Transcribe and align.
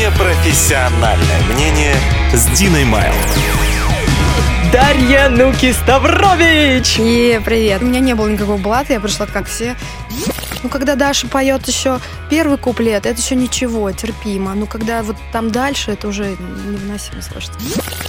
Непрофессиональное 0.00 1.42
мнение 1.52 1.94
с 2.32 2.46
Диной 2.58 2.84
Майл. 2.84 3.12
Дарья 4.72 5.28
Нуки 5.28 5.74
Ставрович! 5.74 6.98
И 6.98 7.38
привет. 7.44 7.82
У 7.82 7.84
меня 7.84 8.00
не 8.00 8.14
было 8.14 8.26
никакого 8.26 8.56
блата, 8.56 8.94
я 8.94 9.00
пришла 9.00 9.26
как 9.26 9.46
все. 9.46 9.76
Ну, 10.62 10.70
когда 10.70 10.94
Даша 10.94 11.28
поет 11.28 11.68
еще 11.68 12.00
первый 12.30 12.56
куплет, 12.56 13.04
это 13.04 13.20
еще 13.20 13.34
ничего, 13.34 13.92
терпимо. 13.92 14.54
Но 14.54 14.64
когда 14.64 15.02
вот 15.02 15.16
там 15.32 15.50
дальше, 15.50 15.90
это 15.90 16.08
уже 16.08 16.30
невыносимо 16.30 17.20
слышать. 17.20 17.52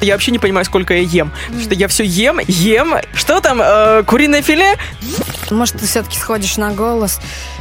Я 0.02 0.14
вообще 0.14 0.32
не 0.32 0.40
понимаю, 0.40 0.66
сколько 0.66 0.94
я 0.96 1.02
ем. 1.02 1.32
Потому 1.46 1.62
что 1.62 1.76
я 1.76 1.88
все 1.88 2.04
ем, 2.04 2.40
ем. 2.48 2.96
Что 3.14 3.40
там, 3.40 3.62
э, 3.62 4.04
куриное 4.04 4.42
филе? 4.42 4.76
Может, 5.52 5.80
ты 5.80 5.86
все-таки 5.86 6.18
сходишь 6.18 6.58
на 6.58 6.72
голос. 6.72 7.20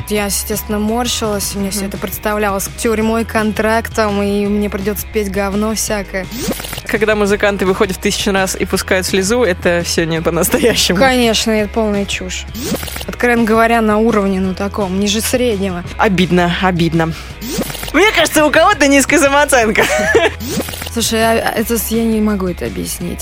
Я, 0.08 0.24
естественно, 0.24 0.78
морщилась, 0.78 1.54
мне 1.54 1.70
все 1.70 1.86
это 1.86 1.98
представлялось 1.98 2.68
тюрьмой, 2.78 3.24
контрактом, 3.24 4.22
и 4.22 4.46
мне 4.46 4.70
придется 4.70 5.06
петь 5.12 5.30
говно 5.30 5.74
всякое. 5.74 6.26
Когда 6.86 7.14
музыканты 7.14 7.66
выходят 7.66 7.96
в 7.96 8.00
тысячу 8.00 8.32
раз 8.32 8.56
и 8.56 8.64
пускают 8.64 9.06
слезу, 9.06 9.44
это 9.44 9.82
все 9.84 10.06
не 10.06 10.20
по-настоящему. 10.20 10.98
Конечно, 10.98 11.52
это 11.52 11.68
полная 11.72 12.06
чушь. 12.06 12.46
Откровенно 13.06 13.44
говоря, 13.44 13.80
на 13.80 13.98
уровне, 13.98 14.40
ну, 14.40 14.54
таком, 14.54 14.98
ниже 14.98 15.20
среднего. 15.20 15.84
Обидно, 15.98 16.52
обидно. 16.62 17.12
Мне 17.92 18.10
кажется, 18.12 18.44
у 18.44 18.50
кого-то 18.50 18.88
низкая 18.88 19.20
самооценка. 19.20 19.84
Слушай, 20.92 21.22
а, 21.22 21.52
а 21.54 21.58
это 21.58 21.76
я 21.90 22.04
не 22.04 22.20
могу 22.20 22.48
это 22.48 22.66
объяснить. 22.66 23.20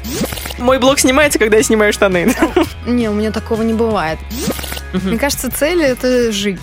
Мой 0.59 0.79
блог 0.79 0.99
снимается, 0.99 1.39
когда 1.39 1.59
я 1.59 1.63
снимаю 1.63 1.93
штаны. 1.93 2.35
Не, 2.87 3.09
у 3.09 3.13
меня 3.13 3.31
такого 3.31 3.63
не 3.63 3.75
бывает. 3.75 4.19
Мне 4.93 5.19
кажется, 5.19 5.51
цель 5.51 5.83
это 5.83 6.33
жить. 6.33 6.61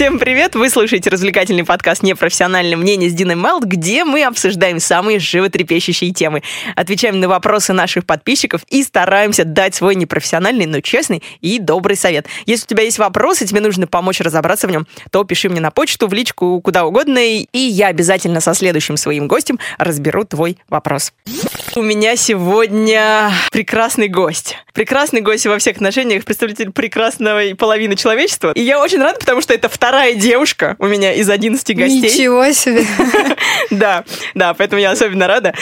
Всем 0.00 0.18
привет! 0.18 0.54
Вы 0.54 0.70
слушаете 0.70 1.10
развлекательный 1.10 1.62
подкаст 1.62 2.02
«Непрофессиональное 2.02 2.78
мнение» 2.78 3.10
с 3.10 3.12
Диной 3.12 3.34
Мелд, 3.34 3.64
где 3.64 4.06
мы 4.06 4.24
обсуждаем 4.24 4.80
самые 4.80 5.18
животрепещущие 5.18 6.10
темы, 6.10 6.42
отвечаем 6.74 7.20
на 7.20 7.28
вопросы 7.28 7.74
наших 7.74 8.06
подписчиков 8.06 8.62
и 8.70 8.82
стараемся 8.82 9.44
дать 9.44 9.74
свой 9.74 9.96
непрофессиональный, 9.96 10.64
но 10.64 10.80
честный 10.80 11.22
и 11.42 11.58
добрый 11.58 11.98
совет. 11.98 12.28
Если 12.46 12.64
у 12.64 12.68
тебя 12.68 12.84
есть 12.84 12.98
вопросы, 12.98 13.44
тебе 13.44 13.60
нужно 13.60 13.86
помочь 13.86 14.22
разобраться 14.22 14.68
в 14.68 14.70
нем, 14.70 14.86
то 15.10 15.22
пиши 15.24 15.50
мне 15.50 15.60
на 15.60 15.70
почту, 15.70 16.08
в 16.08 16.14
личку, 16.14 16.62
куда 16.62 16.86
угодно, 16.86 17.18
и 17.18 17.58
я 17.58 17.88
обязательно 17.88 18.40
со 18.40 18.54
следующим 18.54 18.96
своим 18.96 19.28
гостем 19.28 19.58
разберу 19.76 20.24
твой 20.24 20.56
вопрос. 20.70 21.12
У 21.76 21.82
меня 21.82 22.16
сегодня 22.16 23.30
прекрасный 23.52 24.08
гость. 24.08 24.56
Прекрасный 24.72 25.20
гость 25.20 25.46
во 25.46 25.58
всех 25.58 25.76
отношениях, 25.76 26.24
представитель 26.24 26.72
прекрасной 26.72 27.54
половины 27.54 27.96
человечества. 27.96 28.52
И 28.54 28.62
я 28.62 28.80
очень 28.80 28.98
рада, 28.98 29.18
потому 29.18 29.40
что 29.40 29.52
это 29.52 29.68
вторая 29.68 29.89
девушка 30.14 30.76
у 30.78 30.86
меня 30.86 31.12
из 31.12 31.28
11 31.28 31.76
гостей. 31.76 32.00
Ничего 32.02 32.50
себе! 32.52 32.84
Да, 33.70 34.04
да, 34.34 34.52
поэтому 34.54 34.80
я 34.80 34.90
особенно 34.90 35.26
рада. 35.26 35.54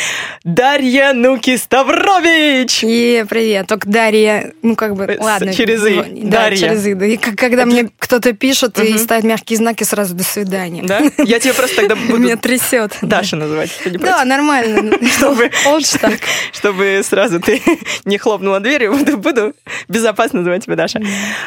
Дарья 0.42 1.12
Нуки 1.12 1.56
Ставрович! 1.56 2.80
И 2.82 3.24
привет, 3.28 3.66
только 3.66 3.88
Дарья, 3.88 4.52
ну 4.62 4.76
как 4.76 4.94
бы, 4.96 5.16
ладно. 5.20 5.52
Через 5.52 5.84
«и». 5.86 6.22
Да, 6.24 6.42
Дарья. 6.42 6.56
через 6.56 6.86
«и». 6.86 6.94
Да, 6.94 7.06
И 7.06 7.16
когда 7.16 7.66
мне 7.66 7.90
кто-то 7.98 8.32
пишет 8.32 8.78
и 8.78 8.96
ставит 8.98 9.24
мягкие 9.24 9.58
знаки, 9.58 9.84
сразу 9.84 10.14
«до 10.14 10.24
свидания». 10.24 10.82
Да? 10.84 11.02
Я 11.18 11.38
тебе 11.38 11.52
просто 11.54 11.76
тогда 11.76 11.96
буду 12.08 12.18
Меня 12.18 12.36
трясет. 12.36 12.96
Даша 13.02 13.36
называть. 13.36 13.70
Да, 13.84 14.24
нормально. 14.24 14.96
Чтобы- 15.18 15.50
Лучше 15.66 15.98
так. 15.98 16.18
Чтобы 16.52 17.00
сразу 17.04 17.40
ты 17.40 17.60
не 18.04 18.16
хлопнула 18.18 18.60
дверью, 18.60 18.96
буду 19.18 19.54
безопасно 19.88 20.38
называть 20.40 20.64
тебя 20.64 20.76
Даша. 20.76 21.00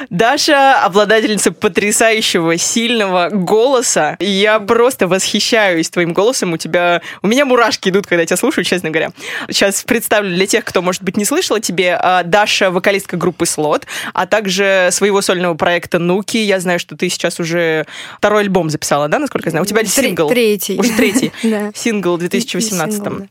Даша 0.09 0.79
обладательница 0.83 1.51
потрясающего, 1.51 2.57
сильного 2.71 3.29
голоса. 3.31 4.15
Я 4.19 4.59
просто 4.59 5.07
восхищаюсь 5.07 5.89
твоим 5.89 6.13
голосом. 6.13 6.53
У 6.53 6.57
тебя... 6.57 7.01
У 7.21 7.27
меня 7.27 7.45
мурашки 7.45 7.89
идут, 7.89 8.07
когда 8.07 8.21
я 8.21 8.25
тебя 8.25 8.37
слушаю, 8.37 8.63
честно 8.63 8.89
говоря. 8.89 9.11
Сейчас 9.49 9.83
представлю 9.83 10.33
для 10.33 10.47
тех, 10.47 10.63
кто, 10.63 10.81
может 10.81 11.03
быть, 11.03 11.17
не 11.17 11.25
слышал 11.25 11.57
о 11.57 11.59
тебе. 11.59 11.97
А, 11.99 12.23
Даша— 12.23 12.69
вокалистка 12.71 13.17
группы 13.17 13.45
«Слот», 13.45 13.85
а 14.13 14.25
также 14.25 14.89
своего 14.91 15.21
сольного 15.21 15.55
проекта 15.55 15.99
«Нуки». 15.99 16.37
Я 16.37 16.59
знаю, 16.59 16.79
что 16.79 16.95
ты 16.95 17.09
сейчас 17.09 17.39
уже 17.39 17.85
второй 18.17 18.41
альбом 18.41 18.69
записала, 18.69 19.07
да, 19.09 19.19
насколько 19.19 19.47
я 19.47 19.51
знаю? 19.51 19.63
У 19.63 19.67
тебя 19.67 19.81
Тре- 19.81 19.89
сингл. 19.89 20.29
Третий. 20.29 20.79
Уже 20.79 20.91
третий. 20.93 21.31
Сингл 21.75 22.15
в 22.15 22.19
2018 22.19 22.95
Сингл, 22.95 23.17
да. 23.19 23.25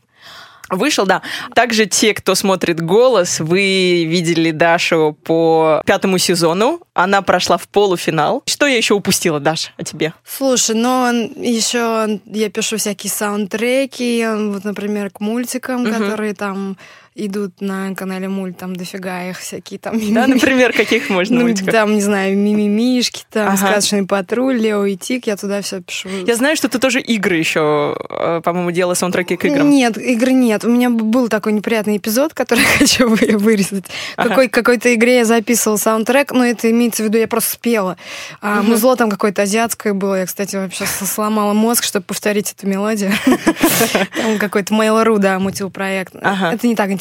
Вышел, 0.71 1.05
да. 1.05 1.21
Также 1.53 1.85
те, 1.85 2.13
кто 2.13 2.33
смотрит 2.33 2.81
«Голос», 2.81 3.39
вы 3.39 4.05
видели 4.05 4.51
Дашу 4.51 5.17
по 5.23 5.81
пятому 5.85 6.17
сезону. 6.17 6.79
Она 6.93 7.21
прошла 7.21 7.57
в 7.57 7.67
полуфинал. 7.67 8.41
Что 8.45 8.65
я 8.65 8.77
еще 8.77 8.93
упустила, 8.93 9.39
Даша, 9.39 9.71
о 9.77 9.83
тебе? 9.83 10.13
Слушай, 10.25 10.75
но 10.75 11.11
еще 11.11 12.19
я 12.25 12.49
пишу 12.49 12.77
всякие 12.77 13.11
саундтреки, 13.11 14.25
вот, 14.27 14.63
например, 14.63 15.09
к 15.09 15.19
мультикам, 15.19 15.85
которые 15.85 16.33
там 16.33 16.77
идут 17.13 17.59
на 17.59 17.93
канале 17.93 18.29
Мульт, 18.29 18.57
там 18.57 18.73
дофига 18.75 19.29
их 19.29 19.39
всякие 19.39 19.79
там. 19.79 19.99
Да, 20.13 20.27
например, 20.27 20.71
каких 20.71 21.09
можно 21.09 21.39
Ну, 21.39 21.41
мультиков? 21.47 21.71
там, 21.73 21.93
не 21.93 22.01
знаю, 22.01 22.37
Мимимишки, 22.37 23.23
там, 23.29 23.49
Ага. 23.49 23.57
Сказочный 23.57 24.05
патруль, 24.07 24.57
Лео 24.57 24.85
и 24.85 24.95
Тик, 24.95 25.27
я 25.27 25.35
туда 25.35 25.61
все 25.61 25.81
пишу. 25.81 26.07
Я 26.25 26.35
знаю, 26.35 26.55
что 26.55 26.69
ты 26.69 26.79
тоже 26.79 27.01
игры 27.01 27.35
еще, 27.35 27.97
э, 28.09 28.41
по-моему, 28.43 28.71
делала 28.71 28.93
саундтреки 28.93 29.35
к 29.35 29.43
играм. 29.43 29.69
Нет, 29.69 29.97
игры 29.97 30.31
нет. 30.31 30.63
У 30.63 30.69
меня 30.69 30.89
был 30.89 31.27
такой 31.27 31.51
неприятный 31.51 31.97
эпизод, 31.97 32.33
который 32.33 32.63
хочу 32.79 33.09
вы- 33.09 33.37
вырезать. 33.37 33.85
Ага. 34.15 34.29
Какой, 34.29 34.47
какой-то 34.47 34.93
игре 34.95 35.17
я 35.17 35.25
записывала 35.25 35.77
саундтрек, 35.77 36.31
но 36.31 36.45
это 36.45 36.71
имеется 36.71 37.03
в 37.03 37.07
виду, 37.07 37.17
я 37.17 37.27
просто 37.27 37.51
спела. 37.51 37.97
А 38.39 38.61
музло 38.61 38.95
там 38.95 39.09
какое-то 39.09 39.41
азиатское 39.41 39.93
было. 39.93 40.19
Я, 40.19 40.25
кстати, 40.25 40.55
вообще 40.55 40.85
сломала 40.85 41.51
мозг, 41.51 41.83
чтобы 41.83 42.05
повторить 42.05 42.53
эту 42.57 42.67
мелодию. 42.67 43.11
Там 44.15 44.37
какой-то 44.39 44.73
Mail.ru, 44.73 45.17
да, 45.17 45.39
мутил 45.39 45.69
проект. 45.69 46.15
Это 46.15 46.67
не 46.67 46.75
так 46.75 46.85
интересно. 46.87 47.00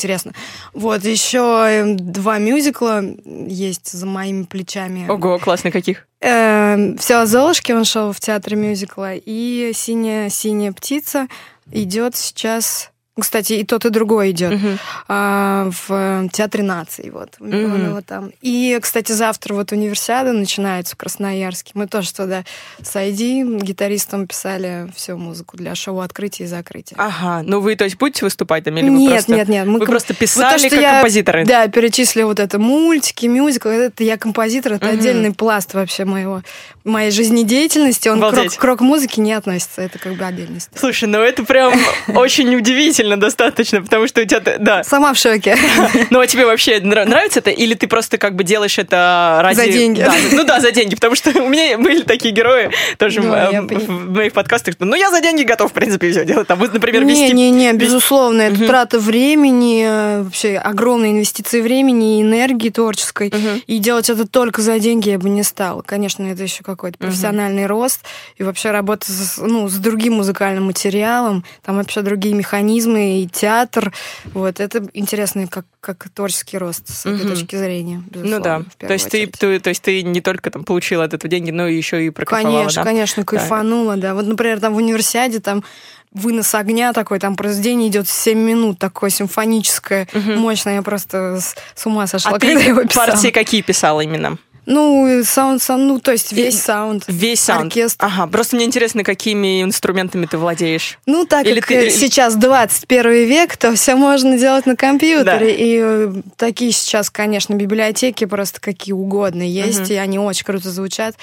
Вот, 0.74 1.04
еще 1.04 1.96
два 1.98 2.38
мюзикла 2.38 3.02
есть 3.24 3.92
за 3.92 4.06
моими 4.06 4.44
плечами. 4.44 5.08
Ого, 5.08 5.38
классно, 5.38 5.70
каких? 5.70 6.06
Все 6.20 7.14
о 7.14 7.26
Золушке, 7.26 7.74
он 7.74 7.84
шел 7.84 8.12
в 8.12 8.20
театре 8.20 8.56
мюзикла, 8.56 9.14
и 9.14 9.72
«Синяя, 9.74 10.28
синяя 10.28 10.72
птица» 10.72 11.28
идет 11.72 12.16
сейчас... 12.16 12.89
Кстати, 13.18 13.54
и 13.54 13.64
тот, 13.64 13.84
и 13.84 13.90
другой 13.90 14.30
идет 14.30 14.52
Мгм. 14.52 14.78
а, 15.08 15.68
в 15.88 16.28
Театре 16.32 16.62
наций. 16.62 17.10
Вот, 17.10 17.34
его 17.40 18.00
там. 18.00 18.30
И, 18.40 18.78
кстати, 18.80 19.12
завтра 19.12 19.52
вот 19.54 19.72
универсиада 19.72 20.32
начинается 20.32 20.94
в 20.94 20.98
Красноярске. 20.98 21.72
Мы 21.74 21.86
тоже 21.86 22.14
туда 22.14 22.44
с 22.80 22.94
ID 22.96 23.60
гитаристом 23.62 24.26
писали 24.26 24.90
всю 24.96 25.18
музыку 25.18 25.56
для 25.56 25.74
шоу 25.74 26.00
открытия 26.00 26.44
и 26.44 26.46
закрытия. 26.46 26.96
Ага, 26.98 27.42
ну 27.46 27.60
вы, 27.60 27.76
то 27.76 27.84
есть, 27.84 27.98
будете 27.98 28.24
выступать 28.24 28.64
там? 28.64 28.76
Или 28.78 28.88
вы 28.88 28.96
нет, 28.96 29.12
просто... 29.12 29.32
нет, 29.32 29.48
нет. 29.48 29.66
Мы 29.66 29.74
Вы 29.74 29.78
ком- 29.80 29.88
просто 29.88 30.12
Вот 30.12 30.18
то, 30.18 30.24
писали 30.24 30.58
что 30.58 30.70
как 30.70 30.80
я, 30.80 30.92
композиторы? 30.94 31.44
Да, 31.44 31.68
перечислила 31.68 32.26
вот 32.28 32.40
это 32.40 32.58
мультики, 32.58 33.26
мюзикл. 33.26 33.68
Это 33.68 34.02
я 34.04 34.16
композитор, 34.16 34.74
это 34.74 34.86
Мгм. 34.86 34.98
отдельный 34.98 35.34
пласт 35.34 35.74
вообще 35.74 36.04
моего, 36.04 36.42
моей 36.84 37.10
жизнедеятельности. 37.10 38.08
Он 38.08 38.18
Обалдеть. 38.22 38.56
к 38.56 38.64
рок-музыке 38.64 39.20
не 39.20 39.32
относится, 39.32 39.82
это 39.82 39.98
как 39.98 40.14
бы 40.14 40.24
отдельность. 40.24 40.70
Слушай, 40.74 41.08
ну 41.08 41.18
это 41.18 41.44
прям 41.44 41.74
очень 42.14 42.54
удивительно. 42.54 42.99
Удивительно 43.00 43.20
достаточно, 43.20 43.82
потому 43.82 44.06
что 44.06 44.22
у 44.22 44.24
тебя, 44.24 44.40
да. 44.58 44.84
Сама 44.84 45.12
в 45.12 45.18
шоке. 45.18 45.56
Ну, 46.10 46.20
а 46.20 46.26
тебе 46.26 46.44
вообще 46.44 46.78
нра- 46.78 47.04
нравится 47.04 47.40
это? 47.40 47.50
Или 47.50 47.74
ты 47.74 47.86
просто 47.86 48.18
как 48.18 48.34
бы 48.34 48.44
делаешь 48.44 48.78
это 48.78 49.40
ради... 49.42 49.56
За 49.56 49.66
деньги. 49.66 50.02
Да, 50.02 50.14
ну 50.32 50.44
да, 50.44 50.60
за 50.60 50.72
деньги, 50.72 50.94
потому 50.94 51.14
что 51.14 51.30
у 51.42 51.48
меня 51.48 51.78
были 51.78 52.02
такие 52.02 52.34
герои 52.34 52.70
тоже 52.98 53.20
Ну, 53.20 53.34
э, 53.34 53.60
в 53.60 54.14
моих 54.14 54.32
подкастах, 54.32 54.74
что, 54.74 54.84
ну, 54.84 54.96
я 54.96 55.10
за 55.10 55.20
деньги 55.20 55.42
готов, 55.42 55.70
в 55.70 55.74
принципе, 55.74 56.10
все 56.10 56.24
делать. 56.24 56.48
Там, 56.48 56.58
например, 56.58 57.04
вести... 57.04 57.32
Не-не-не, 57.32 57.72
безусловно, 57.74 58.42
это 58.42 58.66
трата 58.66 58.98
времени, 58.98 59.84
э, 59.86 60.22
вообще 60.22 60.56
огромные 60.56 61.12
инвестиции 61.12 61.60
времени 61.60 62.18
и 62.18 62.22
энергии 62.22 62.70
творческой. 62.70 63.32
И 63.66 63.78
делать 63.78 64.10
это 64.10 64.26
только 64.26 64.62
за 64.62 64.78
деньги 64.78 65.10
я 65.10 65.18
бы 65.18 65.28
не 65.28 65.42
стала. 65.42 65.82
Конечно, 65.82 66.24
это 66.24 66.42
еще 66.42 66.62
какой-то 66.62 66.98
профессиональный 66.98 67.66
рост 67.66 68.00
и 68.36 68.42
вообще 68.42 68.70
работа 68.70 69.10
с, 69.10 69.38
ну, 69.38 69.68
с 69.68 69.74
другим 69.74 70.14
музыкальным 70.14 70.64
материалом, 70.64 71.44
там 71.64 71.76
вообще 71.76 72.02
другие 72.02 72.34
механизмы 72.34 72.89
и 72.96 73.26
театр. 73.26 73.92
Вот, 74.34 74.60
это 74.60 74.86
интересно 74.94 75.46
как, 75.46 75.66
как 75.80 76.08
творческий 76.14 76.58
рост 76.58 76.88
с 76.88 77.06
этой 77.06 77.24
Мгм. 77.24 77.28
точки 77.34 77.56
зрения. 77.56 78.02
Ну 78.14 78.40
да, 78.40 78.62
то 78.78 78.92
есть, 78.92 79.08
ты, 79.10 79.18
очередь. 79.22 79.32
ты- 79.38 79.60
то 79.60 79.68
есть 79.70 79.82
ты 79.82 80.02
не 80.02 80.20
только 80.20 80.50
там 80.50 80.64
получила 80.64 81.04
от 81.04 81.14
этого 81.14 81.30
деньги, 81.30 81.50
но 81.50 81.66
еще 81.66 82.04
и 82.06 82.10
прокайфовала, 82.10 82.58
Конечно, 82.60 82.82
да? 82.82 82.90
конечно, 82.90 83.24
кайфанула, 83.24 83.96
да. 83.96 84.14
Вот, 84.14 84.26
например, 84.26 84.60
там 84.60 84.74
в 84.74 84.76
универсиаде 84.78 85.40
там 85.40 85.64
вынос 86.12 86.54
огня 86.56 86.92
такой, 86.92 87.20
там 87.20 87.36
произведение 87.36 87.88
идет 87.88 88.08
7 88.08 88.36
минут, 88.38 88.78
такое 88.78 89.10
симфоническое, 89.10 90.08
мощное. 90.14 90.74
Я 90.76 90.82
просто 90.82 91.40
с, 91.40 91.54
с 91.74 91.86
ума 91.86 92.06
сошла, 92.08 92.32
А 92.32 92.38
когда 92.38 92.58
ты 92.60 92.66
его 92.68 92.82
писала. 92.84 93.06
партии 93.06 93.30
какие 93.30 93.62
писала 93.62 94.00
именно? 94.00 94.36
Ну, 94.66 95.22
саунд, 95.24 95.62
саунд, 95.62 95.84
ну, 95.84 95.98
то 96.00 96.12
есть 96.12 96.32
весь 96.32 96.60
саунд. 96.60 97.04
Весь 97.08 97.40
саунд. 97.40 97.66
Оркестр. 97.66 98.04
Ага, 98.04 98.26
просто 98.26 98.56
мне 98.56 98.64
интересно, 98.64 99.02
какими 99.04 99.62
инструментами 99.62 100.26
ты 100.26 100.38
владеешь. 100.38 100.98
Ну, 101.06 101.24
так 101.24 101.46
Или 101.46 101.60
как 101.60 101.68
ты- 101.68 101.86
э, 101.86 101.90
сейчас 101.90 102.36
21 102.36 103.26
век, 103.26 103.56
то 103.56 103.74
все 103.74 103.94
можно 103.96 104.38
делать 104.38 104.66
на 104.66 104.76
компьютере. 104.76 105.24
Да. 105.24 105.44
И 105.46 105.80
э, 105.82 106.12
такие 106.36 106.72
сейчас, 106.72 107.10
конечно, 107.10 107.54
библиотеки 107.54 108.24
просто 108.26 108.60
какие 108.60 108.92
угодно 108.92 109.42
есть, 109.42 109.90
и 109.90 109.94
они 109.94 110.18
очень 110.18 110.44
круто 110.44 110.70
звучат, 110.70 111.14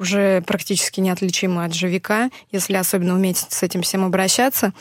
уже 0.00 0.40
практически 0.46 0.98
неотличимы 1.00 1.64
от 1.64 1.74
живика, 1.74 2.30
если 2.50 2.74
особенно 2.74 3.14
уметь 3.14 3.36
с 3.48 3.62
этим 3.62 3.82
всем 3.82 4.04
обращаться. 4.04 4.72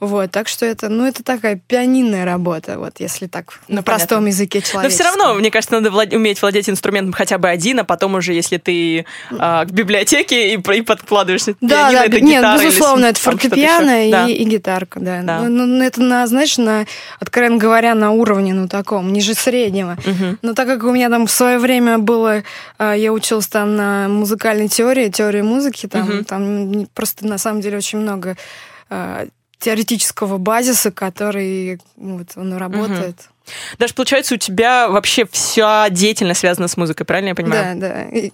Вот, 0.00 0.30
так 0.30 0.48
что 0.48 0.66
это, 0.66 0.88
ну, 0.88 1.06
это 1.06 1.22
такая 1.22 1.60
пианинная 1.66 2.24
работа, 2.24 2.78
вот, 2.78 2.94
если 2.98 3.26
так 3.26 3.60
Ну, 3.68 3.76
на 3.76 3.82
простом 3.82 4.26
языке 4.26 4.58
Но 4.64 4.70
человека. 4.70 4.94
все 4.94 5.04
равно, 5.04 5.34
мне 5.34 5.50
кажется, 5.50 5.74
надо 5.74 5.90
влад- 5.90 6.14
уметь 6.14 6.40
владеть 6.42 6.68
инструментом 6.68 7.12
хотя 7.12 7.38
бы 7.38 7.48
один, 7.48 7.80
а 7.80 7.84
потом 7.84 8.14
уже, 8.14 8.32
если 8.32 8.56
ты 8.56 9.04
а, 9.38 9.64
в 9.64 9.70
библиотеке 9.72 10.54
и, 10.54 10.58
и 10.58 10.82
подкладываешься 10.82 11.54
Да, 11.60 11.90
пианино, 11.90 12.00
да, 12.00 12.04
это 12.06 12.20
нет, 12.20 12.38
гитара 12.40 12.58
или 12.62 12.66
безусловно, 12.68 13.06
с- 13.06 13.10
это 13.10 13.20
фортепиано 13.20 14.08
и, 14.08 14.10
Да. 14.10 14.28
и 14.28 14.44
гитарка, 14.44 15.00
да. 15.00 15.20
Да. 15.22 15.40
Ну, 15.42 15.66
ну, 15.66 15.82
это 15.84 16.00
на, 16.02 16.26
знаешь, 16.26 16.56
на, 16.58 16.86
откровенно 17.20 17.58
говоря, 17.58 17.94
на 17.94 18.10
уровне, 18.10 18.54
ну, 18.54 18.68
таком, 18.68 19.12
ниже 19.12 19.34
среднего. 19.34 19.96
Но 20.42 20.54
так 20.54 20.66
как 20.66 20.84
у 20.84 20.90
меня 20.90 21.08
там 21.10 21.26
в 21.26 21.30
свое 21.30 21.58
время 21.58 21.98
было, 21.98 22.42
а, 22.78 22.94
я 22.94 23.12
училась 23.12 23.46
там 23.46 23.76
на 23.76 24.08
музыкальной 24.54 24.68
теории, 24.68 25.08
теории 25.10 25.42
музыки, 25.42 25.86
там, 25.86 26.06
там 26.24 26.70
не- 26.70 26.86
просто 26.86 27.26
на 27.26 27.38
самом 27.38 27.60
деле 27.60 27.76
очень 27.78 27.98
много 27.98 28.36
а, 28.90 29.26
теоретического 29.58 30.38
базиса, 30.38 30.90
который 30.90 31.80
вот 31.96 32.28
он 32.36 32.54
работает. 32.56 33.28
Даже 33.78 33.94
получается, 33.94 34.34
у 34.34 34.38
тебя 34.38 34.88
вообще 34.88 35.26
вся 35.30 35.88
деятельность 35.90 36.40
связана 36.40 36.68
с 36.68 36.76
музыкой, 36.76 37.04
правильно 37.04 37.30
я 37.30 37.34
понимаю? 37.34 37.78
Да, 37.78 38.06
да. 38.12 38.30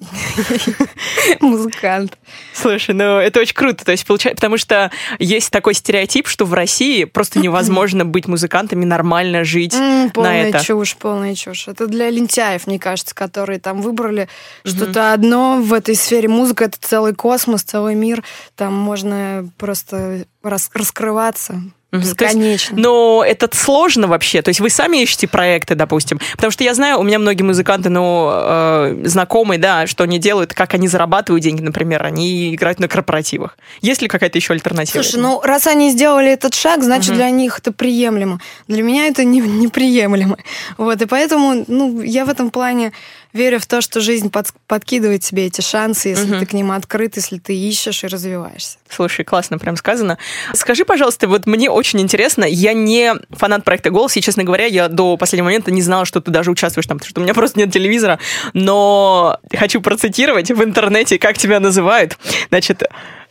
Музыкант. 1.40 2.18
Слушай, 2.54 2.94
ну 2.94 3.18
это 3.18 3.40
очень 3.40 3.54
круто. 3.54 3.84
То 3.84 3.92
есть, 3.92 4.06
получается, 4.06 4.36
потому 4.36 4.56
что 4.56 4.90
есть 5.18 5.50
такой 5.50 5.74
стереотип, 5.74 6.28
что 6.28 6.44
в 6.44 6.54
России 6.54 7.04
просто 7.04 7.40
невозможно 7.40 8.04
быть 8.04 8.26
музыкантами, 8.26 8.84
нормально 8.84 9.44
жить 9.44 9.74
на 9.74 10.10
полная 10.12 10.48
это. 10.48 10.64
чушь, 10.64 10.96
полная 10.96 11.34
чушь. 11.34 11.68
Это 11.68 11.86
для 11.86 12.08
лентяев, 12.10 12.66
мне 12.66 12.78
кажется, 12.78 13.14
которые 13.14 13.58
там 13.58 13.82
выбрали 13.82 14.28
что-то 14.64 15.12
одно 15.12 15.60
в 15.60 15.72
этой 15.72 15.94
сфере. 15.96 16.28
Музыка— 16.28 16.64
это 16.66 16.78
целый 16.80 17.14
космос, 17.14 17.62
целый 17.62 17.94
мир. 17.94 18.22
Там 18.56 18.74
можно 18.74 19.48
просто 19.58 20.24
рас- 20.42 20.70
раскрываться 20.72 21.62
То 21.90 21.96
есть, 21.96 22.10
бесконечно. 22.10 22.76
Но 22.78 23.24
это 23.26 23.48
сложно 23.52 24.06
вообще. 24.06 24.42
То 24.42 24.50
есть 24.50 24.60
вы 24.60 24.70
сами 24.70 25.02
ищете 25.02 25.26
проекты, 25.26 25.74
допустим. 25.74 26.20
Потому 26.32 26.52
что 26.52 26.62
я 26.62 26.74
знаю, 26.74 27.00
у 27.00 27.02
меня 27.02 27.18
многие 27.18 27.42
музыканты, 27.42 27.88
ну, 27.88 28.30
э, 28.32 29.02
знакомые, 29.04 29.58
да, 29.58 29.86
что 29.88 30.04
они 30.04 30.18
делают, 30.18 30.54
как 30.54 30.74
они 30.74 30.86
зарабатывают 30.86 31.42
деньги, 31.42 31.62
например, 31.62 32.04
они 32.04 32.54
играют 32.54 32.78
на 32.78 32.86
корпоративах. 32.86 33.58
Есть 33.80 34.02
ли 34.02 34.08
какая-то 34.08 34.38
еще 34.38 34.52
альтернатива? 34.52 35.02
Слушай, 35.02 35.20
ну 35.20 35.40
раз 35.42 35.66
они 35.66 35.90
сделали 35.90 36.30
этот 36.30 36.54
шаг, 36.54 36.82
значит 36.82 37.14
для 37.14 37.30
них 37.30 37.58
это 37.58 37.72
приемлемо. 37.72 38.40
Для 38.68 38.82
меня 38.82 39.08
это 39.08 39.24
не, 39.24 39.40
неприемлемо. 39.40 40.36
Вот, 40.78 41.02
и 41.02 41.06
поэтому, 41.06 41.64
ну, 41.66 42.00
я 42.02 42.24
в 42.24 42.28
этом 42.28 42.50
плане 42.50 42.92
верю 43.32 43.58
в 43.60 43.66
то, 43.66 43.80
что 43.80 44.00
жизнь 44.00 44.30
под- 44.30 44.48
подкидывает 44.66 45.22
тебе 45.22 45.46
эти 45.46 45.60
шансы, 45.60 46.10
если 46.10 46.38
ты 46.38 46.46
к 46.46 46.52
ним 46.52 46.72
открыт, 46.72 47.16
если 47.16 47.38
ты 47.38 47.54
ищешь 47.56 48.04
и 48.04 48.06
развиваешься. 48.06 48.78
Слушай, 48.88 49.24
классно 49.24 49.58
прям 49.58 49.76
сказано. 49.76 50.18
Скажи, 50.54 50.84
пожалуйста, 50.84 51.28
вот 51.28 51.46
мне 51.46 51.70
очень 51.70 52.00
интересно, 52.00 52.44
я 52.44 52.72
не 52.72 53.14
фанат 53.30 53.64
проекта 53.64 53.90
«Голос», 53.90 54.16
и, 54.16 54.22
честно 54.22 54.44
говоря, 54.44 54.66
я 54.66 54.88
до 54.88 55.16
последнего 55.16 55.46
момента 55.46 55.70
не 55.70 55.82
знала, 55.82 56.04
что 56.04 56.20
ты 56.20 56.30
даже 56.30 56.50
участвуешь 56.50 56.86
там, 56.86 56.98
потому 56.98 57.10
что 57.10 57.20
у 57.20 57.24
меня 57.24 57.34
просто 57.34 57.58
нет 57.58 57.72
телевизора, 57.72 58.18
но 58.52 59.38
хочу 59.56 59.80
процитировать 59.80 60.50
в 60.50 60.62
интернете, 60.62 61.18
как 61.18 61.38
тебя 61.38 61.60
называют. 61.60 62.18
Значит, 62.48 62.82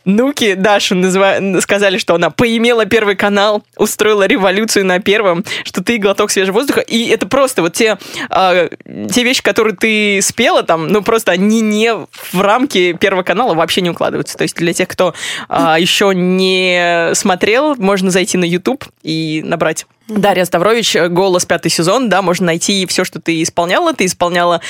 Нуки 0.04 0.54
Дашу 0.54 0.94
называ- 0.94 1.60
сказали, 1.60 1.98
что 1.98 2.14
она 2.14 2.30
поимела 2.30 2.86
первый 2.86 3.16
канал, 3.16 3.62
устроила 3.76 4.26
революцию 4.26 4.86
на 4.86 4.98
первом, 5.00 5.44
что 5.64 5.82
ты 5.82 5.98
глоток 5.98 6.30
свежего 6.30 6.56
воздуха. 6.56 6.80
И 6.80 7.08
это 7.08 7.26
просто 7.26 7.62
вот 7.62 7.74
те, 7.74 7.98
а, 8.30 8.68
те 9.12 9.22
вещи, 9.22 9.42
которые 9.42 9.76
ты 9.76 10.20
спела 10.22 10.62
там, 10.62 10.88
ну 10.88 11.02
просто 11.02 11.32
они 11.32 11.60
не 11.60 11.92
в 11.92 12.40
рамки 12.40 12.92
первого 12.94 13.22
канала 13.22 13.54
вообще 13.54 13.80
не 13.80 13.90
укладываются. 13.90 14.36
То 14.36 14.42
есть 14.42 14.56
для 14.56 14.72
тех, 14.72 14.88
кто 14.88 15.14
а, 15.48 15.78
еще 15.78 16.12
не 16.14 17.14
смотрел, 17.14 17.76
можно 17.76 18.10
зайти 18.10 18.38
на 18.38 18.44
YouTube 18.44 18.84
и 19.02 19.42
набрать 19.44 19.86
Дарья 20.10 20.44
Ставрович, 20.44 20.96
голос 21.08 21.46
пятый 21.46 21.70
сезон, 21.70 22.08
да, 22.08 22.22
можно 22.22 22.46
найти 22.46 22.86
все, 22.86 23.04
что 23.04 23.20
ты 23.20 23.42
исполняла. 23.42 23.92
Ты 23.92 24.06
исполняла 24.06 24.60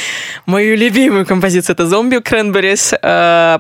мою 0.47 0.77
любимую 0.77 1.27
композицию, 1.27 1.75
это 1.75 1.87
«Зомби» 1.87 2.19
Кренберис, 2.19 2.95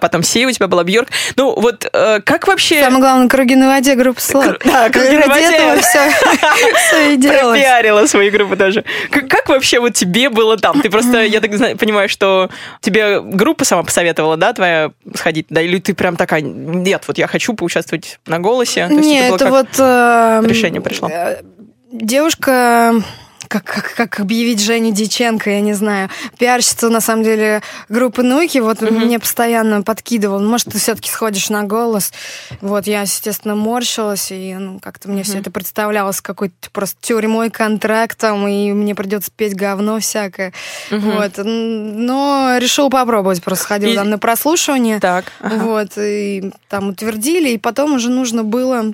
потом 0.01 0.23
«Си» 0.23 0.47
у 0.47 0.51
тебя 0.53 0.69
была 0.69 0.85
Бьорк. 0.85 1.09
Ну, 1.37 1.59
вот 1.59 1.89
э, 1.93 2.21
как 2.21 2.47
вообще... 2.47 2.81
Самое 2.83 3.01
главное, 3.01 3.29
круги 3.29 3.57
на 3.57 3.69
воде, 3.69 3.95
группа 3.95 4.21
Слад. 4.21 4.61
Да, 4.65 4.91
«Круги 4.91 5.17
на 5.17 5.27
воде». 5.27 5.55
этого 5.57 5.81
все 5.81 7.13
и 7.13 7.17
делалось. 7.17 7.59
Пропиарила 7.61 8.07
свою 8.07 8.31
группу 8.33 8.57
даже. 8.57 8.85
Как, 9.11 9.29
как 9.29 9.49
вообще 9.49 9.81
вот 9.81 9.95
тебе 9.95 10.29
было 10.29 10.57
там? 10.57 10.81
Ты 10.83 10.91
просто, 10.91 11.23
я 11.23 11.41
так 11.41 11.55
знаю, 11.57 11.77
понимаю, 11.77 12.09
что 12.09 12.51
тебе 12.81 13.21
группа 13.21 13.65
сама 13.65 13.83
посоветовала, 13.83 14.37
да, 14.37 14.53
твоя 14.53 14.91
сходить, 15.15 15.47
да, 15.51 15.63
или 15.63 15.79
ты 15.79 15.95
прям 15.95 16.17
такая, 16.17 16.41
нет, 16.41 17.05
вот 17.07 17.19
я 17.19 17.27
хочу 17.27 17.55
поучаствовать 17.55 18.21
на 18.27 18.39
голосе. 18.39 18.87
То 18.87 18.95
есть 18.95 19.09
Не, 19.09 19.27
было 19.29 19.37
это 19.37 19.45
как- 19.45 19.53
вот... 19.53 19.69
э, 19.79 20.43
решение 20.45 20.81
пришло? 20.81 21.11
Девушка 21.93 22.95
как, 23.49 23.65
как, 23.65 23.95
как 23.97 24.21
объявить 24.21 24.61
Жене 24.61 24.93
Диченко, 24.93 25.51
я 25.51 25.61
не 25.61 25.73
знаю. 25.73 26.09
Пиарщица, 26.39 26.89
на 26.89 27.01
самом 27.01 27.25
деле, 27.25 27.63
группы 27.89 28.23
Нуки, 28.23 28.59
вот 28.59 28.81
мне 28.83 29.19
постоянно 29.19 29.83
подкидывал, 29.83 30.39
может, 30.41 30.69
ты 30.69 30.79
все-таки 30.79 31.11
сходишь 31.11 31.51
на 31.51 31.65
голос. 31.65 32.13
Вот, 32.61 32.87
я, 32.87 33.01
естественно, 33.01 33.57
морщилась, 33.57 34.31
и 34.31 34.55
ну, 34.55 34.79
как-то 34.79 35.09
мне 35.09 35.25
все 35.25 35.39
это 35.39 35.51
представлялось 35.51 36.21
какой-то 36.21 36.71
просто 36.71 36.97
тюрьмой, 37.01 37.51
контрактом, 37.51 38.47
и 38.47 38.73
мне 38.73 38.95
придется 38.95 39.33
петь 39.37 39.57
говно 39.57 39.99
всякое. 39.99 40.53
Вот. 40.93 41.37
Н- 41.41 42.07
Но 42.07 42.55
решил 42.61 42.89
попробовать, 42.89 43.43
просто 43.43 43.67
ходил 43.67 43.91
И- 43.91 43.95
там 43.97 44.11
на 44.11 44.19
прослушивание. 44.19 45.01
Так, 45.01 45.25
ага. 45.41 45.57
Вот, 45.57 45.89
и 45.99 46.53
там 46.69 46.91
утвердили, 46.91 47.49
и 47.49 47.59
потом 47.59 47.95
уже 47.95 48.11
нужно 48.11 48.45
было 48.45 48.93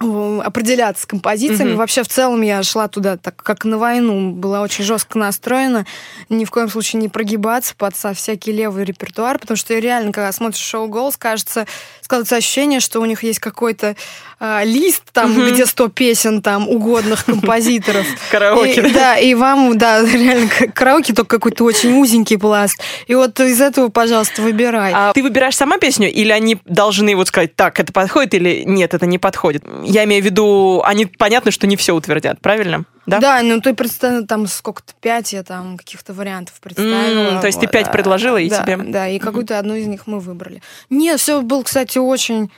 определяться 0.00 1.02
с 1.02 1.06
композициями. 1.06 1.70
Мгм. 1.70 1.78
Вообще, 1.78 2.04
в 2.04 2.08
целом, 2.08 2.40
я 2.42 2.62
шла 2.62 2.86
туда 2.86 3.16
так, 3.16 3.34
как 3.36 3.64
на 3.64 3.78
войну, 3.78 4.30
была 4.30 4.62
очень 4.62 4.84
жестко 4.84 5.18
настроена, 5.18 5.86
ни 6.28 6.44
в 6.44 6.50
коем 6.50 6.68
случае 6.68 7.02
не 7.02 7.08
прогибаться 7.08 7.74
под 7.76 7.96
всякий 7.96 8.52
левый 8.52 8.84
репертуар, 8.84 9.38
потому 9.40 9.56
что 9.56 9.76
реально, 9.76 10.12
когда 10.12 10.30
смотришь 10.30 10.62
шоу 10.62 10.86
«Голос», 10.86 11.16
кажется, 11.16 11.66
складывается 12.08 12.36
ощущение, 12.36 12.80
что 12.80 13.00
у 13.00 13.04
них 13.04 13.22
есть 13.22 13.38
какой-то 13.38 13.94
а, 14.40 14.64
лист, 14.64 15.02
там, 15.12 15.32
Мгм. 15.32 15.52
где 15.52 15.66
100 15.66 15.88
песен 15.88 16.40
там 16.40 16.66
угодных 16.66 17.26
композиторов. 17.26 18.06
Караоке, 18.30 18.80
да? 18.80 18.88
Да, 18.88 19.18
и 19.18 19.34
вам, 19.34 19.76
да, 19.76 20.00
реально, 20.10 20.48
караоке 20.72 21.12
только 21.12 21.36
какой-то 21.36 21.64
очень 21.64 21.92
узенький 22.00 22.38
пласт. 22.38 22.80
И 23.08 23.14
вот 23.14 23.38
из 23.40 23.60
этого, 23.60 23.88
пожалуйста, 23.88 24.40
выбирай. 24.40 24.90
А 24.94 25.12
ты 25.12 25.22
выбираешь 25.22 25.54
сама 25.54 25.76
песню, 25.76 26.10
или 26.10 26.30
они 26.32 26.56
должны 26.64 27.14
вот 27.14 27.28
сказать, 27.28 27.54
так, 27.54 27.78
это 27.78 27.92
подходит, 27.92 28.32
или 28.32 28.62
нет, 28.64 28.94
это 28.94 29.04
не 29.04 29.18
подходит? 29.18 29.64
Я 29.84 30.04
имею 30.04 30.22
в 30.22 30.24
виду, 30.24 30.80
они 30.86 31.04
понятно, 31.04 31.50
что 31.50 31.66
не 31.66 31.76
все 31.76 31.94
утвердят, 31.94 32.40
правильно? 32.40 32.84
Да? 33.08 33.20
Да, 33.20 33.42
ну 33.42 33.60
ты 33.60 33.74
представила 33.74 34.26
там 34.26 34.46
сколько-то, 34.46 34.92
пять 35.00 35.32
я 35.32 35.42
там 35.42 35.76
каких-то 35.78 36.12
вариантов 36.12 36.60
представила. 36.60 37.30
М, 37.34 37.40
то 37.40 37.46
есть 37.46 37.58
ты 37.58 37.66
вот, 37.66 37.72
пять 37.72 37.88
а, 37.88 37.90
предложила, 37.90 38.36
и 38.36 38.48
да, 38.50 38.62
тебе- 38.62 38.76
Да, 38.76 39.08
и 39.08 39.18
какую-то 39.18 39.58
одну 39.58 39.74
из 39.74 39.86
них 39.86 40.06
мы 40.06 40.20
выбрали. 40.20 40.62
Нет, 40.90 41.18
все 41.18 41.40
было, 41.42 41.62
кстати, 41.62 41.98
очень 41.98 42.50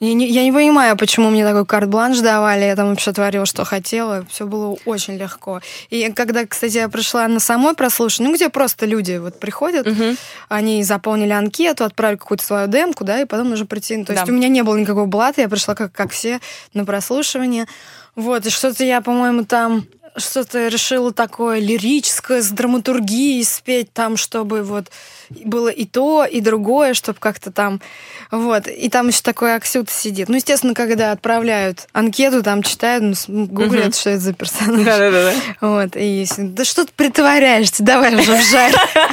Я 0.00 0.14
не, 0.14 0.28
я 0.28 0.44
не 0.44 0.52
понимаю, 0.52 0.96
почему 0.96 1.28
мне 1.28 1.44
такой 1.44 1.66
карт-бланш 1.66 2.20
давали. 2.20 2.62
Я 2.62 2.76
там 2.76 2.90
вообще 2.90 3.12
творила, 3.12 3.46
что 3.46 3.64
хотела. 3.64 4.24
Все 4.30 4.46
было 4.46 4.76
очень 4.84 5.16
легко. 5.16 5.60
И 5.90 6.12
когда, 6.12 6.46
кстати, 6.46 6.76
я 6.76 6.88
пришла 6.88 7.26
на 7.26 7.40
самой 7.40 7.74
прослушивание, 7.74 8.30
ну, 8.30 8.36
где 8.36 8.48
просто 8.48 8.86
люди 8.86 9.16
вот 9.16 9.40
приходят, 9.40 9.86
Мгм. 9.86 10.16
они 10.48 10.84
заполнили 10.84 11.32
анкету, 11.32 11.82
отправили 11.84 12.16
какую-то 12.16 12.44
свою 12.44 12.68
демку, 12.68 13.02
да, 13.02 13.20
и 13.20 13.24
потом 13.24 13.50
нужно 13.50 13.66
прийти. 13.66 14.04
То 14.04 14.12
есть 14.12 14.24
Да. 14.24 14.32
у 14.32 14.36
меня 14.36 14.46
не 14.46 14.62
было 14.62 14.76
никакого 14.76 15.06
блата, 15.06 15.40
я 15.40 15.48
пришла, 15.48 15.74
как, 15.74 15.90
как 15.90 16.12
все, 16.12 16.38
на 16.74 16.84
прослушивание. 16.84 17.66
Вот, 18.14 18.46
и 18.46 18.50
что-то 18.50 18.84
я, 18.84 19.00
по-моему, 19.00 19.44
там 19.46 19.84
что-то 20.20 20.68
решила 20.68 21.12
такое 21.12 21.58
лирическое 21.60 22.42
с 22.42 22.50
драматургией 22.50 23.44
спеть 23.44 23.92
там, 23.92 24.16
чтобы 24.16 24.62
вот 24.62 24.90
было 25.30 25.68
и 25.68 25.84
то, 25.84 26.24
и 26.24 26.40
другое, 26.40 26.94
чтобы 26.94 27.18
как-то 27.20 27.50
там... 27.50 27.80
Вот. 28.30 28.66
И 28.68 28.88
там 28.90 29.08
еще 29.08 29.22
такой 29.22 29.54
Аксюта 29.54 29.92
сидит. 29.92 30.28
Ну, 30.28 30.36
естественно, 30.36 30.74
когда 30.74 31.12
отправляют 31.12 31.86
анкету, 31.92 32.42
там 32.42 32.62
читают, 32.62 33.16
ну, 33.28 33.46
гуглят, 33.46 33.84
Мгм. 33.86 33.92
что 33.92 34.10
это 34.10 34.20
за 34.20 34.32
персонаж. 34.34 34.84
Да-да-да. 34.84 35.32
Вот, 35.60 35.90
и 35.96 36.26
да 36.38 36.64
что 36.64 36.84
ты 36.84 36.92
притворяешься, 36.94 37.82
давай 37.82 38.14
уже 38.14 38.34
в 38.36 38.42
жарь. 38.50 38.72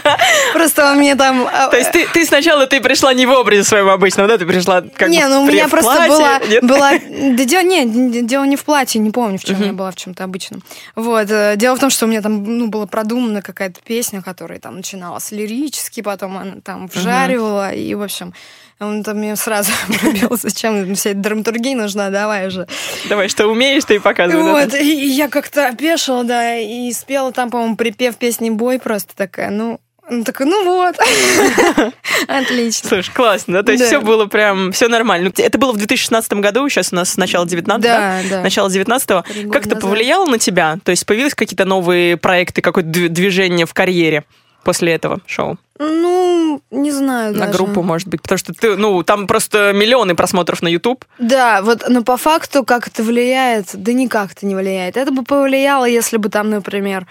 Просто 0.53 0.91
он 0.91 0.97
мне 0.97 1.15
там... 1.15 1.47
а, 1.51 1.67
То 1.69 1.77
есть 1.77 1.91
ты, 1.91 2.07
ты 2.07 2.25
сначала 2.25 2.67
ты 2.67 2.81
пришла 2.81 3.13
не 3.13 3.25
в 3.25 3.31
образе 3.31 3.63
своего 3.63 3.91
обычного, 3.91 4.27
да? 4.27 4.37
Ты 4.37 4.45
пришла 4.45 4.81
как 4.81 5.09
не, 5.09 5.25
ну 5.27 5.43
у 5.43 5.45
меня 5.45 5.67
просто 5.67 6.05
была, 6.07 6.39
была, 6.61 6.91
да 6.99 7.43
дело, 7.45 7.63
не, 7.63 8.21
дело 8.23 8.43
не 8.43 8.55
в 8.55 8.63
платье, 8.63 8.99
не 8.99 9.11
помню, 9.11 9.37
в 9.37 9.43
чем 9.43 9.61
я 9.61 9.73
была, 9.73 9.91
в 9.91 9.95
чем-то 9.95 10.23
обычном. 10.23 10.61
Вот, 10.95 11.29
э, 11.29 11.53
дело 11.57 11.75
в 11.75 11.79
том, 11.79 11.89
что 11.89 12.05
у 12.05 12.09
меня 12.09 12.21
там, 12.21 12.43
ну, 12.43 12.67
была 12.67 12.85
продумана 12.85 13.41
какая-то 13.41 13.79
песня, 13.83 14.21
которая 14.21 14.59
там 14.59 14.77
начиналась 14.77 15.31
лирически, 15.31 16.01
потом 16.05 16.37
она 16.37 16.55
там 16.63 16.87
вжаривала, 16.87 17.71
и, 17.73 17.93
в 17.95 18.01
общем, 18.01 18.33
он 18.79 19.03
там 19.03 19.17
мне 19.17 19.35
сразу 19.35 19.71
врубил, 19.87 20.37
зачем 20.41 20.95
вся 20.95 21.09
эта 21.09 21.19
драматургия 21.19 21.75
нужна, 21.75 22.09
давай 22.09 22.47
уже. 22.47 22.67
Давай, 23.09 23.27
что 23.29 23.47
умеешь, 23.47 23.83
ты 23.85 23.95
и 23.95 23.99
показывай. 23.99 24.43
да, 24.43 24.51
Вот, 24.51 24.71
там. 24.71 24.79
и 24.79 24.85
я 24.85 25.27
как-то 25.27 25.67
опешила, 25.67 26.23
да, 26.23 26.57
и 26.57 26.91
спела 26.93 27.31
там, 27.33 27.49
по-моему, 27.49 27.75
припев 27.75 28.15
песни 28.15 28.49
«Бой» 28.49 28.79
просто 28.79 29.15
такая, 29.15 29.49
ну, 29.49 29.79
ну, 30.07 30.23
такая, 30.23 30.47
ну 30.47 30.63
вот. 30.65 30.95
Отлично. 32.27 32.89
Слушай, 32.89 33.11
классно, 33.13 33.53
да? 33.55 33.63
То 33.63 33.71
есть 33.71 33.83
Да. 33.83 33.87
все 33.87 34.01
было 34.01 34.25
прям, 34.27 34.71
все 34.71 34.87
нормально. 34.87 35.31
Это 35.35 35.57
было 35.57 35.71
в 35.71 35.77
2016 35.77 36.31
году, 36.33 36.67
сейчас 36.69 36.91
у 36.91 36.95
нас 36.95 37.17
начало 37.17 37.47
19 37.47 37.81
да? 37.83 38.21
Да, 38.23 38.29
да. 38.37 38.41
Начало 38.41 38.67
19-го. 38.69 39.21
Три 39.23 39.43
года 39.45 39.53
Как 39.53 39.65
это 39.65 39.75
назад. 39.75 39.89
повлияло 39.89 40.25
на 40.25 40.37
тебя? 40.37 40.77
То 40.83 40.91
есть 40.91 41.05
появились 41.05 41.33
какие-то 41.33 41.65
новые 41.65 42.17
проекты, 42.17 42.61
какое-то 42.61 42.89
дв- 42.89 43.07
движение 43.09 43.65
в 43.65 43.73
карьере 43.73 44.25
после 44.65 44.91
этого 44.93 45.21
шоу? 45.25 45.57
Ну, 45.79 46.61
не 46.71 46.91
знаю 46.91 47.33
На 47.33 47.45
даже. 47.47 47.57
группу, 47.57 47.81
может 47.81 48.07
быть? 48.07 48.21
Потому 48.21 48.37
что 48.37 48.53
ты, 48.53 48.75
ну, 48.75 49.03
там 49.03 49.27
просто 49.27 49.71
миллионы 49.73 50.15
просмотров 50.15 50.61
на 50.61 50.67
YouTube. 50.67 51.05
Да, 51.19 51.61
вот, 51.61 51.83
но 51.87 52.01
по 52.03 52.17
факту, 52.17 52.63
как 52.65 52.87
это 52.87 53.03
влияет, 53.03 53.67
да 53.73 53.93
никак 53.93 54.31
это 54.33 54.45
не 54.45 54.55
влияет. 54.55 54.97
Это 54.97 55.11
бы 55.11 55.23
повлияло, 55.23 55.85
если 55.85 56.17
бы 56.17 56.29
там, 56.29 56.49
например, 56.49 57.07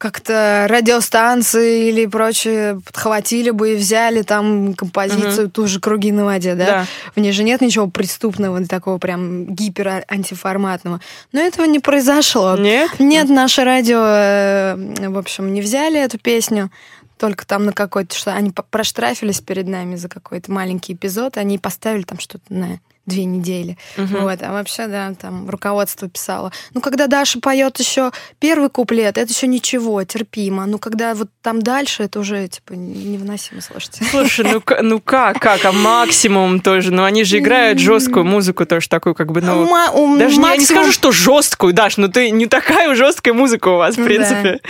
как-то 0.00 0.66
радиостанции 0.66 1.90
или 1.90 2.06
прочее 2.06 2.80
подхватили 2.86 3.50
бы 3.50 3.74
и 3.74 3.76
взяли 3.76 4.22
там 4.22 4.72
композицию 4.72 5.50
ту 5.50 5.66
же 5.66 5.78
«Круги 5.78 6.10
на 6.10 6.24
воде», 6.24 6.54
да? 6.54 6.66
Да. 6.66 6.86
В 7.14 7.20
ней 7.20 7.32
же 7.32 7.42
нет 7.42 7.60
ничего 7.60 7.86
преступного, 7.86 8.66
такого 8.66 8.96
прям 8.96 9.44
гипер-антиформатного. 9.44 11.02
Но 11.32 11.40
этого 11.40 11.66
не 11.66 11.80
произошло. 11.80 12.56
Нет? 12.56 12.92
Нет, 12.98 13.28
наше 13.28 13.62
радио, 13.62 14.02
э, 14.02 15.08
в 15.10 15.18
общем, 15.18 15.52
не 15.52 15.60
взяли 15.60 16.00
эту 16.00 16.18
песню. 16.18 16.70
Только 17.18 17.46
там 17.46 17.66
на 17.66 17.74
какой-то, 17.74 18.16
что 18.16 18.32
они 18.32 18.54
проштрафились 18.70 19.42
перед 19.42 19.68
нами 19.68 19.96
за 19.96 20.08
какой-то 20.08 20.50
маленький 20.50 20.94
эпизод, 20.94 21.36
они 21.36 21.58
поставили 21.58 22.04
там 22.04 22.18
что-то 22.18 22.44
на 22.48 22.80
две 23.10 23.24
недели. 23.24 23.76
Вот, 23.96 24.38
а 24.42 24.52
вообще, 24.52 24.86
да, 24.86 25.12
там 25.20 25.48
руководство 25.50 26.08
писало. 26.08 26.52
Ну, 26.74 26.80
когда 26.80 27.06
Даша 27.06 27.40
поет 27.40 27.78
еще 27.78 28.10
первый 28.38 28.70
куплет, 28.70 29.18
это 29.18 29.30
еще 29.32 29.46
ничего, 29.46 30.02
терпимо. 30.04 30.66
Ну, 30.66 30.78
когда 30.78 31.14
вот 31.14 31.28
там 31.42 31.60
дальше, 31.62 32.04
это 32.04 32.20
уже, 32.20 32.48
типа, 32.48 32.72
невыносимо, 32.72 33.60
слушайте. 33.60 34.04
Слушай, 34.04 34.46
ну, 34.52 34.62
ну 34.82 35.00
как, 35.00 35.38
как? 35.40 35.64
А 35.64 35.72
максимум 35.72 36.60
тоже? 36.60 36.92
Ну, 36.92 37.04
они 37.04 37.24
же 37.24 37.38
играют 37.38 37.78
жесткую 37.78 38.24
музыку 38.24 38.64
тоже 38.66 38.88
такую, 38.88 39.14
как 39.14 39.32
бы, 39.32 39.40
ну... 39.40 39.68
Ма- 39.68 39.90
у- 39.92 40.16
Даже 40.16 40.36
не, 40.36 40.42
я 40.42 40.52
не 40.52 40.58
максимум- 40.60 40.82
скажу, 40.82 40.92
что 40.92 41.12
жесткую, 41.12 41.72
Даш, 41.72 41.96
но 41.96 42.08
ты 42.08 42.30
не 42.30 42.46
такая 42.46 42.94
жесткая 42.94 43.34
музыка 43.34 43.68
у 43.68 43.76
вас, 43.76 43.94
в 43.94 43.98
Да. 43.98 44.04
принципе. 44.04 44.60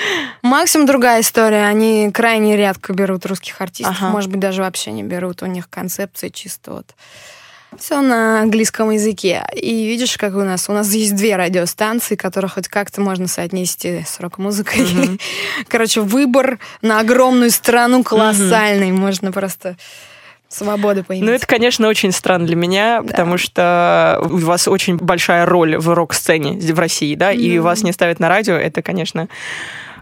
Максимум 0.43 0.87
другая 0.87 1.21
история. 1.21 1.65
Они 1.67 2.11
крайне 2.13 2.57
редко 2.57 2.93
берут 2.93 3.27
русских 3.27 3.61
артистов. 3.61 3.97
Ага. 4.01 4.11
Может 4.11 4.31
быть, 4.31 4.41
даже 4.41 4.63
вообще 4.63 4.91
не 4.93 5.03
берут. 5.03 5.43
У 5.43 5.47
них 5.47 5.69
концепция 5.69 6.31
чисто 6.31 6.73
вот 6.73 6.87
все 7.79 8.01
на 8.01 8.41
английском 8.43 8.91
языке. 8.91 9.45
И 9.55 9.87
видишь, 9.87 10.17
как 10.17 10.35
у 10.35 10.41
нас? 10.43 10.69
У 10.69 10.73
нас 10.73 10.93
есть 10.93 11.15
две 11.15 11.37
радиостанции, 11.37 12.17
которые 12.17 12.51
хоть 12.51 12.69
как-то 12.69 13.01
можно 13.01 13.29
соотнести 13.29 14.05
с 14.07 14.21
рок-музыкой. 14.21 15.19
Короче, 15.69 16.01
выбор 16.01 16.59
на 16.83 17.01
огромную 17.01 17.51
страну 17.51 18.03
колоссальный. 18.03 18.91
Можно 18.93 19.33
просто 19.33 19.77
свободу 20.49 21.05
поиметь. 21.05 21.25
Ну, 21.25 21.33
это, 21.33 21.47
конечно, 21.47 21.87
очень 21.87 22.11
странно 22.11 22.45
для 22.45 22.57
меня, 22.57 23.03
потому 23.07 23.39
что 23.39 24.21
у 24.25 24.39
вас 24.39 24.67
очень 24.67 24.97
большая 24.97 25.47
роль 25.47 25.77
в 25.79 25.89
рок-сцене 25.95 26.59
в 26.73 26.79
России, 26.79 27.15
да, 27.15 27.31
и 27.31 27.57
Да. 27.57 27.63
вас 27.63 27.85
не 27.85 27.93
ставят 27.93 28.19
на 28.19 28.29
радио, 28.29 28.55
это, 28.55 28.83
конечно, 28.83 29.29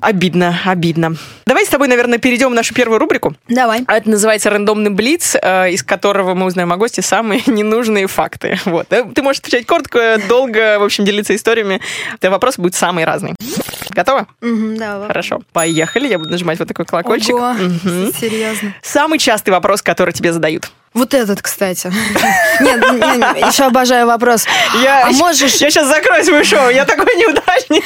обидно, 0.00 0.58
обидно. 0.64 1.14
Давай 1.46 1.64
с 1.64 1.68
тобой, 1.68 1.88
наверное, 1.88 2.18
перейдем 2.18 2.50
в 2.50 2.54
нашу 2.54 2.74
первую 2.74 2.98
рубрику. 2.98 3.34
Давай. 3.48 3.82
А 3.86 3.96
Это 3.96 4.10
называется 4.10 4.50
рандомный 4.50 4.90
блиц, 4.90 5.36
э, 5.40 5.70
из 5.72 5.82
которого 5.82 6.34
мы 6.34 6.46
узнаем 6.46 6.72
о 6.72 6.76
госте 6.76 7.02
самые 7.02 7.42
ненужные 7.46 8.06
факты. 8.06 8.58
Вот. 8.64 8.92
Э, 8.92 9.04
Ты 9.14 9.22
можешь 9.22 9.40
отвечать 9.40 9.66
коротко, 9.66 10.18
долго, 10.28 10.78
в 10.78 10.84
общем, 10.84 11.04
делиться 11.04 11.34
историями. 11.34 11.80
Это 12.14 12.30
вопрос 12.30 12.58
будет 12.58 12.74
самый 12.74 13.04
разный. 13.04 13.34
Готова? 13.90 14.26
Мгм, 14.40 14.76
давай. 14.76 15.06
Хорошо. 15.08 15.40
Поехали. 15.52 16.08
Я 16.08 16.18
буду 16.18 16.30
нажимать 16.30 16.58
вот 16.58 16.68
такой 16.68 16.84
колокольчик. 16.84 17.34
Ого, 17.34 17.52
Мгм. 17.52 18.12
серьезно. 18.12 18.74
Самый 18.82 19.18
частый 19.18 19.52
вопрос, 19.52 19.82
который 19.82 20.12
тебе 20.12 20.32
задают. 20.32 20.70
Вот 20.98 21.14
этот, 21.14 21.40
кстати. 21.40 21.86
Нет, 22.60 22.82
еще 23.46 23.64
обожаю 23.66 24.08
вопрос. 24.08 24.46
Я, 24.82 25.06
А 25.06 25.12
можешь- 25.12 25.54
Я 25.60 25.70
сейчас 25.70 25.86
закрою 25.86 26.24
свое 26.24 26.42
шоу. 26.42 26.70
Я 26.70 26.84
такой 26.84 27.14
неудачник. 27.14 27.84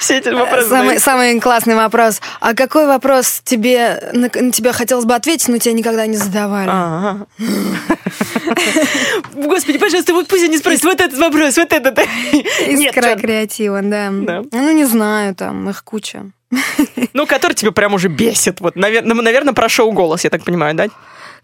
Все 0.00 0.18
эти 0.18 0.30
вопросы 0.30 0.98
Самый, 0.98 1.38
классный 1.40 1.76
вопрос. 1.76 2.20
А 2.40 2.54
какой 2.54 2.86
вопрос 2.86 3.42
тебе 3.44 4.10
на, 4.12 4.28
тебя 4.28 4.72
хотелось 4.72 5.04
бы 5.04 5.14
ответить, 5.14 5.46
но 5.46 5.58
тебя 5.58 5.72
никогда 5.74 6.06
не 6.06 6.16
задавали? 6.16 6.68
Господи, 9.34 9.78
пожалуйста, 9.78 10.12
вот 10.14 10.26
пусть 10.26 10.42
они 10.42 10.58
спросят 10.58 10.82
вот 10.82 11.00
этот 11.00 11.18
вопрос, 11.18 11.56
вот 11.56 11.72
этот. 11.72 11.98
Нет, 12.66 12.96
Искра 12.96 13.14
креатива, 13.14 13.82
да. 13.82 14.08
Да. 14.10 14.42
Ну, 14.50 14.72
не 14.72 14.84
знаю, 14.84 15.36
там 15.36 15.70
их 15.70 15.84
куча. 15.84 16.24
Ну, 17.12 17.26
который 17.26 17.54
тебе 17.54 17.70
прям 17.72 17.94
уже 17.94 18.08
бесит. 18.08 18.60
Вот, 18.60 18.74
наверное, 18.76 19.52
про 19.54 19.68
шоу 19.68 19.92
«Голос», 19.92 20.24
я 20.24 20.30
так 20.30 20.44
понимаю, 20.44 20.74
да? 20.74 20.86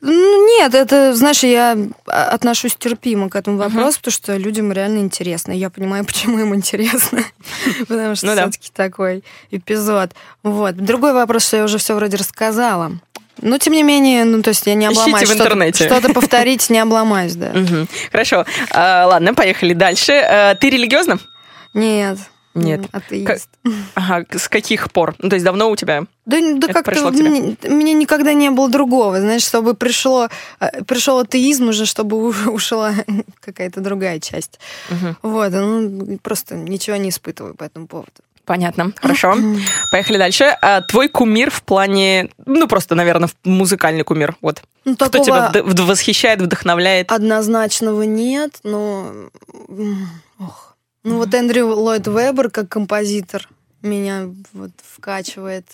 Ну, 0.01 0.47
нет, 0.59 0.75
это, 0.75 1.13
знаешь, 1.15 1.43
я 1.43 1.77
а, 2.07 2.25
отношусь 2.31 2.77
терпимо 2.77 3.29
к 3.29 3.35
этому 3.37 3.57
вопросу, 3.59 3.99
потому 3.99 4.13
что 4.13 4.37
людям 4.37 4.71
реально 4.73 4.99
интересно. 4.99 5.51
Я 5.53 5.71
понимаю, 5.71 6.05
почему 6.07 6.39
им 6.39 6.55
интересно. 6.55 7.25
Потому 7.89 8.15
что 8.15 8.27
Ну 8.27 8.37
да. 8.37 8.43
все-таки 8.43 8.71
такой 8.73 9.25
эпизод. 9.51 10.13
Вот. 10.45 10.77
Другой 10.77 11.13
вопрос, 11.13 11.47
что 11.47 11.57
я 11.57 11.65
уже 11.65 11.79
все 11.79 11.95
вроде 11.95 12.17
рассказала. 12.17 12.93
Но, 13.41 13.59
тем 13.59 13.73
не 13.73 13.83
менее, 13.85 14.25
ну, 14.25 14.43
то 14.43 14.49
есть 14.51 14.67
я 14.67 14.75
не 14.75 14.87
Ищите 14.87 15.01
обломаюсь. 15.01 15.29
в 15.29 15.33
Что-то- 15.33 15.45
интернете. 15.45 15.87
Что-то 15.87 16.13
повторить 16.13 16.71
не 16.71 16.79
обломаюсь, 16.79 17.35
да. 17.35 17.53
Хорошо. 18.11 18.45
А, 18.71 19.07
Ладно, 19.07 19.35
поехали 19.35 19.75
дальше. 19.75 20.13
А, 20.13 20.55
Ты 20.57 20.71
религиозна? 20.71 21.19
Нет. 21.75 22.19
Нет. 22.65 22.87
Атеист. 22.93 23.49
Ага, 23.95 24.25
с 24.39 24.49
каких 24.49 24.91
пор? 24.93 25.15
Ну, 25.19 25.29
то 25.29 25.37
есть 25.37 25.45
давно 25.45 25.71
у 25.71 25.77
тебя? 25.77 26.05
Да, 26.27 26.39
да 26.57 26.73
как-то 26.73 27.11
мне, 27.11 27.57
мне 27.63 27.93
никогда 27.95 28.33
не 28.35 28.51
было 28.51 28.69
другого. 28.69 29.21
Знаешь, 29.21 29.43
чтобы 29.45 29.75
пришло, 29.75 30.29
э, 30.61 30.83
пришел 30.85 31.19
атеизм 31.19 31.69
уже, 31.69 31.87
чтобы 31.87 32.17
у- 32.29 32.35
ушла 32.53 32.93
какая-то 33.41 33.81
другая 33.81 34.21
часть. 34.21 34.59
Мгм. 34.91 35.17
Вот, 35.23 35.53
ну, 35.53 36.19
просто 36.23 36.55
ничего 36.57 36.97
не 36.97 37.09
испытываю 37.11 37.55
по 37.55 37.65
этому 37.65 37.87
поводу. 37.87 38.11
Понятно, 38.45 38.93
хорошо. 38.97 39.37
Поехали 39.93 40.17
дальше. 40.17 40.45
А 40.63 40.81
Твой 40.81 41.09
кумир 41.09 41.51
в 41.51 41.63
плане, 41.63 42.31
ну, 42.47 42.67
просто, 42.67 42.95
наверное, 42.95 43.29
музыкальный 43.45 44.05
кумир. 44.05 44.37
Вот. 44.41 44.63
Ну, 44.87 44.95
Кто 44.95 45.09
такого 45.11 45.25
тебя 45.51 45.51
вд- 45.61 45.83
восхищает, 45.85 46.41
вдохновляет? 46.41 47.13
однозначного 47.13 48.03
нет, 48.05 48.59
но... 48.65 49.13
ох. 50.41 50.68
Ну, 51.09 51.17
вот 51.17 51.33
Эндрю 51.33 51.69
Ллойд 51.69 52.07
Вебер 52.07 52.51
как 52.51 52.69
композитор 52.69 53.49
меня 53.83 54.29
вот 54.53 54.73
вкачивает. 54.83 55.67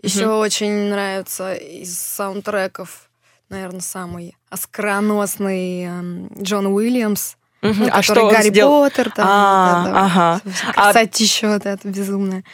Еще 0.00 0.28
очень 0.28 0.88
нравится 0.90 1.54
из 1.54 1.98
саундтреков, 1.98 3.10
наверное, 3.48 3.80
самый 3.80 4.36
оскароносный 4.48 5.84
эм, 5.84 6.30
Джон 6.40 6.66
Уильямс. 6.68 7.34
Мгм. 7.60 7.82
Ну, 7.82 7.88
А 7.92 8.02
что 8.02 8.30
Гарри 8.30 8.48
сделал? 8.48 8.84
Поттер, 8.84 9.10
там, 9.10 9.26
А, 9.28 9.82
вот 9.82 9.88
это 9.88 9.94
вот. 9.94 10.04
ага. 10.04 10.40
Красотища 10.74 11.48
вот 11.48 11.66
это 11.66 11.88
безумное. 11.88 12.44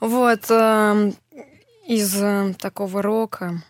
Вот, 0.00 0.50
из 1.86 2.16
э, 2.22 2.54
такого 2.58 3.02
рока. 3.02 3.62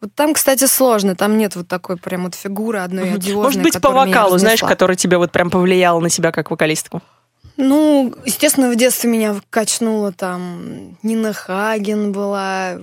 Вот 0.00 0.14
там, 0.14 0.34
кстати, 0.34 0.64
сложно. 0.66 1.14
Там 1.14 1.38
нет 1.38 1.56
вот 1.56 1.68
такой 1.68 1.96
прям 1.96 2.24
вот 2.24 2.34
фигуры 2.34 2.78
одной 2.78 3.12
одиозной, 3.14 3.42
Может 3.42 3.62
быть, 3.62 3.80
по 3.80 3.90
вокалу, 3.90 4.38
знаешь, 4.38 4.60
который 4.60 4.96
тебе 4.96 5.18
вот 5.18 5.32
прям 5.32 5.50
повлиял 5.50 6.00
на 6.00 6.08
себя 6.08 6.32
как 6.32 6.50
вокалистку? 6.50 7.02
Ну, 7.60 8.14
естественно, 8.24 8.70
в 8.70 8.76
детстве 8.76 9.10
меня 9.10 9.34
качнуло 9.50 10.12
там 10.12 10.96
Нина 11.02 11.32
Хаген 11.32 12.12
была, 12.12 12.78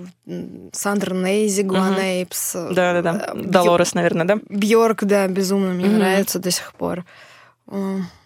Сандра 0.74 1.14
Нейзи, 1.16 1.62
Гуан 1.62 1.98
Эйпс. 1.98 2.54
Да-да-да. 2.72 3.30
э, 3.34 3.42
Долорес, 3.42 3.94
наверное, 3.94 4.26
да? 4.26 4.38
Бьорк, 4.50 5.06
да, 5.06 5.28
безумно 5.30 5.72
мне 5.72 5.86
Мгм. 5.88 6.00
нравится 6.00 6.40
до 6.40 6.52
сих 6.52 6.74
пор. 6.74 7.06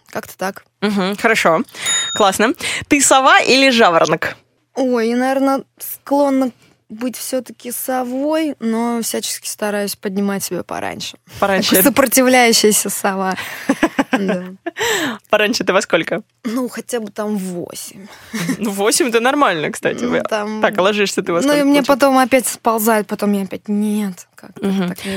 Как-то 0.08 0.36
так. 0.36 0.64
Мгм, 0.80 1.16
хорошо. 1.16 1.62
Классно. 2.14 2.54
Ты 2.88 3.00
сова 3.00 3.38
или 3.40 3.70
жаворонок? 3.70 4.36
Ой, 4.74 5.10
я, 5.10 5.16
наверное, 5.16 5.62
склонна 5.78 6.50
быть 6.90 7.16
все-таки 7.16 7.70
совой, 7.72 8.54
но 8.60 9.00
всячески 9.02 9.48
стараюсь 9.48 9.96
поднимать 9.96 10.44
себя 10.44 10.62
пораньше. 10.62 11.16
Пораньше. 11.38 11.70
Такая 11.70 11.84
сопротивляющаяся 11.84 12.90
сова. 12.90 13.36
Пораньше 15.30 15.64
ты 15.64 15.72
во 15.72 15.80
сколько? 15.82 16.22
Ну, 16.44 16.68
хотя 16.68 17.00
бы 17.00 17.10
там 17.10 17.36
восемь. 17.36 18.06
Ну, 18.58 18.70
восемь 18.70 19.08
это 19.08 19.20
нормально, 19.20 19.70
кстати. 19.70 20.04
Ну, 20.04 20.20
Так, 20.60 20.78
ложишься 20.78 21.22
ты 21.22 21.32
во 21.32 21.38
Ну, 21.40 21.42
сколько? 21.48 21.60
и 21.60 21.64
мне 21.64 21.82
потом 21.82 22.18
опять 22.18 22.46
сползает, 22.46 23.06
потом 23.06 23.32
я 23.32 23.42
опять 23.44 23.68
нет. 23.68 24.26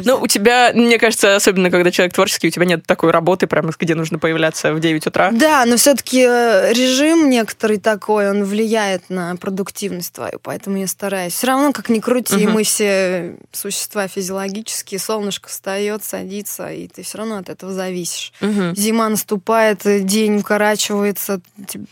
Ну, 0.04 0.20
у 0.20 0.28
тебя, 0.28 0.72
мне 0.74 1.00
кажется, 1.00 1.38
особенно 1.38 1.72
когда 1.72 1.92
человек 1.92 2.14
творческий, 2.14 2.48
у 2.48 2.52
тебя 2.52 2.66
нет 2.66 2.86
такой 2.86 3.12
работы, 3.12 3.48
прям 3.48 3.72
где 3.80 3.96
нужно 3.96 4.20
появляться 4.20 4.74
в 4.74 4.82
9 4.82 5.08
утра. 5.08 5.32
Да, 5.32 5.64
но 5.66 5.78
все-таки 5.78 6.20
режим 6.24 7.30
некоторый 7.30 7.78
такой, 7.80 8.30
он 8.30 8.44
влияет 8.44 9.10
на 9.10 9.36
продуктивность 9.38 10.12
твою, 10.14 10.40
поэтому 10.42 10.78
я 10.78 10.88
стараюсь. 10.88 11.34
Все 11.34 11.48
равно, 11.48 11.63
как 11.72 11.90
ни 11.90 12.00
крути, 12.00 12.36
Мгм. 12.46 12.54
мы 12.54 12.64
все 12.64 13.36
существа 13.52 14.08
физиологические, 14.08 15.00
солнышко 15.00 15.48
встает, 15.50 16.04
садится, 16.04 16.70
и 16.72 16.88
ты 16.88 17.04
все 17.04 17.20
равно 17.20 17.38
от 17.38 17.50
этого 17.50 17.72
зависишь. 17.72 18.34
Мгм. 18.42 18.76
Зима 18.76 19.08
наступает, 19.10 19.86
э, 19.86 20.00
день 20.02 20.38
укорачивается. 20.40 21.40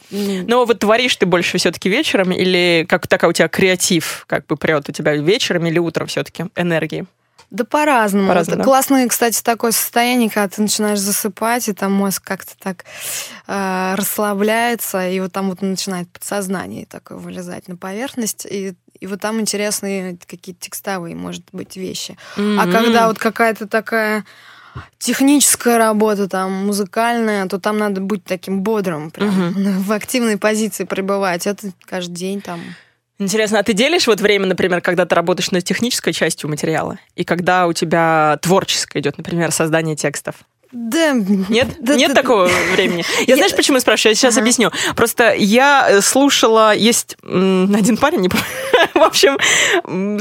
ну, 0.10 0.44
Но 0.48 0.66
вот 0.66 0.80
творишь 0.80 1.16
ты 1.16 1.26
больше 1.26 1.58
все-таки 1.58 1.88
вечером 1.90 2.32
или 2.32 2.86
как 2.90 3.08
такая 3.08 3.30
у 3.30 3.34
тебя 3.34 3.48
креатив 3.48 4.26
как 4.28 4.46
бы 4.48 4.58
прет 4.58 4.90
у 4.90 4.92
тебя 4.92 5.16
вечером 5.16 5.66
или 5.68 5.80
утром 5.80 6.08
все-таки 6.08 6.46
энергии? 6.56 7.06
Да 7.52 7.66
по-разному. 7.66 8.32
Это 8.32 8.56
да? 8.56 8.64
классное, 8.64 9.06
кстати, 9.10 9.42
такое 9.44 9.72
состояние, 9.72 10.30
когда 10.30 10.48
ты 10.48 10.62
начинаешь 10.62 11.00
засыпать, 11.00 11.68
и 11.68 11.74
там 11.74 11.92
мозг 11.92 12.24
как-то 12.24 12.54
так 12.58 12.86
э, 13.46 13.96
расслабляется, 13.98 15.10
и 15.10 15.20
вот 15.20 15.34
там 15.34 15.50
вот 15.50 15.62
начинает 15.62 16.10
подсознание 16.10 16.86
такое 16.86 17.18
вылезать 17.18 17.68
на 17.68 17.76
поверхность, 17.76 18.48
и, 18.50 18.74
и 19.02 19.08
вот 19.08 19.20
там 19.20 19.42
интересные 19.42 20.18
какие-то 20.28 20.62
текстовые, 20.62 21.16
может 21.16 21.44
быть, 21.52 21.76
вещи. 21.76 22.16
А 22.38 22.72
когда 22.72 23.08
вот 23.08 23.18
какая-то 23.18 23.68
такая 23.68 24.24
техническая 25.00 25.78
работа, 25.78 26.30
там, 26.30 26.68
музыкальная, 26.68 27.46
то 27.48 27.60
там 27.60 27.78
надо 27.78 28.00
быть 28.00 28.24
таким 28.24 28.62
бодрым, 28.62 29.12
прям 29.12 29.54
в 29.82 29.92
активной 29.92 30.38
позиции 30.38 30.86
пребывать. 30.86 31.48
Это 31.48 31.72
каждый 31.86 32.14
день 32.14 32.42
там. 32.42 32.62
Интересно, 33.20 33.60
а 33.60 33.64
ты 33.64 33.74
делишь 33.74 34.08
вот 34.08 34.22
время, 34.22 34.48
например, 34.48 34.82
когда 34.82 35.06
ты 35.06 35.14
работаешь 35.14 35.52
над 35.52 35.64
технической 35.64 36.14
частью 36.14 36.50
материала, 36.50 36.98
и 37.16 37.24
когда 37.24 37.68
у 37.68 37.74
тебя 37.74 38.40
творческое 38.42 39.00
идет, 39.00 39.18
например, 39.18 39.52
создание 39.52 39.96
текстов? 39.96 40.36
Да, 40.72 41.12
Нет? 41.14 41.68
да, 41.80 41.96
Нет 41.96 42.10
да, 42.14 42.22
такого 42.22 42.50
времени? 42.74 43.04
Я 43.20 43.26
Я- 43.28 43.36
знаешь, 43.36 43.56
почему 43.56 43.80
спрашиваю? 43.80 44.12
Я 44.12 44.16
сейчас 44.16 44.36
Ага. 44.36 44.42
объясню. 44.44 44.72
Просто 44.96 45.34
я 45.34 45.88
э, 45.90 46.02
слушала, 46.02 46.74
есть 46.74 47.18
один 47.24 47.98
парень, 47.98 48.20
не 48.22 48.30
помню, 48.30 48.46
в 48.94 49.02
общем, 49.02 49.38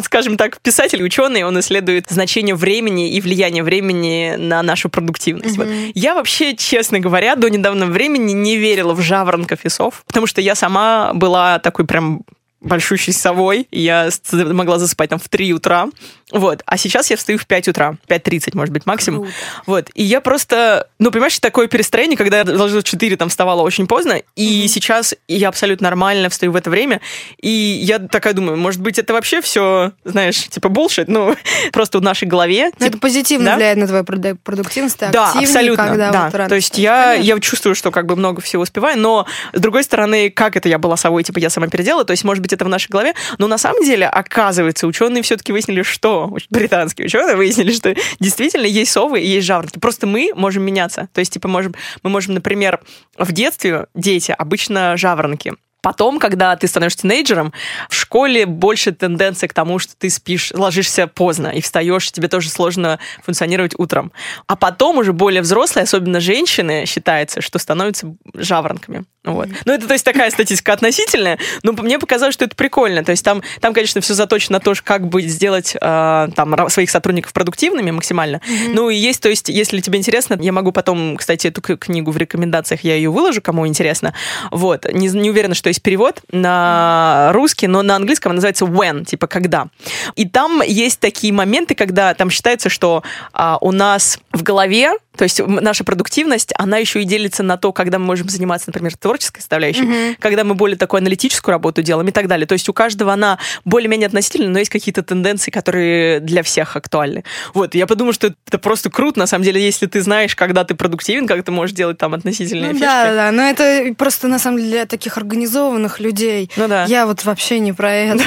скажем 0.03 0.37
так, 0.37 0.61
писатель, 0.61 1.03
ученый, 1.03 1.45
он 1.45 1.59
исследует 1.61 2.07
значение 2.09 2.55
времени 2.55 3.11
и 3.13 3.21
влияние 3.21 3.63
времени 3.63 4.35
на 4.37 4.63
нашу 4.63 4.89
продуктивность. 4.89 5.57
Вот. 5.57 5.67
Мгм. 5.67 5.93
Я 5.95 6.15
вообще, 6.15 6.57
честно 6.57 6.99
говоря, 6.99 7.37
до 7.37 7.49
недавнего 7.49 7.87
времени 7.91 8.33
не 8.33 8.57
верила 8.57 8.93
в 8.95 9.01
жаворонков 9.01 9.65
и 9.65 9.69
сов, 9.69 10.03
потому 10.07 10.27
что 10.27 10.41
я 10.41 10.55
сама 10.55 11.13
была 11.15 11.59
такой 11.61 11.85
прям 11.87 12.23
большущей 12.61 13.13
совой, 13.13 13.67
я 13.71 14.11
могла 14.33 14.79
засыпать 14.79 15.11
там 15.11 15.19
в 15.19 15.29
3 15.29 15.55
утра, 15.55 15.89
вот, 16.31 16.63
а 16.67 16.77
сейчас 16.77 17.11
я 17.11 17.17
встаю 17.17 17.39
в 17.39 17.47
5 17.47 17.69
утра, 17.69 17.97
5.30, 18.09 18.51
может 18.55 18.73
быть, 18.73 18.87
максимум, 18.87 19.23
Круто. 19.23 19.35
вот, 19.67 19.91
и 19.95 20.03
я 20.03 20.21
просто, 20.21 20.89
ну, 20.99 21.11
понимаешь, 21.11 21.39
такое 21.39 21.67
перестроение, 21.67 22.17
когда 22.17 22.39
я 22.39 22.45
ложилась 22.45 22.85
в 22.85 22.89
4, 22.89 23.17
там, 23.17 23.29
вставала 23.29 23.63
очень 23.63 23.87
поздно, 23.87 24.23
и 24.37 24.69
сейчас 24.69 25.15
я 25.27 25.49
абсолютно 25.49 25.85
нормально 25.85 26.29
встаю 26.29 26.53
в 26.53 26.57
это 26.57 26.71
время, 26.71 27.01
и 27.41 27.49
я 27.49 27.99
такая 27.99 28.35
думаю, 28.35 28.57
может 28.57 28.81
быть, 28.81 28.99
это 28.99 29.13
вообще 29.13 29.41
все, 29.41 29.93
знаешь, 30.05 30.49
типа 30.49 30.69
булшит, 30.69 31.09
ну, 31.09 31.37
просто 31.73 31.99
в 31.99 32.03
нашей 32.03 32.29
голове. 32.29 32.67
Но 32.67 32.71
типа, 32.71 32.85
это 32.85 32.99
позитивно 32.99 33.47
да? 33.47 33.57
влияет 33.57 33.79
на 33.79 33.87
твою 33.87 34.05
проду- 34.05 34.37
продуктивность, 34.37 34.99
да, 34.99 35.33
абсолютно, 35.33 35.89
когда 35.89 36.11
да. 36.11 36.25
вот 36.27 36.35
рано 36.35 36.49
То 36.49 36.55
есть 36.55 36.79
я, 36.79 37.15
я 37.15 37.39
чувствую, 37.41 37.75
что 37.75 37.91
как 37.91 38.07
бы 38.07 38.17
много 38.17 38.41
всего 38.41 38.63
успеваю, 38.63 38.99
но 38.99 39.27
с 39.53 39.61
другой 39.61 39.83
стороны, 39.83 40.31
как 40.31 40.57
это 40.57 40.69
я 40.69 40.79
была 40.79 40.97
совой, 40.97 41.25
типа 41.25 41.39
я 41.39 41.51
сама 41.51 41.69
переделала, 41.69 42.05
то 42.05 42.13
есть, 42.13 42.25
может 42.25 42.43
быть, 42.43 42.50
это 42.53 42.65
в 42.65 42.69
нашей 42.69 42.91
голове, 42.91 43.15
но 43.39 43.47
на 43.47 43.59
самом 43.59 43.85
деле, 43.85 44.07
оказывается, 44.07 44.87
ученые 44.87 45.23
все-таки 45.23 45.53
выяснили, 45.53 45.83
что 45.83 46.37
британские 46.51 47.07
ученые 47.07 47.37
выяснили, 47.37 47.73
что 47.73 47.95
действительно 48.19 48.67
есть 48.67 48.93
совы 48.93 49.21
и 49.21 49.27
есть 49.27 49.47
жаворонки. 49.47 49.79
Просто 49.79 50.07
мы 50.07 50.33
можем 50.35 50.63
меняться. 50.63 51.09
То 51.13 51.21
есть, 51.21 51.33
типа, 51.33 51.49
можем, 51.49 51.75
мы 52.03 52.11
можем, 52.11 52.35
например, 52.35 52.81
в 53.19 53.33
детстве 53.33 53.87
дети 53.95 54.35
обычно 54.37 54.97
жаворонки. 54.97 55.55
Потом, 55.83 56.19
когда 56.19 56.55
ты 56.57 56.67
становишься 56.67 57.03
тинейджером, 57.03 57.53
в 57.89 57.95
школе 57.95 58.47
больше 58.47 58.93
тенденция 58.93 59.49
к 59.49 59.55
тому, 59.55 59.79
что 59.79 59.95
ты 59.97 60.11
спишь, 60.11 60.53
ложишься 60.55 61.07
поздно 61.07 61.49
и 61.49 61.61
встаешь, 61.61 62.11
тебе 62.13 62.29
тоже 62.29 62.51
сложно 62.51 62.99
функционировать 63.25 63.75
утром. 63.79 64.13
А 64.47 64.57
потом 64.57 64.99
уже 64.99 65.13
более 65.13 65.43
взрослые, 65.43 65.85
особенно 65.85 66.21
женщины, 66.21 66.85
считается, 66.87 67.41
что 67.41 67.59
становятся 67.59 68.15
жаворонками. 68.35 69.05
Вот. 69.23 69.49
Ну, 69.67 69.73
это, 69.75 69.87
то 69.87 69.93
есть, 69.93 70.05
такая 70.05 70.31
статистика 70.31 70.73
относительная, 70.73 71.39
но 71.63 71.73
мне 71.73 71.99
показалось, 71.99 72.35
что 72.35 72.45
это 72.45 72.57
прикольно. 72.57 73.05
То 73.05 73.11
есть, 73.11 73.25
там, 73.25 73.43
там 73.61 73.75
конечно, 73.75 74.01
все 74.01 74.15
заточено 74.15 74.55
на 74.55 74.61
то, 74.61 74.75
как 74.83 75.09
бы 75.09 75.23
сделать 75.23 75.77
э, 75.81 76.29
там, 76.35 76.71
своих 76.71 76.91
сотрудников 76.91 77.33
продуктивными 77.33 77.91
максимально. 77.91 78.41
Ну, 78.69 78.89
и 78.89 78.97
есть, 78.97 79.23
то 79.23 79.29
есть, 79.29 79.49
если 79.49 79.81
тебе 79.81 79.99
интересно, 79.99 80.39
я 80.41 80.53
могу 80.53 80.73
потом, 80.73 81.17
кстати, 81.17 81.49
эту 81.49 81.61
книгу 81.61 82.11
в 82.11 82.17
рекомендациях, 82.17 82.83
я 82.83 82.95
ее 82.95 83.11
выложу, 83.11 83.43
кому 83.43 83.67
интересно. 83.67 84.15
Вот. 84.51 84.87
Не, 84.93 85.09
не 85.09 85.31
уверена, 85.31 85.55
что 85.55 85.70
есть 85.71 85.83
перевод 85.83 86.21
на 86.31 87.31
русский, 87.33 87.67
но 87.67 87.83
на 87.83 87.97
английском 87.97 88.35
называется 88.35 88.65
when, 88.65 89.05
типа 89.05 89.27
когда. 89.27 89.69
И 90.17 90.29
там 90.29 90.63
есть 90.63 91.01
такие 91.01 91.33
моменты, 91.33 91.75
когда 91.75 92.15
там 92.15 92.31
считается, 92.31 92.69
что 92.69 93.03
а, 93.33 93.59
у 93.61 93.73
нас 93.73 94.19
в 94.33 94.43
голове, 94.43 94.93
то 95.17 95.25
есть 95.25 95.41
наша 95.45 95.85
продуктивность, 95.85 96.53
она 96.57 96.79
еще 96.79 97.03
и 97.03 97.05
делится 97.05 97.43
на 97.43 97.57
то, 97.57 97.73
когда 97.73 97.99
мы 97.99 98.07
можем 98.07 98.29
заниматься, 98.29 98.69
например, 98.69 98.97
творческой 98.97 99.41
составляющей, 99.41 100.17
когда 100.21 100.45
мы 100.45 100.55
более 100.55 100.77
такую 100.77 100.99
аналитическую 100.99 101.53
работу 101.53 101.83
делаем 101.83 102.09
и 102.09 102.13
так 102.13 102.29
далее. 102.29 102.47
То 102.47 102.53
есть 102.55 102.69
у 102.69 102.73
каждого 102.73 103.13
она 103.13 103.39
более-менее 103.65 104.07
относительно, 104.07 104.49
но 104.51 104.59
есть 104.61 104.71
какие-то 104.71 105.03
тенденции, 105.03 105.51
которые 105.51 106.21
для 106.21 106.43
всех 106.43 106.77
актуальны. 106.77 107.25
Вот, 107.55 107.75
я 107.75 107.87
подумала, 107.87 108.13
что 108.15 108.33
это 108.47 108.59
просто 108.59 108.91
круто, 108.91 109.19
на 109.19 109.27
самом 109.27 109.45
деле, 109.45 109.61
если 109.63 109.87
ты 109.87 110.01
знаешь, 110.01 110.35
когда 110.37 110.65
ты 110.65 110.75
продуктивен, 110.75 111.27
как 111.27 111.43
ты 111.45 111.51
можешь 111.53 111.75
делать 111.75 111.99
там 111.99 112.15
относительные 112.15 112.69
Ну 112.69 112.75
фишки. 112.75 112.85
да, 112.85 113.15
да, 113.15 113.33
но 113.33 113.43
это 113.43 113.93
просто 113.97 114.29
на 114.29 114.39
самом 114.39 114.59
деле 114.59 114.71
для 114.71 114.87
таких 114.87 115.17
организованных 115.19 116.01
людей. 116.01 116.51
Ну 116.57 116.69
да. 116.69 116.85
Я 116.85 117.07
вот 117.07 117.25
вообще 117.25 117.59
не 117.59 117.73
про 117.73 117.91
это. 117.93 118.25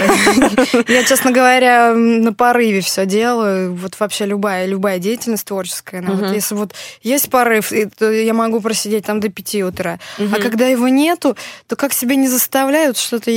Я, 0.87 1.03
честно 1.03 1.31
говоря, 1.31 1.93
на 1.93 2.33
порыве 2.33 2.81
все 2.81 3.05
делаю. 3.05 3.73
Вот 3.73 3.99
вообще 3.99 4.25
любая, 4.25 4.65
любая 4.65 4.99
деятельность 4.99 5.45
творческая. 5.47 5.99
она 5.99 6.11
вот 6.11 6.33
Если 6.33 6.55
вот 6.73 6.99
есть 7.01 7.29
порыв, 7.29 7.71
и 7.71 7.85
то 7.85 8.11
я 8.11 8.33
могу 8.33 8.59
просидеть 8.59 9.05
там 9.05 9.19
до 9.19 9.29
5 9.29 9.55
утра. 9.63 9.99
А 10.19 10.35
когда 10.39 10.67
его 10.67 10.87
нету, 10.87 11.37
то 11.67 11.75
как 11.75 11.93
себя 11.93 12.15
не 12.15 12.27
заставляют 12.27 12.97
что-то... 12.97 13.31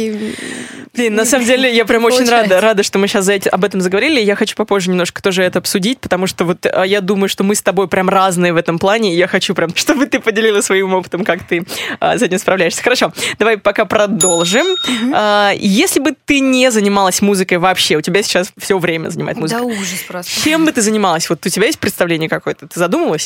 Блин, 0.94 1.14
на 1.14 1.24
самом 1.24 1.46
деле 1.46 1.74
я 1.74 1.84
прям 1.84 2.04
очень 2.04 2.28
рада, 2.28 2.60
рада, 2.60 2.82
что 2.82 2.98
мы 2.98 3.08
сейчас 3.08 3.24
за 3.24 3.34
эти- 3.34 3.48
об 3.48 3.64
этом 3.64 3.80
заговорили. 3.80 4.20
Я 4.20 4.34
хочу 4.36 4.56
попозже 4.56 4.90
немножко 4.90 5.22
тоже 5.22 5.42
это 5.42 5.58
обсудить, 5.58 6.00
потому 6.00 6.26
что 6.26 6.44
вот 6.44 6.66
а, 6.66 6.84
я 6.84 7.00
думаю, 7.00 7.28
что 7.28 7.44
мы 7.44 7.54
с 7.54 7.62
тобой 7.62 7.88
прям 7.88 8.08
разные 8.08 8.52
в 8.52 8.56
этом 8.56 8.78
плане. 8.78 9.14
и 9.14 9.16
Я 9.16 9.26
хочу 9.26 9.54
прям, 9.54 9.70
чтобы 9.76 10.06
ты 10.06 10.20
поделилась 10.20 10.64
своим 10.64 10.94
опытом, 10.94 11.24
как 11.24 11.44
ты 11.46 11.66
а, 12.00 12.16
с 12.18 12.22
этим 12.22 12.38
справляешься. 12.38 12.82
Хорошо, 12.82 13.12
давай 13.38 13.58
пока 13.58 13.84
продолжим. 13.84 14.66
А, 15.12 15.52
если 15.56 16.00
бы 16.00 16.14
ты 16.24 16.40
не 16.40 16.70
занималась 16.70 17.20
музыкой 17.20 17.58
вообще, 17.58 17.96
у 17.96 18.00
тебя 18.00 18.22
сейчас 18.22 18.52
все 18.58 18.78
время 18.78 19.10
занимает 19.10 19.36
музыка. 19.38 19.60
Да 19.60 19.66
ужас 19.66 20.00
просто. 20.08 20.40
Чем 20.42 20.64
бы 20.64 20.72
ты 20.72 20.80
занималась? 20.80 21.28
Вот 21.28 21.44
у 21.44 21.48
тебя 21.48 21.66
есть 21.66 21.78
представление 21.78 22.28
какое-то? 22.28 22.66
Ты 22.68 22.78
задумалась? 22.78 23.25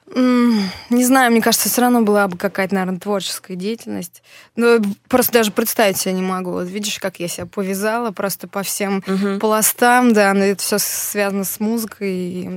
Не 0.13 1.03
знаю, 1.05 1.31
мне 1.31 1.41
кажется, 1.41 1.69
все 1.69 1.81
равно 1.81 2.01
была 2.01 2.27
бы 2.27 2.37
какая-то, 2.37 2.75
наверное, 2.75 2.99
творческая 2.99 3.55
деятельность. 3.55 4.23
Но 4.55 4.79
просто 5.07 5.31
даже 5.33 5.51
представить 5.51 5.97
себе 5.97 6.13
не 6.13 6.21
могу. 6.21 6.51
Вот 6.51 6.67
видишь, 6.67 6.99
как 6.99 7.19
я 7.19 7.27
себя 7.27 7.45
повязала 7.45 8.11
просто 8.11 8.47
по 8.47 8.63
всем 8.63 9.03
угу. 9.07 9.39
пластам, 9.39 10.13
да, 10.13 10.33
но 10.33 10.43
это 10.43 10.61
все 10.61 10.77
связано 10.79 11.45
с 11.45 11.59
музыкой. 11.59 12.11
И, 12.11 12.49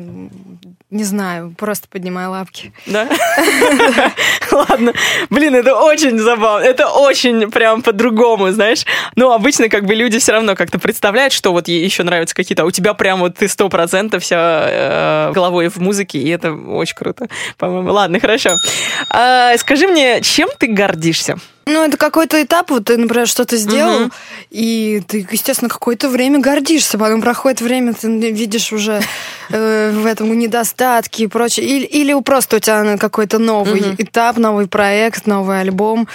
не 0.91 1.05
знаю, 1.05 1.55
просто 1.57 1.89
поднимаю 1.89 2.31
лапки. 2.31 2.73
Да? 2.87 3.09
Ладно. 4.51 4.93
Блин, 5.31 5.55
это 5.55 5.77
очень 5.77 6.19
забавно. 6.19 6.65
Это 6.65 6.89
очень 6.89 7.51
прям 7.51 7.83
по-другому, 7.83 8.51
знаешь. 8.51 8.85
Ну, 9.15 9.31
обычно 9.31 9.69
как 9.69 9.85
бы 9.85 9.95
люди 9.95 10.19
все 10.19 10.33
равно 10.33 10.57
как-то 10.57 10.79
представляют, 10.79 11.33
что 11.33 11.53
вот 11.53 11.69
ей 11.69 11.85
еще 11.85 12.03
нравятся 12.03 12.35
какие-то, 12.35 12.63
а 12.63 12.67
у 12.67 12.71
тебя 12.71 12.95
прям 12.95 13.21
вот 13.21 13.37
ты 13.37 13.49
сто 13.49 13.69
процентов 13.69 14.23
вся 14.23 15.29
э, 15.29 15.33
головой 15.33 15.69
в 15.69 15.77
музыке, 15.77 16.19
и 16.19 16.29
это 16.29 16.53
очень 16.53 16.97
круто 16.97 17.29
по-моему. 17.59 17.93
Ладно, 17.93 18.21
хорошо. 18.21 18.57
А, 19.11 19.57
скажи 19.59 19.87
мне, 19.87 20.21
чем 20.23 20.49
ты 20.59 20.67
гордишься? 20.67 21.37
Ну, 21.67 21.83
это 21.83 21.97
какой-то 21.97 22.43
этап, 22.43 22.71
вот 22.71 22.85
ты, 22.85 22.99
например, 22.99 23.27
что-то 23.27 23.57
сделал, 23.57 24.03
угу. 24.03 24.11
и 24.51 25.03
ты, 25.07 25.27
естественно, 25.31 25.71
какое-то 25.71 26.11
время 26.11 26.39
гордишься, 26.39 26.99
потом 26.99 27.23
проходит 27.23 27.63
время, 27.63 27.95
ты 27.95 28.09
видишь 28.09 28.71
уже 28.71 29.01
э, 29.49 29.91
в 29.91 30.05
этом 30.05 30.39
недостатки 30.39 31.23
и 31.23 31.27
прочее, 31.27 31.67
или, 31.67 31.87
или 31.87 32.21
просто 32.21 32.57
у 32.57 32.59
тебя 32.59 32.99
какой-то 32.99 33.39
новый 33.39 33.81
угу. 33.81 33.95
этап, 33.97 34.37
новый 34.37 34.67
проект, 34.67 35.27
новый 35.27 35.61
альбом, 35.61 36.07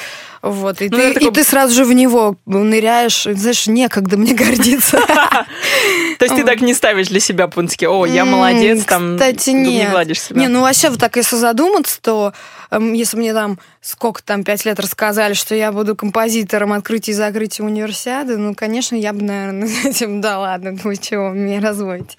вот, 0.41 0.82
и, 0.82 0.89
ну, 0.89 0.97
ты, 0.97 1.13
такой... 1.13 1.28
и 1.28 1.32
ты 1.32 1.43
сразу 1.43 1.73
же 1.73 1.84
в 1.84 1.93
него 1.93 2.36
ныряешь, 2.45 3.23
знаешь, 3.23 3.67
некогда 3.67 4.17
мне 4.17 4.34
гордиться. 4.36 4.97
То 6.19 6.25
есть 6.25 6.36
ты 6.36 6.43
так 6.43 6.62
не 6.62 6.73
ставишь 6.73 7.08
для 7.08 7.19
себя 7.19 7.47
пунктики, 7.47 7.86
о, 7.86 8.06
я 8.06 8.25
молодец, 8.25 8.86
там, 8.86 9.15
Кстати, 9.15 9.52
не 9.52 9.88
гладишь 9.88 10.21
себя? 10.21 10.41
Не, 10.41 10.47
ну 10.47 10.62
вообще, 10.62 10.89
вот 10.89 10.99
так, 10.99 11.15
если 11.15 11.36
задуматься, 11.36 12.02
то 12.02 12.34
эм, 12.71 12.93
если 12.93 13.17
мне 13.17 13.34
там 13.34 13.60
сколько 13.82 14.21
там, 14.21 14.43
пять 14.43 14.65
лет 14.65 14.80
рассказали, 14.80 15.34
что 15.34 15.56
я 15.56 15.71
буду 15.71 15.95
композитором 15.95 16.73
открытия 16.73 17.12
и 17.12 17.15
закрытия 17.15 17.65
универсиады, 17.65 18.38
ну, 18.38 18.54
конечно, 18.54 18.95
я 18.95 19.13
бы, 19.13 19.23
наверное, 19.23 19.69
этим, 19.86 20.21
да 20.21 20.39
ладно, 20.39 20.75
ну 20.84 20.95
чего, 20.95 21.30
меня 21.30 21.62
разводите. 21.62 22.15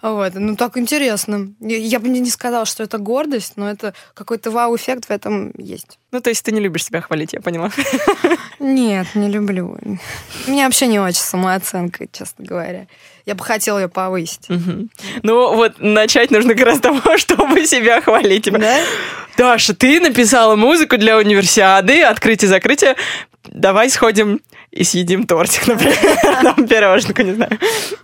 Вот, 0.00 0.34
ну, 0.34 0.56
так 0.56 0.78
интересно. 0.78 1.52
Я 1.60 2.00
бы 2.00 2.08
не 2.08 2.30
сказала, 2.30 2.64
что 2.64 2.82
это 2.82 2.98
гордость, 2.98 3.54
но 3.56 3.70
это 3.70 3.94
какой-то 4.14 4.50
вау-эффект 4.50 5.06
в 5.06 5.10
этом 5.10 5.52
есть. 5.58 5.98
Ну, 6.12 6.20
то 6.20 6.30
есть 6.30 6.44
ты 6.44 6.52
не 6.52 6.60
любишь 6.60 6.84
себя 6.84 7.00
хвалить, 7.00 7.32
я 7.32 7.40
поняла. 7.40 7.61
Нет, 8.58 9.08
не 9.14 9.28
люблю. 9.28 9.76
У 10.46 10.50
меня 10.50 10.64
вообще 10.66 10.86
не 10.86 11.00
очень 11.00 11.20
самооценка, 11.20 12.06
честно 12.12 12.44
говоря. 12.44 12.86
Я 13.26 13.34
бы 13.34 13.44
хотела 13.44 13.78
ее 13.78 13.88
повысить. 13.88 14.48
Угу. 14.50 14.88
Ну, 15.22 15.54
вот 15.54 15.74
начать 15.78 16.30
нужно 16.30 16.54
как 16.54 16.66
раз 16.66 16.80
того, 16.80 17.16
чтобы 17.18 17.66
себя 17.66 18.00
хвалить. 18.00 18.50
Да? 18.50 18.80
Даша, 19.36 19.74
ты 19.74 20.00
написала 20.00 20.56
музыку 20.56 20.98
для 20.98 21.16
универсиады, 21.16 22.02
открытие-закрытие. 22.02 22.96
Давай 23.44 23.90
сходим 23.90 24.40
и 24.70 24.84
съедим 24.84 25.26
тортик, 25.26 25.66
например. 25.66 25.96
Там 26.42 26.66
пироженку, 26.66 27.22
не 27.22 27.34
знаю. 27.34 27.58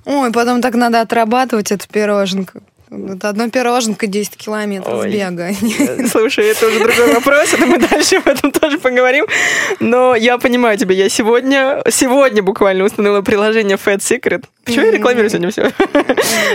Ой, 0.04 0.32
потом 0.32 0.60
так 0.60 0.74
надо 0.74 1.00
отрабатывать 1.00 1.72
эту 1.72 1.88
пироженку. 1.88 2.60
Это 2.90 3.28
одно 3.28 3.50
пироженка 3.50 4.06
10 4.06 4.36
километров 4.36 5.00
Ой. 5.00 5.10
бега. 5.10 5.50
Слушай, 6.10 6.46
это 6.48 6.66
уже 6.66 6.78
другой 6.78 7.14
вопрос, 7.14 7.52
это 7.52 7.66
мы 7.66 7.78
дальше 7.78 8.16
об 8.16 8.28
этом 8.28 8.50
тоже 8.50 8.78
поговорим. 8.78 9.26
Но 9.80 10.14
я 10.14 10.38
понимаю 10.38 10.78
тебя, 10.78 10.94
я 10.94 11.08
сегодня, 11.08 11.82
сегодня 11.90 12.42
буквально 12.42 12.84
установила 12.84 13.20
приложение 13.20 13.76
Fat 13.76 13.98
Secret. 13.98 14.44
Почему 14.64 14.86
я 14.86 14.92
рекламирую 14.92 15.30
сегодня 15.30 15.50
все? 15.50 15.72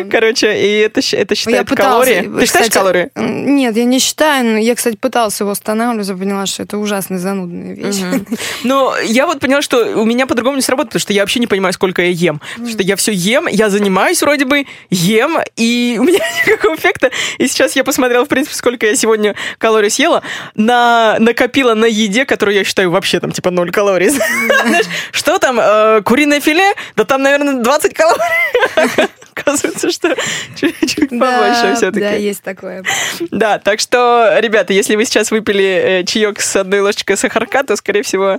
Короче, 0.10 0.56
и 0.56 0.80
это, 0.80 1.02
это 1.14 1.36
считает 1.36 1.70
я 1.70 1.76
калории. 1.76 2.30
Ты 2.40 2.46
считаешь 2.46 2.72
калории? 2.72 3.10
Нет, 3.16 3.76
я 3.76 3.86
не 3.86 4.00
считаю. 4.00 4.62
Я, 4.62 4.76
кстати, 4.76 4.96
пыталась 4.96 5.40
его 5.40 5.52
устанавливать, 5.52 6.08
я 6.08 6.16
поняла, 6.16 6.46
что 6.46 6.64
это 6.64 6.78
ужасно 6.78 7.18
занудная 7.18 7.74
вещь. 7.74 8.02
Но 8.64 8.96
я 9.04 9.26
вот 9.26 9.40
поняла, 9.40 9.62
что 9.62 10.00
у 10.00 10.06
меня 10.06 10.28
по-другому 10.28 10.56
не 10.56 10.62
сработает, 10.62 10.90
потому 10.90 11.02
что 11.02 11.14
я 11.14 11.22
вообще 11.22 11.40
не 11.40 11.48
понимаю, 11.48 11.74
сколько 11.74 12.04
я 12.04 12.10
ем. 12.10 12.40
Потому 12.54 12.70
что 12.70 12.84
я 12.84 12.96
все 12.96 13.12
ем, 13.12 13.48
я 13.48 13.70
занимаюсь 13.70 14.22
вроде 14.22 14.46
бы, 14.46 14.66
ем, 14.90 15.38
и 15.56 15.98
у 16.00 16.04
меня 16.04 16.23
никакого 16.46 16.76
эффекта. 16.76 17.12
И 17.38 17.48
сейчас 17.48 17.76
я 17.76 17.84
посмотрела, 17.84 18.26
в 18.26 18.30
принципе, 18.30 18.56
сколько 18.56 18.86
я 18.86 18.96
сегодня 18.96 19.36
калорий 19.58 19.90
съела. 19.90 20.24
На, 20.56 21.18
накопила 21.20 21.74
на 21.74 21.86
еде, 21.86 22.26
которую 22.26 22.56
я 22.56 22.64
считаю 22.64 22.92
вообще 22.92 23.20
там 23.20 23.32
типа 23.32 23.52
0 23.52 23.72
калорий. 23.72 24.12
Что 25.12 25.40
там? 25.40 25.60
Э, 25.60 26.02
куриное 26.04 26.40
филе? 26.40 26.74
Да 26.96 27.06
там, 27.06 27.22
наверное, 27.22 27.62
20 27.62 27.94
калорий. 27.94 29.08
Оказывается, 29.36 29.90
что 29.90 30.16
чуть-чуть 30.56 31.10
побольше 31.10 31.74
все-таки. 31.76 32.00
Да, 32.02 32.12
есть 32.12 32.44
такое. 32.44 32.84
Да, 33.32 33.58
так 33.58 33.80
что, 33.80 34.38
ребята, 34.40 34.74
если 34.74 34.96
вы 34.96 35.06
сейчас 35.06 35.32
выпили 35.32 35.64
э, 35.64 36.04
чаек 36.04 36.40
с 36.40 36.56
одной 36.56 36.82
ложечкой 36.82 37.18
сахарка, 37.18 37.64
то, 37.64 37.76
скорее 37.76 38.04
всего, 38.04 38.38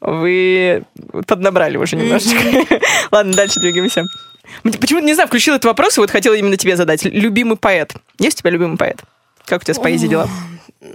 вы 0.00 0.84
поднабрали 1.26 1.78
уже 1.78 1.96
немножечко. 1.96 2.78
Ладно, 3.10 3.32
дальше 3.32 3.60
двигаемся. 3.60 4.04
Почему-то, 4.62 5.06
не 5.06 5.14
знаю, 5.14 5.28
включила 5.28 5.56
этот 5.56 5.66
вопрос 5.66 5.96
и 5.96 6.00
вот 6.00 6.10
хотела 6.10 6.34
именно 6.34 6.56
тебе 6.56 6.76
задать. 6.76 7.04
Любимый 7.04 7.56
поэт. 7.56 7.94
Есть 8.18 8.38
у 8.38 8.40
тебя 8.40 8.50
любимый 8.50 8.76
поэт? 8.76 9.02
Как 9.46 9.60
у 9.60 9.64
тебя 9.64 9.74
с 9.74 9.78
поэзией 9.78 10.08
дела? 10.08 10.28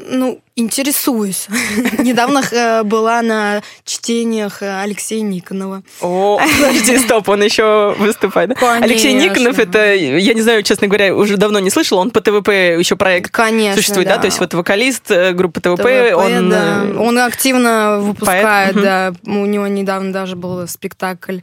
Ну, 0.07 0.39
интересуюсь. 0.55 1.47
Недавно 1.97 2.43
э, 2.51 2.83
была 2.83 3.23
на 3.23 3.63
чтениях 3.85 4.61
э, 4.61 4.81
Алексея 4.81 5.21
Никонова. 5.21 5.81
О, 5.99 6.39
подожди, 6.39 6.99
стоп, 6.99 7.27
он 7.29 7.41
еще 7.41 7.95
выступает. 7.97 8.55
Конечно. 8.55 8.85
Алексей 8.85 9.13
Никонов, 9.13 9.57
это, 9.57 9.95
я 9.95 10.33
не 10.35 10.41
знаю, 10.41 10.61
честно 10.61 10.87
говоря, 10.87 11.15
уже 11.15 11.37
давно 11.37 11.59
не 11.59 11.71
слышала, 11.71 12.01
он 12.01 12.11
ПТВП 12.11 12.77
еще 12.77 12.97
проект 12.97 13.31
Конечно, 13.31 13.77
существует, 13.77 14.07
да? 14.07 14.15
да? 14.15 14.21
То 14.21 14.25
есть 14.27 14.39
вот 14.39 14.53
вокалист 14.53 15.09
э, 15.09 15.31
группы 15.33 15.59
ПТВП, 15.59 15.77
ПТВП 15.77 16.15
он... 16.15 16.49
Да. 16.51 16.85
Он 16.99 17.17
активно 17.17 17.99
выпускает, 17.99 18.73
поэт. 18.73 18.83
да. 18.83 19.13
У 19.25 19.45
него 19.45 19.65
недавно 19.65 20.13
даже 20.13 20.35
был 20.35 20.67
спектакль 20.67 21.39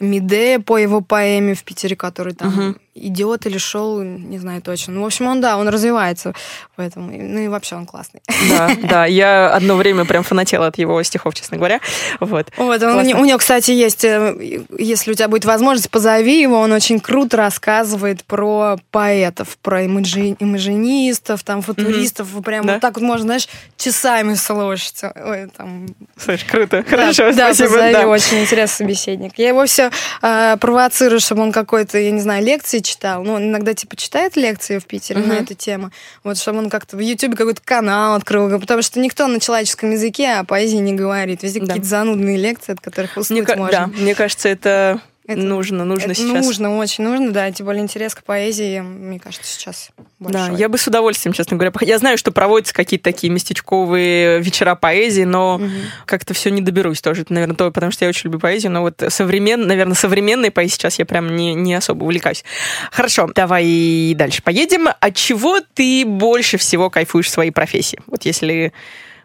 Медея 0.00 0.60
по 0.60 0.78
его 0.78 1.02
поэме 1.02 1.54
в 1.54 1.62
Питере, 1.62 1.94
который 1.94 2.32
там 2.32 2.48
угу. 2.48 2.78
идет 2.94 3.44
или 3.44 3.58
шел, 3.58 4.02
не 4.02 4.38
знаю 4.38 4.62
точно. 4.62 4.94
Ну, 4.94 5.02
в 5.02 5.06
общем, 5.06 5.26
он, 5.26 5.42
да, 5.42 5.58
он 5.58 5.68
развивается 5.68 6.32
в 6.74 6.80
этом. 6.80 7.10
Ну 7.10 7.40
и 7.40 7.48
вообще 7.48 7.76
он 7.76 7.84
классный. 7.84 8.22
Да, 8.48 8.70
да, 8.82 9.04
я 9.04 9.52
одно 9.52 9.76
время 9.76 10.06
прям 10.06 10.22
фанатела 10.22 10.68
от 10.68 10.78
его 10.78 11.02
стихов, 11.02 11.34
честно 11.34 11.58
говоря. 11.58 11.80
Вот. 12.18 12.48
Вот, 12.56 12.82
он, 12.82 13.06
у 13.14 13.24
него, 13.24 13.38
кстати, 13.38 13.72
есть, 13.72 14.02
э, 14.04 14.64
если 14.78 15.12
у 15.12 15.14
тебя 15.14 15.28
будет 15.28 15.44
возможность, 15.44 15.90
позови 15.90 16.40
его, 16.40 16.58
он 16.58 16.72
очень 16.72 16.98
круто 16.98 17.36
рассказывает 17.36 18.24
про 18.24 18.78
поэтов, 18.90 19.58
про 19.58 19.82
имаджи, 19.82 20.36
имаджинистов, 20.38 21.42
там, 21.42 21.60
футуристов, 21.60 22.28
mm 22.34 22.42
прям 22.42 22.64
да? 22.64 22.72
вот 22.74 22.80
так 22.80 22.94
вот 22.94 23.02
можно, 23.02 23.26
знаешь, 23.26 23.48
часами 23.76 24.32
слушать. 24.32 25.02
Ой, 25.02 25.48
там... 25.54 25.86
Слышь, 26.16 26.44
круто, 26.44 26.82
хорошо, 26.88 27.32
да, 27.32 27.52
спасибо. 27.52 27.70
Да, 27.70 27.76
позови, 27.76 27.92
да. 27.92 28.06
очень 28.06 28.40
интересный 28.40 28.86
собеседник. 28.86 29.32
Я 29.36 29.48
его 29.48 29.66
все 29.66 29.89
э, 30.22 30.56
провоцирую, 30.58 31.20
чтобы 31.20 31.42
он 31.42 31.52
какой-то, 31.52 31.98
я 31.98 32.10
не 32.10 32.20
знаю, 32.20 32.44
лекции 32.44 32.80
читал. 32.80 33.22
Ну, 33.22 33.34
он 33.34 33.44
иногда, 33.44 33.74
типа, 33.74 33.96
читает 33.96 34.36
лекции 34.36 34.78
в 34.78 34.86
Питере 34.86 35.20
mm 35.20 35.26
на 35.26 35.32
эту 35.34 35.54
тему. 35.54 35.90
Вот, 36.24 36.38
чтобы 36.38 36.58
он 36.58 36.70
как-то 36.70 36.96
в 36.96 37.00
Ютубе 37.00 37.36
какой-то 37.36 37.60
канал 37.64 38.14
открыл, 38.14 38.58
потому 38.58 38.82
что 38.82 38.98
никто 38.98 39.26
на 39.26 39.38
человеческом 39.40 39.92
языке 39.92 40.32
о 40.32 40.44
поэзии 40.44 40.76
не 40.76 40.92
говорит. 40.92 41.42
Везде 41.42 41.60
да. 41.60 41.66
какие-то 41.66 41.88
занудные 41.88 42.36
лекции, 42.36 42.72
от 42.72 42.80
которых 42.80 43.16
уснуть 43.16 43.46
мне, 43.46 43.56
можно. 43.56 43.70
Да, 43.72 43.86
мне 43.86 44.14
кажется, 44.14 44.48
это 44.48 45.00
это 45.30 45.42
нужно, 45.42 45.84
нужно 45.84 46.12
это 46.12 46.14
сейчас. 46.14 46.44
Нужно, 46.44 46.76
очень 46.76 47.04
нужно, 47.04 47.30
да. 47.32 47.50
Тем 47.52 47.66
более 47.66 47.82
интерес 47.82 48.14
к 48.14 48.24
поэзии, 48.24 48.80
мне 48.80 49.20
кажется, 49.20 49.46
сейчас 49.46 49.90
большой. 50.18 50.50
Да, 50.50 50.56
я 50.56 50.68
бы 50.68 50.76
с 50.76 50.86
удовольствием, 50.86 51.32
честно 51.32 51.56
говоря. 51.56 51.72
Я 51.82 51.98
знаю, 51.98 52.18
что 52.18 52.32
проводятся 52.32 52.74
какие-то 52.74 53.04
такие 53.04 53.32
местечковые 53.32 54.40
вечера 54.40 54.74
поэзии, 54.74 55.22
но 55.22 55.56
угу. 55.56 55.68
как-то 56.06 56.34
все 56.34 56.50
не 56.50 56.60
доберусь 56.60 57.00
тоже. 57.00 57.22
Это, 57.22 57.32
наверное, 57.32 57.56
то, 57.56 57.70
потому 57.70 57.92
что 57.92 58.04
я 58.04 58.08
очень 58.08 58.24
люблю 58.24 58.40
поэзию, 58.40 58.72
но 58.72 58.82
вот 58.82 59.02
современ, 59.08 59.66
наверное, 59.66 59.94
современной 59.94 60.50
поэзией 60.50 60.76
сейчас 60.76 60.98
я 60.98 61.06
прям 61.06 61.36
не, 61.36 61.54
не 61.54 61.74
особо 61.74 62.04
увлекаюсь. 62.04 62.44
Хорошо, 62.90 63.30
давай 63.34 64.14
дальше 64.16 64.42
поедем. 64.42 64.88
От 64.88 65.14
чего 65.14 65.60
ты 65.60 66.04
больше 66.04 66.58
всего 66.58 66.90
кайфуешь 66.90 67.26
в 67.26 67.30
своей 67.30 67.50
профессии? 67.50 68.00
Вот 68.06 68.24
если 68.24 68.72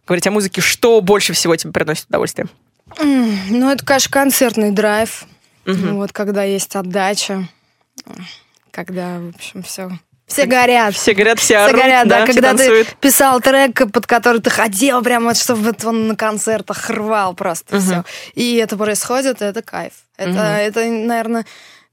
говорить 0.05 0.27
о 0.27 0.31
музыке, 0.31 0.61
что 0.61 1.01
больше 1.01 1.33
всего 1.33 1.55
тебе 1.55 1.71
приносит 1.71 2.05
удовольствие? 2.09 2.47
Ну, 3.01 3.71
это, 3.71 3.83
конечно, 3.85 4.11
концертный 4.11 4.71
драйв. 4.71 5.25
Угу. 5.65 5.95
Вот 5.95 6.11
когда 6.11 6.43
есть 6.43 6.75
отдача, 6.75 7.47
когда, 8.71 9.19
в 9.19 9.29
общем, 9.35 9.63
все 9.63 9.89
все 10.27 10.45
горят. 10.45 10.95
Все 10.95 11.13
горят, 11.13 11.39
все 11.39 11.57
орут, 11.57 11.75
Все 11.75 11.83
горят, 11.83 12.07
да, 12.07 12.19
да. 12.21 12.25
Когда 12.25 12.49
танцуют. 12.49 12.87
ты 12.87 12.95
писал 12.99 13.39
трек, 13.41 13.91
под 13.91 14.07
который 14.07 14.41
ты 14.41 14.49
хотел 14.49 15.03
прямо, 15.03 15.35
чтобы 15.35 15.73
он 15.83 16.07
на 16.07 16.15
концертах 16.15 16.89
рвал 16.89 17.35
просто 17.35 17.75
угу. 17.75 17.83
все. 17.83 18.03
И 18.33 18.55
это 18.55 18.75
происходит, 18.75 19.41
это 19.41 19.61
кайф. 19.61 19.93
Это, 20.17 20.31
угу. 20.31 20.39
это 20.39 20.85
наверное, 20.85 21.45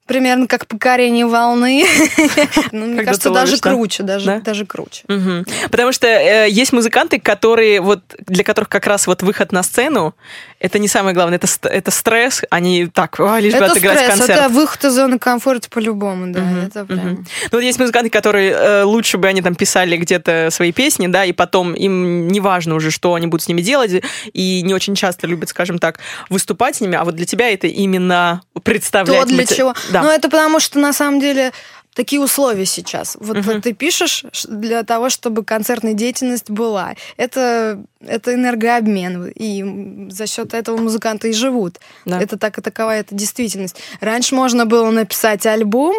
примерно 0.06 0.46
как 0.46 0.66
покорение 0.66 1.26
волны. 1.26 1.86
ну, 2.72 2.86
мне 2.86 3.04
кажется, 3.04 3.30
даже 3.30 3.58
круче, 3.58 4.02
даже, 4.02 4.26
да? 4.26 4.40
даже 4.40 4.66
круче. 4.66 5.04
Угу. 5.08 5.44
Потому 5.70 5.92
что 5.92 6.06
э, 6.06 6.48
есть 6.48 6.72
музыканты, 6.72 7.20
которые 7.20 7.80
вот 7.80 8.00
для 8.26 8.44
которых 8.44 8.68
как 8.68 8.86
раз 8.86 9.06
вот 9.06 9.22
выход 9.22 9.52
на 9.52 9.62
сцену 9.62 10.14
это 10.62 10.78
не 10.78 10.86
самое 10.86 11.12
главное, 11.12 11.40
это, 11.42 11.48
это 11.68 11.90
стресс, 11.90 12.42
они 12.48 12.86
так, 12.86 13.18
а, 13.18 13.40
лишь 13.40 13.52
бы 13.52 13.58
Это 13.58 13.72
отыграть 13.72 13.98
стресс, 13.98 14.18
концерт. 14.18 14.40
это 14.40 14.48
выход 14.48 14.84
из 14.84 14.92
зоны 14.92 15.18
комфорта 15.18 15.68
по-любому, 15.68 16.32
да. 16.32 16.40
Мгм, 16.40 16.58
Это 16.66 16.84
прям... 16.84 16.98
мгм. 17.00 17.16
Ну, 17.16 17.58
вот 17.58 17.62
есть 17.62 17.80
музыканты, 17.80 18.10
которые 18.10 18.52
э, 18.52 18.82
лучше 18.84 19.18
бы 19.18 19.26
они 19.26 19.42
там 19.42 19.56
писали 19.56 19.96
где-то 19.96 20.50
свои 20.52 20.70
песни, 20.70 21.08
да, 21.08 21.24
и 21.24 21.32
потом 21.32 21.74
им 21.74 22.28
не 22.28 22.38
важно 22.38 22.76
уже, 22.76 22.92
что 22.92 23.14
они 23.14 23.26
будут 23.26 23.42
с 23.42 23.48
ними 23.48 23.60
делать, 23.60 24.04
и 24.32 24.62
не 24.62 24.72
очень 24.72 24.94
часто 24.94 25.26
любят, 25.26 25.48
скажем 25.48 25.80
так, 25.80 25.98
выступать 26.28 26.76
с 26.76 26.80
ними, 26.80 26.96
а 26.96 27.04
вот 27.04 27.16
для 27.16 27.26
тебя 27.26 27.52
это 27.52 27.66
именно 27.66 28.42
представлять... 28.62 29.20
То, 29.22 29.26
для 29.26 29.42
мате- 29.42 29.56
чего. 29.56 29.74
Да. 29.90 30.02
Ну, 30.02 30.10
это 30.10 30.28
потому 30.30 30.60
что, 30.60 30.78
на 30.78 30.92
самом 30.92 31.18
деле, 31.18 31.50
такие 31.94 32.20
условия 32.20 32.66
сейчас. 32.66 33.16
Вот 33.20 33.36
Мгм. 33.36 33.60
ты 33.60 33.72
пишешь 33.72 34.24
для 34.48 34.82
того, 34.82 35.10
чтобы 35.10 35.44
концертная 35.44 35.92
деятельность 35.92 36.50
была. 36.50 36.94
Это, 37.16 37.82
это 38.00 38.34
энергообмен. 38.34 39.32
И 39.34 40.10
за 40.10 40.26
счет 40.26 40.54
этого 40.54 40.78
музыканты 40.78 41.30
и 41.30 41.32
живут. 41.32 41.78
Да. 42.04 42.20
Это 42.20 42.38
так 42.38 42.58
и 42.58 42.62
такова 42.62 42.90
это 42.90 43.14
действительность. 43.14 43.76
Раньше 44.00 44.34
можно 44.34 44.66
было 44.66 44.90
написать 44.90 45.44
альбом, 45.46 45.94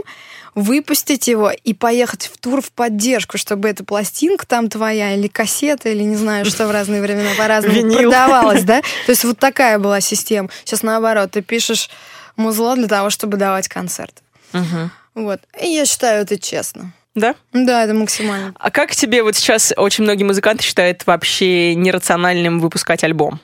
выпустить 0.56 1.27
его 1.27 1.51
и 1.51 1.73
поехать 1.73 2.27
в 2.32 2.38
тур 2.38 2.62
в 2.62 2.71
поддержку, 2.71 3.38
чтобы 3.38 3.69
эта 3.69 3.84
пластинка 3.84 4.45
там 4.45 4.69
твоя, 4.69 5.15
или 5.15 5.27
кассета, 5.27 5.89
или 5.89 6.03
не 6.03 6.15
знаю, 6.15 6.45
что 6.45 6.67
в 6.67 6.71
разные 6.71 7.01
времена 7.01 7.32
по-разному 7.38 7.91
продавалась, 7.93 8.63
да? 8.63 8.82
То 9.06 9.10
есть 9.10 9.23
вот 9.23 9.39
такая 9.39 9.79
была 9.79 9.99
система. 9.99 10.49
Сейчас 10.63 10.84
наоборот, 10.84 11.32
ты 11.32 11.41
пишешь 11.41 11.89
музло 12.36 12.75
для 12.75 12.88
того, 12.88 13.10
чтобы 13.10 13.38
давать 13.38 13.67
концерт. 13.67 14.21
Мгм. 14.51 14.91
Вот. 15.15 15.39
И 15.62 15.67
я 15.67 15.86
считаю 15.86 16.23
это 16.23 16.39
честно. 16.39 16.93
Да? 17.15 17.36
Да, 17.54 17.84
это 17.84 17.93
максимально. 17.93 18.54
А 18.58 18.71
как 18.71 18.95
тебе 18.95 19.21
вот 19.21 19.36
сейчас 19.36 19.71
очень 19.78 20.04
многие 20.04 20.23
музыканты 20.23 20.63
считают 20.63 21.06
вообще 21.06 21.76
нерациональным 21.76 22.60
выпускать 22.60 23.04
альбом? 23.04 23.39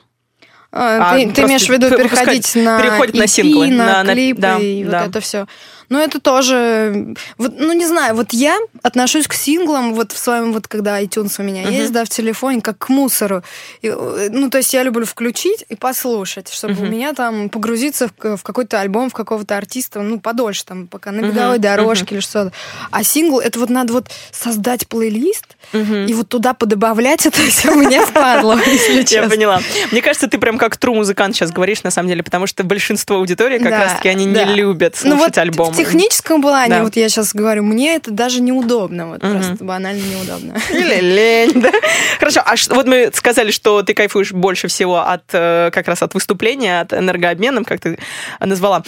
А, 0.72 1.12
А, 1.12 1.14
ты, 1.14 1.20
ты 1.22 1.26
просто 1.26 1.46
имеешь 1.46 1.66
в 1.66 1.68
виду 1.68 1.90
переходить 1.96 2.54
на 2.54 2.80
переходит 2.80 3.14
на 3.16 3.22
EP, 3.24 3.26
синглы, 3.28 3.68
на, 3.68 3.86
на- 3.86 4.02
на- 4.04 4.12
клипы 4.12 4.40
да, 4.40 4.58
и 4.58 4.84
да. 4.84 5.00
вот 5.00 5.08
это 5.10 5.20
все. 5.20 5.46
Но 5.90 6.00
это 6.00 6.20
тоже, 6.20 7.14
вот, 7.36 7.54
ну 7.58 7.72
не 7.72 7.84
знаю, 7.84 8.14
вот 8.14 8.32
я 8.32 8.56
отношусь 8.82 9.26
к 9.26 9.34
синглам 9.34 9.92
вот 9.94 10.12
в 10.12 10.18
своем 10.18 10.52
вот 10.52 10.68
когда 10.68 11.02
iTunes 11.02 11.34
у 11.38 11.42
меня 11.42 11.62
Мгм. 11.64 11.72
есть, 11.72 11.92
да, 11.92 12.04
в 12.04 12.08
телефоне, 12.08 12.60
как 12.62 12.78
к 12.78 12.88
мусору. 12.88 13.42
И, 13.82 13.88
э, 13.88 14.28
ну 14.30 14.48
то 14.50 14.58
есть 14.58 14.72
я 14.72 14.84
люблю 14.84 15.04
включить 15.04 15.64
и 15.68 15.74
послушать, 15.74 16.50
чтобы 16.52 16.74
у 16.74 16.82
Мгм. 16.84 16.90
меня 16.90 17.12
там 17.12 17.48
погрузиться 17.50 18.08
в, 18.08 18.36
в 18.36 18.42
какой-то 18.44 18.80
альбом, 18.80 19.10
в 19.10 19.14
какого-то 19.14 19.56
артиста, 19.56 20.00
ну 20.00 20.20
подольше 20.20 20.64
там, 20.64 20.86
пока 20.86 21.10
на 21.10 21.22
беговой 21.22 21.58
дорожке 21.58 22.04
мгм. 22.04 22.14
или 22.14 22.20
что-то. 22.20 22.52
А 22.92 23.02
сингл 23.02 23.40
это 23.40 23.58
вот 23.58 23.68
надо 23.68 23.92
вот 23.92 24.06
создать 24.32 24.86
плейлист 24.86 25.56
Мгм. 25.72 26.06
и 26.06 26.14
вот 26.14 26.28
туда 26.28 26.54
подобавлять 26.54 27.26
это 27.26 27.40
все 27.42 27.74
мне 27.74 28.00
впадло, 28.06 28.56
если 28.66 28.92
Я 28.98 29.04
честно. 29.04 29.30
поняла. 29.30 29.60
Мне 29.90 30.02
кажется, 30.02 30.28
ты 30.28 30.38
прям 30.38 30.56
как 30.56 30.76
тру 30.76 30.94
музыкант 30.94 31.34
сейчас 31.34 31.50
говоришь, 31.50 31.82
на 31.82 31.90
самом 31.90 32.08
деле, 32.08 32.22
потому 32.22 32.46
что 32.46 32.62
большинство 32.62 33.16
аудитории 33.16 33.58
как 33.58 33.70
Да, 33.70 33.78
раз-таки 33.80 34.08
они 34.08 34.26
да. 34.28 34.44
не 34.44 34.54
любят 34.54 34.94
слушать 34.96 35.10
ну 35.18 35.24
вот 35.24 35.36
альбомы. 35.38 35.79
Техническом 35.84 36.42
плане, 36.42 36.74
Да. 36.76 36.82
вот 36.84 36.96
я 36.96 37.08
сейчас 37.08 37.34
говорю, 37.34 37.62
мне 37.64 37.94
это 37.96 38.10
даже 38.10 38.40
неудобно, 38.40 39.08
вот 39.08 39.22
Мгм. 39.22 39.32
просто 39.32 39.64
банально 39.64 40.02
неудобно. 40.02 40.54
Или 40.70 41.00
лень, 41.00 41.60
да? 41.60 41.70
Хорошо, 42.18 42.40
а 42.44 42.54
вот 42.74 42.86
мы 42.86 43.10
сказали, 43.14 43.50
что 43.50 43.82
ты 43.82 43.94
кайфуешь 43.94 44.32
больше 44.32 44.68
всего 44.68 44.98
от 44.98 45.24
э, 45.32 45.70
как 45.72 45.88
раз 45.88 46.02
от 46.02 46.14
выступления, 46.14 46.80
от 46.80 46.92
энергообмена, 46.92 47.64
как 47.64 47.80
ты 47.80 47.98
назвала. 48.40 48.82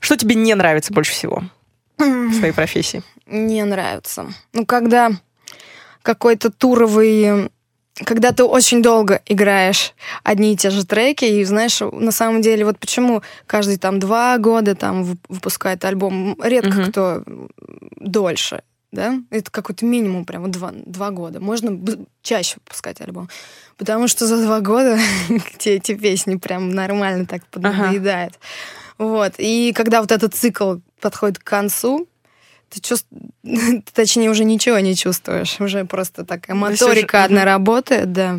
Что 0.00 0.16
тебе 0.16 0.34
не 0.34 0.54
нравится 0.54 0.92
больше 0.92 1.12
всего 1.12 1.42
в 1.98 2.34
своей 2.34 2.52
профессии? 2.54 3.02
Не 3.26 3.64
нравится. 3.64 4.26
Ну, 4.52 4.64
когда 4.66 5.10
какой-то 6.02 6.50
туровый 6.50 7.50
когда 8.04 8.32
ты 8.32 8.44
очень 8.44 8.82
долго 8.82 9.22
играешь 9.26 9.94
одни 10.22 10.52
и 10.52 10.56
те 10.56 10.70
же 10.70 10.84
треки, 10.84 11.24
и 11.24 11.44
знаешь, 11.44 11.80
на 11.80 12.12
самом 12.12 12.42
деле, 12.42 12.64
вот 12.64 12.78
почему 12.78 13.22
каждый 13.46 13.78
там 13.78 13.98
два 13.98 14.36
года 14.38 14.74
там 14.74 15.02
вып- 15.02 15.24
выпускает 15.28 15.84
альбом, 15.84 16.36
редко 16.42 16.70
Мгм. 16.80 16.90
кто 16.90 17.22
дольше, 17.96 18.62
да, 18.92 19.14
это 19.30 19.50
какой-то 19.50 19.84
минимум, 19.84 20.24
прям 20.24 20.42
вот 20.42 20.50
два, 20.50 20.72
два 20.72 21.10
года. 21.10 21.40
Можно 21.40 21.78
чаще 22.22 22.56
выпускать 22.56 23.00
альбом, 23.00 23.28
потому 23.78 24.08
что 24.08 24.26
за 24.26 24.42
два 24.42 24.60
года 24.60 24.98
те 25.58 25.76
эти 25.76 25.94
песни 25.94 26.36
прям 26.36 26.70
нормально 26.70 27.26
так 27.26 27.46
поднадоедает. 27.46 28.38
Вот, 28.98 29.34
и 29.38 29.72
когда 29.74 30.00
вот 30.00 30.12
этот 30.12 30.34
цикл 30.34 30.76
подходит 31.00 31.38
к 31.38 31.44
концу, 31.44 32.08
ты 32.70 32.80
чувств... 32.80 33.06
точнее, 33.92 34.30
уже 34.30 34.44
ничего 34.44 34.78
не 34.78 34.94
чувствуешь. 34.94 35.60
Уже 35.60 35.84
просто 35.84 36.24
такая 36.24 36.56
есть 36.56 36.80
моторика 36.82 37.24
одна 37.24 37.44
работает, 37.44 38.12
да. 38.12 38.38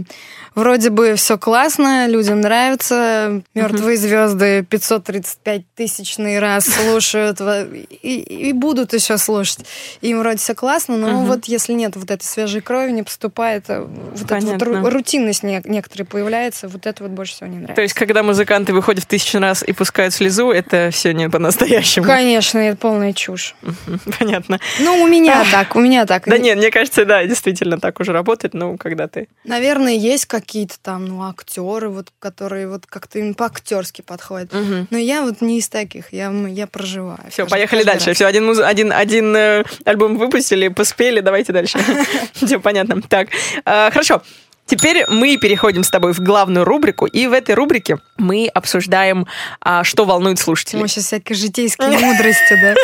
Вроде 0.55 0.89
бы 0.89 1.13
все 1.15 1.37
классно, 1.37 2.07
людям 2.07 2.41
нравится. 2.41 3.43
Мертвые 3.53 3.95
звезды 3.95 4.65
535 4.67 5.61
тысячный 5.75 6.39
раз 6.39 6.65
слушают 6.65 7.39
и, 7.39 8.19
и 8.19 8.53
будут 8.53 8.93
еще 8.93 9.19
слушать. 9.19 9.65
Им 10.01 10.17
вроде 10.19 10.37
все 10.39 10.55
классно, 10.55 10.97
но 10.97 11.21
вот 11.25 11.45
если 11.45 11.73
нет 11.73 11.95
вот 11.95 12.09
этой 12.09 12.23
свежей 12.23 12.61
крови, 12.61 12.89
не 12.89 13.03
поступает, 13.03 13.65
э, 13.67 13.81
вот 13.81 14.31
эта 14.31 14.65
вот 14.65 14.91
рутинность 14.91 15.43
не- 15.43 15.61
некоторые 15.63 16.07
появляется, 16.07 16.67
вот 16.67 16.87
это 16.87 17.03
вот 17.03 17.11
больше 17.11 17.33
всего 17.33 17.47
не 17.49 17.57
нравится. 17.57 17.75
То 17.75 17.81
есть, 17.83 17.93
когда 17.93 18.23
музыканты 18.23 18.73
выходят 18.73 19.03
в 19.03 19.07
тысячу 19.07 19.37
раз 19.37 19.61
и 19.61 19.73
пускают 19.73 20.15
слезу, 20.15 20.49
это 20.49 20.89
все 20.91 21.13
не 21.13 21.29
по-настоящему. 21.29 22.07
Конечно, 22.07 22.57
это 22.57 22.77
полная 22.77 23.13
чушь. 23.13 23.53
Понятно. 24.19 24.59
Ну, 24.79 24.96
у 25.01 25.07
меня 25.07 25.45
так, 25.51 25.75
у 25.75 25.79
меня 25.79 26.05
так. 26.05 26.23
Да 26.25 26.37
нет, 26.37 26.57
мне 26.57 26.71
кажется, 26.71 27.05
да, 27.05 27.23
действительно 27.25 27.79
так 27.79 27.99
уже 27.99 28.11
работает, 28.13 28.53
ну, 28.53 28.77
когда 28.77 29.07
ты... 29.07 29.27
Наверное, 29.43 29.93
есть 29.93 30.25
какие-то 30.25 30.75
там, 30.81 31.05
ну, 31.05 31.23
актеры, 31.27 31.89
вот, 31.89 32.07
которые 32.19 32.67
вот 32.67 32.85
как-то 32.85 33.19
им 33.19 33.33
по-актерски 33.33 34.01
подходят. 34.01 34.51
Но 34.89 34.97
я 34.97 35.21
вот 35.23 35.41
не 35.41 35.59
из 35.59 35.69
таких, 35.69 36.11
я, 36.13 36.31
я 36.49 36.67
проживаю. 36.67 37.19
Все, 37.29 37.43
каждый- 37.43 37.51
поехали 37.51 37.79
каждый 37.83 37.91
дальше. 37.93 38.07
раз. 38.07 38.15
Все, 38.15 38.25
один, 38.25 38.45
муз- 38.45 38.59
один, 38.59 38.91
один 38.91 39.35
э, 39.35 39.63
альбом 39.85 40.17
выпустили, 40.17 40.67
поспели, 40.67 41.19
давайте 41.19 41.53
дальше. 41.53 41.79
Все 42.33 42.59
понятно. 42.59 43.01
Так, 43.01 43.29
э, 43.65 43.91
хорошо. 43.91 44.21
Теперь 44.67 45.05
мы 45.07 45.37
переходим 45.37 45.83
с 45.83 45.89
тобой 45.89 46.13
в 46.13 46.19
главную 46.19 46.65
рубрику, 46.65 47.05
и 47.05 47.25
в 47.27 47.33
этой 47.33 47.55
рубрике 47.55 47.97
мы 48.17 48.49
обсуждаем, 48.53 49.25
а, 49.61 49.83
что 49.83 50.05
волнует 50.05 50.39
слушателей. 50.39 50.83
Ой, 50.83 50.89
сейчас 50.89 51.05
всякие 51.05 51.37
житейские 51.37 51.89
мудрости, 51.89 52.59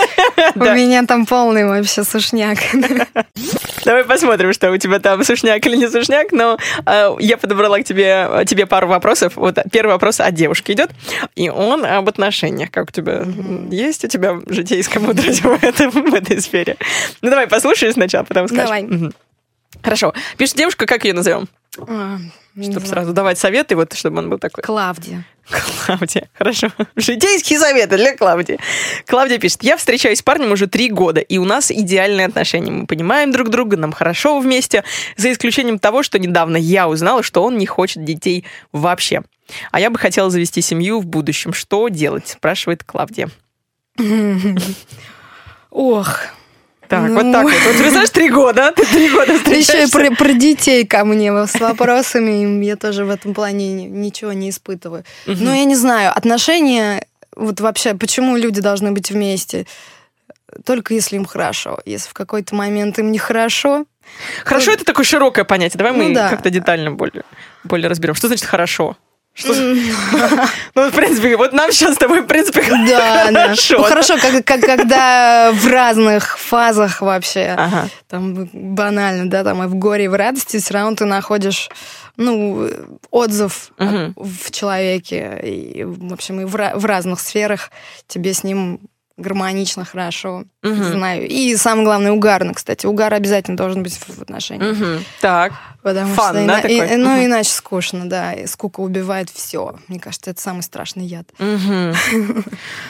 да? 0.55 0.71
У 0.71 0.75
меня 0.75 1.05
там 1.05 1.25
полный 1.25 1.65
вообще 1.65 2.03
сушняк. 2.03 2.57
Давай 3.85 4.05
посмотрим, 4.05 4.53
что 4.53 4.71
у 4.71 4.77
тебя 4.77 4.99
там 4.99 5.23
сушняк 5.25 5.65
или 5.65 5.75
не 5.75 5.89
сушняк, 5.89 6.31
но 6.31 6.57
э, 6.85 7.15
я 7.19 7.37
подобрала 7.37 7.79
к 7.79 7.83
тебе, 7.83 8.45
тебе 8.47 8.65
пару 8.65 8.87
вопросов. 8.87 9.33
Вот 9.35 9.57
первый 9.71 9.91
вопрос 9.91 10.21
от 10.21 10.33
девушки 10.33 10.71
идет, 10.71 10.91
и 11.35 11.49
он 11.49 11.85
об 11.85 12.07
отношениях. 12.07 12.71
Как 12.71 12.89
у 12.89 12.91
тебя 12.91 13.25
есть 13.69 14.05
у 14.05 14.07
тебя 14.07 14.39
житейская 14.47 15.01
мудрость 15.01 15.43
в 15.43 16.13
этой 16.13 16.41
сфере? 16.41 16.77
Ну 17.21 17.29
давай 17.29 17.47
послушай 17.47 17.91
сначала, 17.91 18.23
потом 18.23 18.47
скажешь. 18.47 18.65
Давай. 18.65 19.11
Хорошо. 19.81 20.13
Пишет 20.37 20.57
девушка, 20.57 20.85
как 20.85 21.05
ее 21.05 21.13
назовем? 21.13 21.47
А, 21.87 22.17
Чтобы 22.61 22.85
сразу 22.85 23.13
давать 23.13 23.39
советы, 23.39 23.75
вот 23.75 23.93
чтобы 23.93 24.19
он 24.19 24.29
был 24.29 24.37
такой. 24.37 24.63
Клавдия. 24.63 25.25
Клавдия. 25.85 26.29
Хорошо. 26.33 26.71
Житейские 26.95 27.59
советы 27.59 27.97
для 27.97 28.15
Клавдии. 28.15 28.59
Клавдия 29.07 29.39
пишет, 29.39 29.63
я 29.63 29.75
встречаюсь 29.75 30.19
с 30.19 30.21
парнем 30.21 30.51
уже 30.51 30.67
три 30.67 30.89
года, 30.89 31.19
и 31.19 31.37
у 31.37 31.45
нас 31.45 31.71
идеальные 31.71 32.27
отношения. 32.27 32.71
Мы 32.71 32.85
понимаем 32.85 33.31
друг 33.31 33.49
друга, 33.49 33.75
нам 33.75 33.91
хорошо 33.91 34.39
вместе, 34.39 34.83
за 35.17 35.31
исключением 35.31 35.79
того, 35.79 36.03
что 36.03 36.19
недавно 36.19 36.57
я 36.57 36.87
узнала, 36.87 37.23
что 37.23 37.43
он 37.43 37.57
не 37.57 37.65
хочет 37.65 38.05
детей 38.05 38.45
вообще. 38.71 39.23
А 39.71 39.79
я 39.79 39.89
бы 39.89 39.97
хотела 39.99 40.29
завести 40.29 40.61
семью 40.61 40.99
в 40.99 41.05
будущем. 41.05 41.53
Что 41.53 41.89
делать? 41.89 42.29
Спрашивает 42.29 42.83
Клавдия. 42.83 43.29
Ох, 45.71 46.19
Так, 47.01 47.09
Ну. 47.09 47.13
вот 47.15 47.31
так 47.31 47.43
вот. 47.43 47.53
Вот 47.53 47.73
представляешь, 47.77 48.09
три 48.09 48.29
года, 48.29 48.71
ты 48.75 48.85
три 48.85 49.09
года 49.09 49.33
еще 49.33 49.39
и 49.59 49.61
встречаешься. 49.61 49.97
про, 49.97 50.11
про 50.15 50.33
детей 50.33 50.85
ко 50.85 51.03
мне 51.05 51.31
с 51.47 51.59
вопросами. 51.59 52.63
Я 52.63 52.75
тоже 52.75 53.05
в 53.05 53.09
этом 53.09 53.33
плане 53.33 53.73
ни- 53.73 53.87
ничего 53.87 54.33
не 54.33 54.49
испытываю. 54.49 55.03
Но 55.25 55.53
я 55.53 55.63
не 55.65 55.75
знаю, 55.75 56.11
отношения, 56.15 57.05
вот 57.35 57.59
вообще, 57.61 57.93
почему 57.95 58.37
люди 58.37 58.61
должны 58.61 58.91
быть 58.91 59.11
вместе? 59.11 59.65
Только 60.65 60.93
если 60.93 61.15
им 61.15 61.25
хорошо. 61.25 61.79
Если 61.85 62.09
в 62.09 62.13
какой-то 62.13 62.53
момент 62.55 62.99
им 62.99 63.11
нехорошо, 63.11 63.85
Хорошо, 64.43 64.71
это 64.71 64.83
такое 64.83 65.05
широкое 65.05 65.45
понятие. 65.45 65.77
Давай 65.77 65.93
мы 65.93 66.09
Ну 66.09 66.13
да. 66.13 66.29
как-то 66.29 66.49
детально 66.49 66.91
более, 66.91 67.23
более 67.63 67.87
разберем. 67.87 68.13
Что 68.15 68.27
значит 68.27 68.45
хорошо? 68.45 68.97
Что... 69.33 69.53
Ну, 70.75 70.89
в 70.89 70.95
принципе, 70.95 71.35
вот 71.37 71.53
нам 71.53 71.71
сейчас 71.71 71.95
с 71.95 71.97
тобой, 71.97 72.21
в 72.21 72.27
принципе, 72.27 72.61
Да, 72.87 73.31
да. 73.31 73.43
хорошо. 73.47 73.77
Ну 73.79 73.83
хорошо, 73.83 74.15
как, 74.19 74.45
как- 74.45 74.61
когда 74.61 75.51
в 75.53 75.67
разных 75.67 76.37
фазах 76.37 77.01
вообще, 77.01 77.53
Ага. 77.57 77.89
там 78.07 78.47
банально, 78.53 79.29
да, 79.29 79.43
там 79.43 79.63
и 79.63 79.67
в 79.67 79.75
горе, 79.75 80.05
и 80.05 80.07
в 80.07 80.13
радости, 80.15 80.57
все 80.59 80.73
равно 80.75 80.95
ты 80.95 81.05
находишь, 81.05 81.69
ну, 82.17 82.69
отзыв 83.11 83.71
в 83.77 84.51
человеке, 84.51 85.39
и, 85.43 85.83
в 85.83 86.13
общем, 86.13 86.41
и 86.41 86.45
в, 86.45 86.51
в 86.51 86.85
разных 86.85 87.19
сферах 87.19 87.71
тебе 88.07 88.33
с 88.33 88.43
ним 88.43 88.79
гармонично, 89.17 89.85
хорошо, 89.85 90.43
Мгм. 90.63 90.83
знаю. 90.93 91.27
И 91.27 91.55
самое 91.55 91.85
главное, 91.85 92.11
угарно, 92.11 92.53
кстати. 92.53 92.85
Угар 92.85 93.13
обязательно 93.13 93.57
должен 93.57 93.83
быть 93.83 93.97
в 93.97 94.21
отношениях. 94.21 94.75
Мгм. 94.77 95.05
Так. 95.21 95.53
Потому 95.83 96.13
Фан, 96.15 96.25
что 96.29 96.33
да, 96.35 96.43
ина- 96.43 96.61
такой? 96.61 96.93
и- 96.93 96.95
ну, 96.95 97.09
Мгм. 97.09 97.25
иначе 97.25 97.49
скучно, 97.51 98.09
да. 98.09 98.31
И 98.31 98.47
скука 98.47 98.79
убивает 98.79 99.29
все. 99.29 99.75
Мне 99.89 99.99
кажется, 99.99 100.31
это 100.31 100.39
самый 100.41 100.63
страшный 100.63 101.03
яд. 101.05 101.25
Мгм. 101.39 101.93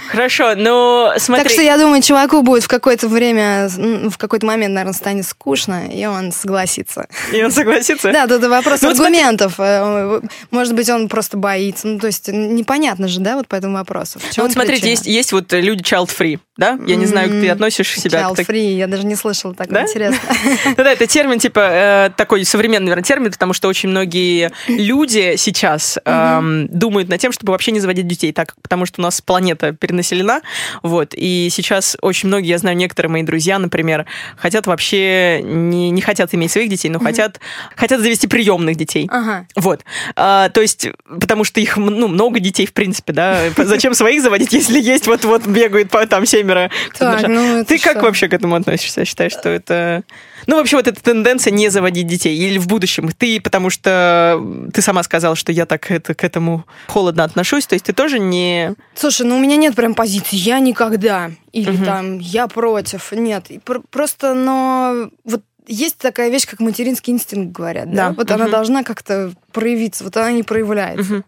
Хорошо, 0.09 0.53
но 0.55 1.13
смотри. 1.17 1.43
Так 1.43 1.51
что 1.51 1.61
я 1.63 1.77
думаю, 1.77 2.01
чуваку 2.03 2.43
будет 2.43 2.63
в 2.63 2.67
какое-то 2.67 3.07
время, 3.07 3.67
в 3.69 4.17
какой-то 4.17 4.45
момент, 4.45 4.73
наверное, 4.75 4.93
станет 4.93 5.25
скучно, 5.25 5.87
и 5.91 6.05
он 6.05 6.31
согласится. 6.31 7.07
И 7.31 7.43
он 7.43 7.51
согласится? 7.51 8.11
Да, 8.11 8.27
тут 8.27 8.43
вопрос 8.45 8.81
Ну, 8.83 8.89
аргументов. 8.89 9.55
Э, 9.57 10.21
Может 10.51 10.75
быть, 10.75 10.89
он 10.89 11.09
просто 11.09 11.35
боится. 11.37 11.87
Ну, 11.87 11.97
то 11.99 12.07
есть 12.07 12.27
непонятно 12.27 13.07
же, 13.07 13.19
да, 13.21 13.35
вот 13.37 13.47
по 13.47 13.55
этому 13.55 13.73
вопросу. 13.75 14.19
Ну 14.37 14.43
вот 14.43 14.51
смотрите, 14.51 14.89
есть, 14.89 15.07
есть 15.07 15.31
вот 15.31 15.51
люди 15.51 15.81
child-free, 15.81 16.39
да? 16.57 16.77
Я 16.85 16.95
не 16.95 17.05
знаю, 17.07 17.29
как 17.29 17.39
ты 17.39 17.49
относишь 17.63 17.99
себя 17.99 18.29
к 18.29 18.31
Child-free, 18.31 18.75
я 18.75 18.87
даже 18.87 19.05
не 19.05 19.15
слышала 19.15 19.53
так 19.53 19.69
Да? 19.69 19.83
интересно. 19.83 20.19
Ну 20.65 20.83
да, 20.83 20.91
это 20.91 21.07
термин, 21.07 21.39
типа, 21.39 21.59
э, 21.59 22.09
такой 22.15 22.43
современный, 22.45 22.85
наверное, 22.85 23.03
термин, 23.03 23.31
потому 23.31 23.53
что 23.53 23.67
очень 23.67 23.89
многие 23.89 24.51
люди 24.67 25.35
сейчас 25.37 25.97
думают 26.03 27.09
над 27.09 27.19
тем, 27.19 27.31
чтобы 27.31 27.51
вообще 27.51 27.71
не 27.71 27.79
заводить 27.79 28.07
детей, 28.07 28.33
так 28.33 28.55
потому 28.61 28.85
что 28.85 29.01
у 29.01 29.03
нас 29.03 29.21
планета 29.21 29.71
перенаселена, 29.73 30.41
вот, 30.81 31.13
и 31.15 31.49
сейчас 31.51 31.97
очень 32.01 32.27
многие, 32.27 32.49
я 32.49 32.57
знаю, 32.57 32.75
некоторые 32.75 33.11
мои 33.11 33.23
друзья, 33.23 33.59
например, 33.59 34.05
хотят 34.37 34.67
вообще, 34.67 35.41
не, 35.43 35.89
не 35.89 36.01
хотят 36.01 36.33
иметь 36.33 36.51
своих 36.51 36.69
детей, 36.69 36.89
но 36.89 36.99
хотят, 36.99 37.39
хотят 37.75 38.01
завести 38.01 38.27
приемных 38.27 38.75
детей. 38.75 39.07
Ага. 39.11 39.47
Вот. 39.55 39.81
А, 40.15 40.49
то 40.49 40.61
есть, 40.61 40.87
потому 41.07 41.43
что 41.43 41.59
их 41.59 41.77
ну, 41.77 42.07
много 42.07 42.39
детей, 42.39 42.65
в 42.65 42.73
принципе, 42.73 43.13
да. 43.13 43.39
Зачем 43.57 43.93
своих 43.93 44.21
заводить, 44.21 44.53
если 44.53 44.79
есть 44.79 45.07
вот-вот 45.07 45.45
бегают 45.45 45.89
по 45.89 46.05
там 46.07 46.25
семеро. 46.25 46.69
Так, 46.97 47.27
ну 47.27 47.52
это 47.61 47.69
Ты 47.69 47.79
как 47.79 47.93
что? 47.93 48.01
вообще 48.01 48.27
к 48.27 48.33
этому 48.33 48.55
относишься? 48.55 49.05
Считаешь, 49.05 49.31
что 49.31 49.49
это... 49.49 50.03
Ну, 50.47 50.57
вообще, 50.57 50.75
вот 50.75 50.87
эта 50.87 51.01
тенденция 51.01 51.51
не 51.51 51.69
заводить 51.69 52.07
детей. 52.07 52.37
Или 52.37 52.57
в 52.57 52.67
будущем. 52.67 53.09
Ты, 53.17 53.39
потому 53.41 53.69
что 53.69 54.41
ты 54.73 54.81
сама 54.81 55.03
сказала, 55.03 55.35
что 55.35 55.51
я 55.51 55.65
так 55.65 55.89
это, 55.91 56.13
к 56.13 56.23
этому 56.23 56.65
холодно 56.87 57.23
отношусь. 57.23 57.65
То 57.67 57.73
есть 57.73 57.85
ты 57.85 57.93
тоже 57.93 58.19
не... 58.19 58.73
Слушай, 58.95 59.25
ну 59.25 59.37
у 59.37 59.39
меня 59.39 59.55
нет 59.55 59.75
прям 59.75 59.93
позиции 59.93 60.35
«я 60.35 60.59
никогда» 60.59 61.31
или 61.51 61.71
Мгм. 61.71 61.85
там 61.85 62.19
«я 62.19 62.47
против». 62.47 63.11
Нет, 63.11 63.49
просто, 63.89 64.33
но 64.33 65.09
вот 65.23 65.41
есть 65.65 65.97
такая 65.97 66.29
вещь, 66.29 66.45
как 66.45 66.59
материнский 66.59 67.13
инстинкт, 67.13 67.53
говорят, 67.53 67.89
да? 67.89 68.09
Да, 68.09 68.15
Вот 68.15 68.29
она 68.31 68.43
мгм. 68.45 68.51
должна 68.51 68.83
как-то 68.83 69.31
проявиться, 69.53 70.03
вот 70.03 70.17
она 70.17 70.31
не 70.31 70.43
проявляется. 70.43 71.13
Мгм. 71.13 71.25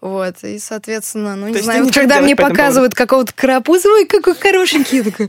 Вот, 0.00 0.44
и, 0.44 0.58
соответственно, 0.60 1.34
ну, 1.34 1.48
не 1.48 1.54
есть 1.54 1.64
знаю, 1.64 1.84
вот 1.84 1.92
когда 1.92 2.20
мне 2.20 2.36
показывают 2.36 2.94
какого-то 2.94 3.32
карапуза, 3.34 3.88
ой, 3.88 4.06
какой 4.06 4.36
хорошенький, 4.36 4.98
я 4.98 5.04
такая, 5.04 5.28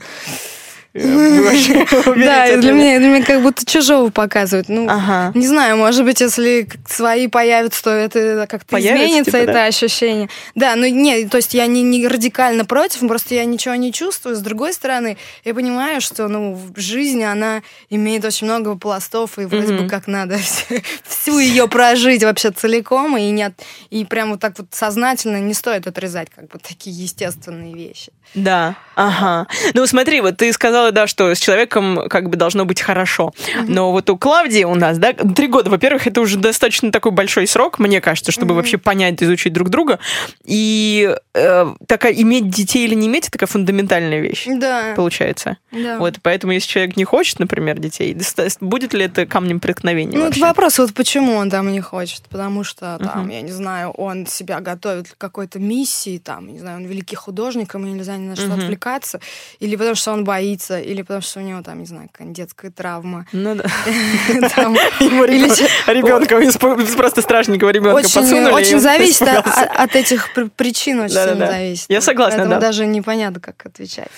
да, 0.93 2.47
и 2.47 2.53
от 2.55 2.61
для 2.61 2.71
меня. 2.71 2.99
для 2.99 3.07
меня 3.09 3.23
как 3.23 3.41
будто 3.41 3.65
чужого 3.65 4.09
показывают. 4.09 4.69
Ну, 4.69 4.87
Ага. 4.89 5.31
не 5.35 5.47
знаю, 5.47 5.77
может 5.77 6.03
быть, 6.03 6.19
если 6.19 6.67
свои 6.87 7.27
появятся, 7.27 7.83
то 7.83 7.89
это 7.91 8.47
как-то 8.49 8.79
изменится, 8.79 9.31
типа, 9.31 9.37
это 9.43 9.53
да? 9.53 9.65
ощущение. 9.65 10.29
Да, 10.55 10.75
ну 10.75 10.87
нет, 10.87 11.29
то 11.29 11.37
есть 11.37 11.53
я 11.53 11.67
не, 11.67 11.83
не 11.83 12.07
радикально 12.07 12.65
против, 12.65 13.07
просто 13.07 13.35
я 13.35 13.45
ничего 13.45 13.75
не 13.75 13.93
чувствую. 13.93 14.35
С 14.35 14.39
другой 14.39 14.73
стороны, 14.73 15.17
я 15.45 15.53
понимаю, 15.53 16.01
что 16.01 16.27
ну, 16.27 16.53
в 16.55 16.79
жизни 16.79 17.23
она 17.23 17.61
имеет 17.89 18.25
очень 18.25 18.47
много 18.47 18.75
пластов, 18.75 19.37
и 19.37 19.45
вроде 19.45 19.73
бы 19.73 19.87
как 19.87 20.07
надо 20.07 20.37
всю 21.07 21.37
ее 21.37 21.67
прожить 21.67 22.23
вообще 22.23 22.51
целиком, 22.51 23.15
и, 23.15 23.29
не 23.29 23.43
от- 23.43 23.61
и 23.91 24.05
прям 24.05 24.31
вот 24.31 24.39
так 24.39 24.57
вот 24.57 24.67
сознательно 24.71 25.37
не 25.37 25.53
стоит 25.53 25.85
отрезать 25.85 26.29
как 26.35 26.47
бы 26.47 26.57
такие 26.59 26.95
естественные 26.95 27.73
вещи. 27.75 28.11
Да, 28.35 28.75
ага. 28.95 29.47
Ну 29.73 29.87
смотри, 29.87 30.21
вот 30.21 30.37
ты 30.37 30.51
сказала, 30.79 30.91
да, 30.91 31.07
что 31.07 31.33
с 31.35 31.39
человеком 31.39 32.07
как 32.09 32.29
бы 32.29 32.37
должно 32.37 32.65
быть 32.65 32.81
хорошо. 32.81 33.33
Но 33.67 33.91
вот 33.91 34.09
у 34.09 34.17
Клавдии 34.17 34.63
у 34.63 34.75
нас, 34.75 34.97
да, 34.97 35.13
три 35.13 35.47
года, 35.47 35.69
во-первых, 35.69 36.07
это 36.07 36.21
уже 36.21 36.37
достаточно 36.37 36.91
такой 36.91 37.11
большой 37.11 37.47
срок, 37.47 37.79
мне 37.79 37.99
кажется, 38.01 38.31
чтобы 38.31 38.55
вообще 38.55 38.77
понять, 38.77 39.21
изучить 39.21 39.53
друг 39.53 39.69
друга. 39.69 39.99
И 40.45 41.13
э, 41.33 41.65
такая 41.87 42.13
иметь 42.13 42.49
детей 42.49 42.85
или 42.85 42.95
не 42.95 43.07
иметь, 43.07 43.23
это 43.23 43.31
такая 43.33 43.47
фундаментальная 43.47 44.19
вещь. 44.21 44.45
Да, 44.47 44.93
Получается. 44.95 45.57
да. 45.71 45.97
Вот, 45.99 46.15
поэтому 46.21 46.53
если 46.53 46.69
человек 46.69 46.95
не 46.97 47.03
хочет, 47.03 47.39
например, 47.39 47.79
детей, 47.79 48.15
будет 48.61 48.93
ли 48.93 49.05
это 49.05 49.25
камнем 49.25 49.59
преткновения 49.59 50.13
Ну, 50.17 50.19
это 50.19 50.27
вообще? 50.29 50.41
вопрос, 50.41 50.79
вот 50.79 50.93
почему 50.93 51.35
он 51.35 51.49
там 51.49 51.71
не 51.71 51.81
хочет. 51.81 52.23
Потому 52.29 52.63
что, 52.63 52.97
там, 53.03 53.23
Мгм. 53.23 53.29
я 53.29 53.41
не 53.41 53.51
знаю, 53.51 53.91
он 53.91 54.25
себя 54.27 54.59
готовит 54.61 55.09
к 55.09 55.17
какой-то 55.17 55.59
миссии, 55.59 56.17
там, 56.23 56.51
не 56.53 56.59
знаю, 56.59 56.77
он 56.77 56.85
великий 56.85 57.15
художник, 57.15 57.73
ему 57.73 57.85
нельзя 57.87 58.15
ни 58.17 58.27
на 58.27 58.35
что 58.35 58.47
Мгм. 58.47 58.59
отвлекаться, 58.61 59.19
или 59.59 59.75
потому 59.75 59.95
что 59.95 60.11
он 60.13 60.23
боится, 60.23 60.68
или 60.77 61.01
потому 61.01 61.21
что 61.21 61.39
у 61.39 61.43
него, 61.43 61.61
там, 61.61 61.79
не 61.79 61.85
знаю, 61.85 62.09
какая-нибудь 62.11 62.37
детская 62.37 62.69
травма. 62.69 63.25
Ну 63.31 63.55
да. 63.55 63.63
Ему 64.99 65.23
ребенка, 65.25 66.37
просто 66.97 67.21
страшненького 67.21 67.69
ребенка 67.69 68.01
подсунули. 68.03 68.51
очень 68.51 68.79
зависит 68.79 69.27
от, 69.27 69.95
этих 69.95 70.33
при- 70.33 70.49
причин, 70.49 70.99
очень 70.99 71.15
сильно 71.15 71.47
зависит. 71.47 71.85
Я 71.89 72.01
согласна, 72.01 72.39
Поэтому 72.39 72.59
да. 72.59 72.67
даже 72.67 72.85
непонятно, 72.85 73.39
как 73.39 73.65
отвечать. 73.65 74.09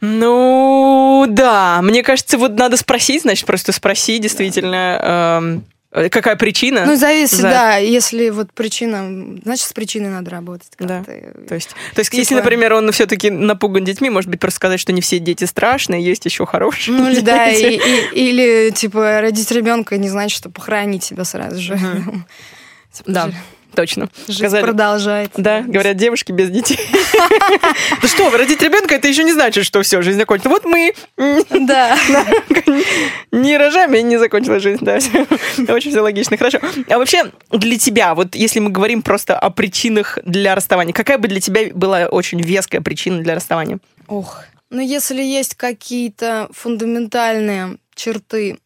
Ну, 0.00 1.26
да. 1.28 1.80
Мне 1.82 2.02
кажется, 2.02 2.38
вот 2.38 2.52
надо 2.56 2.76
спросить, 2.76 3.22
значит, 3.22 3.46
просто 3.46 3.72
спроси, 3.72 4.18
действительно, 4.18 5.38
эм, 5.40 5.64
какая 5.90 6.36
причина. 6.36 6.84
Ну, 6.86 6.96
зависит, 6.96 7.38
за- 7.38 7.48
да, 7.50 7.76
если 7.76 8.28
вот 8.30 8.52
причина, 8.52 9.38
значит, 9.44 9.66
с 9.66 9.72
причиной 9.72 10.10
надо 10.10 10.30
работать. 10.30 10.70
Да. 10.78 11.02
То 11.02 11.54
есть, 11.54 11.70
то 11.94 12.00
есть 12.00 12.12
если, 12.12 12.24
Типа- 12.34 12.40
например, 12.42 12.74
он 12.74 12.90
все-таки 12.92 13.30
напуган 13.30 13.84
детьми, 13.84 14.10
может 14.10 14.30
быть, 14.30 14.38
просто 14.40 14.56
сказать, 14.56 14.80
что 14.80 14.92
не 14.92 15.00
все 15.00 15.18
дети 15.18 15.44
страшные, 15.44 16.04
есть 16.04 16.24
еще 16.24 16.44
хорошие. 16.46 16.96
Ну, 16.96 17.10
или 17.10 17.20
да, 17.20 17.48
и- 17.48 17.60
дети. 17.62 17.82
и- 18.14 18.28
или, 18.30 18.70
типа, 18.70 19.20
родить 19.20 19.50
ребенка 19.50 19.96
не 19.96 20.08
значит, 20.08 20.36
что 20.36 20.50
похоронить 20.50 21.04
себя 21.04 21.24
сразу 21.24 21.60
же. 21.60 21.74
Типа, 22.92 23.10
Да, 23.12 23.26
жи- 23.28 23.34
точно. 23.74 24.08
Жизнь 24.26 24.40
Сказали- 24.40 24.62
продолжается. 24.62 25.40
Да, 25.40 25.60
говорят 25.62 25.96
девушки 25.96 26.32
без 26.32 26.50
детей. 26.50 26.78
Да 28.02 28.06
что, 28.08 28.30
родить 28.30 28.62
ребенка, 28.62 28.94
это 28.94 29.08
еще 29.08 29.24
не 29.24 29.32
значит, 29.32 29.64
что 29.64 29.82
все, 29.82 30.02
жизнь 30.02 30.18
закончится. 30.18 30.48
Вот 30.48 30.64
мы 30.64 30.92
не 33.32 33.56
рожаем, 33.56 33.94
и 33.94 34.02
не 34.02 34.18
закончилась 34.18 34.62
жизнь, 34.62 34.84
да. 34.84 34.98
Очень 35.72 35.90
все 35.90 36.00
логично, 36.00 36.36
хорошо. 36.36 36.60
А 36.88 36.98
вообще, 36.98 37.30
для 37.50 37.78
тебя, 37.78 38.14
вот 38.14 38.34
если 38.34 38.60
мы 38.60 38.70
говорим 38.70 39.02
просто 39.02 39.38
о 39.38 39.50
причинах 39.50 40.18
для 40.24 40.54
расставания, 40.54 40.92
какая 40.92 41.18
бы 41.18 41.28
для 41.28 41.40
тебя 41.40 41.62
была 41.74 42.06
очень 42.06 42.40
веская 42.40 42.80
причина 42.80 43.22
для 43.22 43.34
расставания? 43.34 43.78
Ох. 44.06 44.42
Ну, 44.70 44.80
если 44.80 45.22
есть 45.22 45.54
какие-то 45.54 46.48
фундаментальные 46.52 47.78
черты 47.94 48.58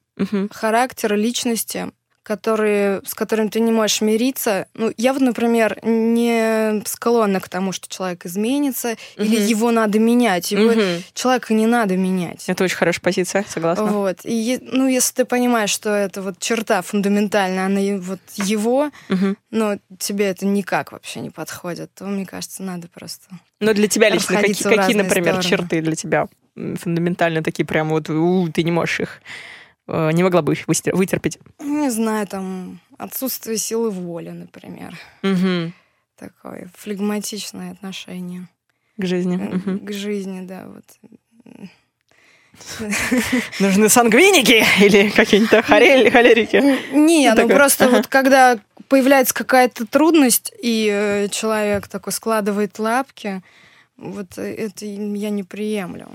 характера, 0.50 1.14
личности, 1.14 1.90
которые, 2.22 3.00
с 3.04 3.14
которыми 3.14 3.48
ты 3.48 3.60
не 3.60 3.72
можешь 3.72 4.00
мириться. 4.00 4.66
Ну, 4.74 4.92
я 4.96 5.12
вот, 5.12 5.22
например, 5.22 5.78
не 5.82 6.82
склонна 6.86 7.40
к 7.40 7.48
тому, 7.48 7.72
что 7.72 7.88
человек 7.88 8.24
изменится, 8.26 8.96
или 9.16 9.36
Мгм. 9.36 9.46
его 9.46 9.70
надо 9.70 9.98
менять. 9.98 10.52
Его, 10.52 10.72
Мгм. 10.72 11.02
Человека 11.14 11.54
не 11.54 11.66
надо 11.66 11.96
менять. 11.96 12.44
Это 12.48 12.64
очень 12.64 12.76
хорошая 12.76 13.02
позиция, 13.02 13.44
согласна. 13.48 13.84
Вот. 13.86 14.18
И, 14.24 14.58
ну, 14.62 14.86
если 14.86 15.14
ты 15.14 15.24
понимаешь, 15.24 15.70
что 15.70 15.90
это 15.90 16.22
вот 16.22 16.38
черта 16.38 16.80
фундаментальная, 16.82 17.66
она 17.66 17.80
вот 17.98 18.20
его, 18.36 18.90
Мгм. 19.08 19.36
но 19.50 19.78
тебе 19.98 20.26
это 20.26 20.46
никак 20.46 20.92
вообще 20.92 21.20
не 21.20 21.30
подходит, 21.30 21.92
то, 21.94 22.04
мне 22.04 22.24
кажется, 22.26 22.62
надо 22.62 22.88
просто... 22.88 23.26
Но 23.60 23.74
для 23.74 23.88
тебя 23.88 24.08
лично 24.10 24.36
какие, 24.36 24.54
какие, 24.54 24.96
например, 24.96 25.34
стороны. 25.34 25.42
черты 25.42 25.80
для 25.80 25.94
тебя 25.94 26.28
фундаментально 26.54 27.42
такие 27.42 27.64
прям 27.64 27.88
вот 27.88 28.10
у, 28.10 28.48
ты 28.48 28.62
не 28.62 28.70
можешь 28.70 29.00
их, 29.00 29.22
не 30.12 30.22
могла 30.22 30.42
бы 30.42 30.52
их 30.54 30.66
вытерпеть? 30.66 31.38
Не 31.60 31.90
знаю, 31.90 32.26
там, 32.26 32.80
отсутствие 32.98 33.58
силы 33.58 33.90
воли, 33.90 34.30
например. 34.30 34.96
Мгм. 35.22 35.72
Такое 36.16 36.70
флегматичное 36.76 37.72
отношение 37.72 38.48
К 38.96 39.04
жизни. 39.06 39.36
э, 39.40 39.56
Мгм. 39.56 39.86
к 39.86 39.92
жизни, 39.92 40.46
да, 40.46 40.66
вот. 40.66 40.84
Нужны 43.60 43.88
сангвиники 43.88 44.64
или 44.84 45.08
какие-нибудь 45.10 45.64
холерики? 45.64 46.56
Не, 46.94 47.30
ну 47.30 47.36
такое, 47.36 47.56
просто 47.56 47.88
вот 47.88 48.06
когда 48.08 48.58
появляется 48.88 49.32
какая-то 49.34 49.86
трудность, 49.86 50.52
и 50.62 50.88
э, 50.92 51.28
человек 51.28 51.88
такой 51.88 52.12
складывает 52.12 52.78
лапки, 52.78 53.42
вот 53.96 54.36
э, 54.36 54.54
это 54.54 54.84
я 54.84 55.30
не 55.30 55.42
приемлю. 55.44 56.08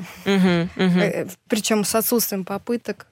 Причем 1.47 1.83
с 1.83 1.95
отсутствием 1.95 2.45
попыток. 2.45 3.07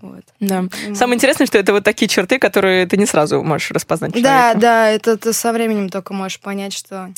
Вот. 0.00 0.22
Да. 0.40 0.64
М. 0.86 0.94
Самое 0.94 1.16
интересное, 1.16 1.46
что 1.46 1.58
это 1.58 1.72
вот 1.72 1.84
такие 1.84 2.08
черты, 2.08 2.38
которые 2.38 2.86
ты 2.86 2.96
не 2.96 3.06
сразу 3.06 3.42
можешь 3.42 3.70
распознать 3.70 4.14
в 4.16 4.22
Да, 4.22 4.54
да, 4.54 4.88
это 4.88 5.16
ты 5.16 5.32
со 5.32 5.52
временем 5.52 5.88
только 5.88 6.14
можешь 6.14 6.40
понять, 6.40 6.72
что 6.72 7.10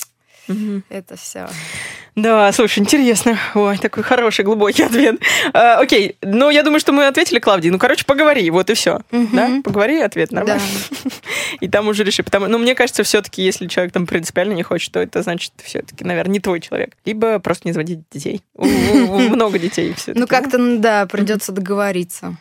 Мгм. 0.48 0.82
это 0.88 1.16
все. 1.16 1.48
Да, 2.14 2.52
слушай, 2.52 2.80
интересно. 2.80 3.38
Ой, 3.54 3.78
такой 3.78 4.02
хороший, 4.02 4.44
глубокий 4.44 4.82
ответ. 4.86 5.20
А, 5.54 5.78
окей, 5.78 6.16
ну 6.20 6.50
я 6.50 6.62
думаю, 6.62 6.80
что 6.80 6.92
мы 6.92 7.06
ответили, 7.06 7.38
Клавдии. 7.38 7.70
Ну, 7.70 7.78
короче, 7.78 8.04
поговори, 8.04 8.50
вот 8.50 8.68
и 8.68 8.74
все. 8.74 9.00
Мгм. 9.10 9.28
Да, 9.32 9.50
поговори, 9.64 10.00
ответ 10.00 10.30
Да. 10.30 10.58
и 11.60 11.68
там 11.68 11.88
уже 11.88 12.04
реши. 12.04 12.22
Потому, 12.22 12.46
ну, 12.46 12.58
мне 12.58 12.74
кажется, 12.74 13.02
все-таки, 13.02 13.42
если 13.42 13.66
человек 13.66 13.92
там 13.92 14.06
принципиально 14.06 14.52
не 14.52 14.62
хочет, 14.62 14.92
то 14.92 15.00
это 15.00 15.22
значит 15.22 15.52
все-таки, 15.62 16.04
наверное, 16.04 16.32
не 16.32 16.40
твой 16.40 16.60
человек. 16.60 16.96
Либо 17.04 17.38
просто 17.38 17.68
не 17.68 17.72
заводить 17.72 18.00
детей. 18.10 18.42
Много 18.56 19.58
детей 19.58 19.92
все 19.94 20.12
Ну, 20.14 20.26
как-то, 20.26 20.78
да, 20.78 21.06
придется 21.06 21.52
договориться. 21.52 22.36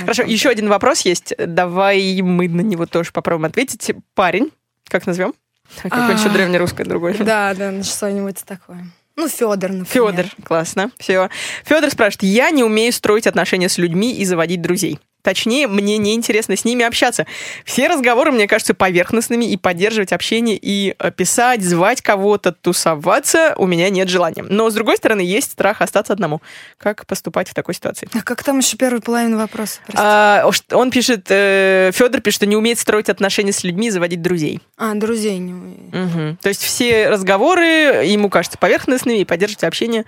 Хорошо, 0.00 0.22
еще 0.22 0.48
один 0.48 0.68
вопрос 0.68 1.00
есть. 1.00 1.34
Давай 1.38 2.20
мы 2.22 2.48
на 2.48 2.60
него 2.60 2.86
тоже 2.86 3.12
попробуем 3.12 3.46
ответить. 3.46 3.90
Парень, 4.14 4.50
как 4.88 5.06
назовем? 5.06 5.34
Какое-нибудь 5.82 6.20
еще 6.20 6.30
древнерусское 6.30 6.86
другое. 6.86 7.14
Да, 7.18 7.54
да, 7.54 7.82
что-нибудь 7.82 8.42
такое. 8.44 8.86
Ну, 9.16 9.28
Федор, 9.28 9.70
например. 9.72 9.86
Федор, 9.86 10.26
классно. 10.44 10.90
Все. 10.98 11.28
Федор 11.64 11.90
спрашивает: 11.90 12.22
я 12.22 12.50
не 12.50 12.64
умею 12.64 12.92
строить 12.92 13.26
отношения 13.26 13.68
с 13.68 13.76
людьми 13.76 14.14
и 14.14 14.24
заводить 14.24 14.62
друзей. 14.62 14.98
Точнее, 15.22 15.66
мне 15.66 15.98
неинтересно 15.98 16.56
с 16.56 16.64
ними 16.64 16.84
общаться. 16.84 17.26
Все 17.64 17.88
разговоры, 17.88 18.32
мне 18.32 18.46
кажутся 18.46 18.74
поверхностными, 18.74 19.44
и 19.44 19.56
поддерживать 19.56 20.12
общение, 20.12 20.58
и 20.60 20.94
э, 20.98 21.10
писать, 21.10 21.62
звать 21.62 22.02
кого-то, 22.02 22.52
тусоваться 22.52 23.54
у 23.56 23.66
меня 23.66 23.90
нет 23.90 24.08
желания. 24.08 24.42
Но, 24.42 24.70
с 24.70 24.74
другой 24.74 24.96
стороны, 24.96 25.20
есть 25.20 25.52
страх 25.52 25.80
остаться 25.82 26.12
одному. 26.12 26.40
Как 26.78 27.06
поступать 27.06 27.48
в 27.48 27.54
такой 27.54 27.74
ситуации? 27.74 28.08
А 28.14 28.22
как 28.22 28.42
там 28.42 28.58
еще 28.58 28.76
первая 28.76 29.00
половина 29.00 29.36
вопроса? 29.36 29.80
А, 29.94 30.48
он 30.72 30.90
пишет, 30.90 31.26
э, 31.28 31.90
Федор 31.94 32.20
пишет, 32.20 32.36
что 32.36 32.46
не 32.46 32.56
умеет 32.56 32.78
строить 32.78 33.08
отношения 33.08 33.52
с 33.52 33.64
людьми 33.64 33.88
и 33.88 33.90
заводить 33.90 34.22
друзей. 34.22 34.60
А, 34.76 34.94
друзей 34.94 35.38
не 35.38 35.52
умеет. 35.52 35.94
Угу. 35.94 36.36
То 36.42 36.48
есть 36.48 36.62
все 36.62 37.08
разговоры 37.08 37.64
ему 38.04 38.30
кажутся 38.30 38.58
поверхностными, 38.58 39.20
и 39.20 39.24
поддерживать 39.24 39.64
общение 39.64 40.04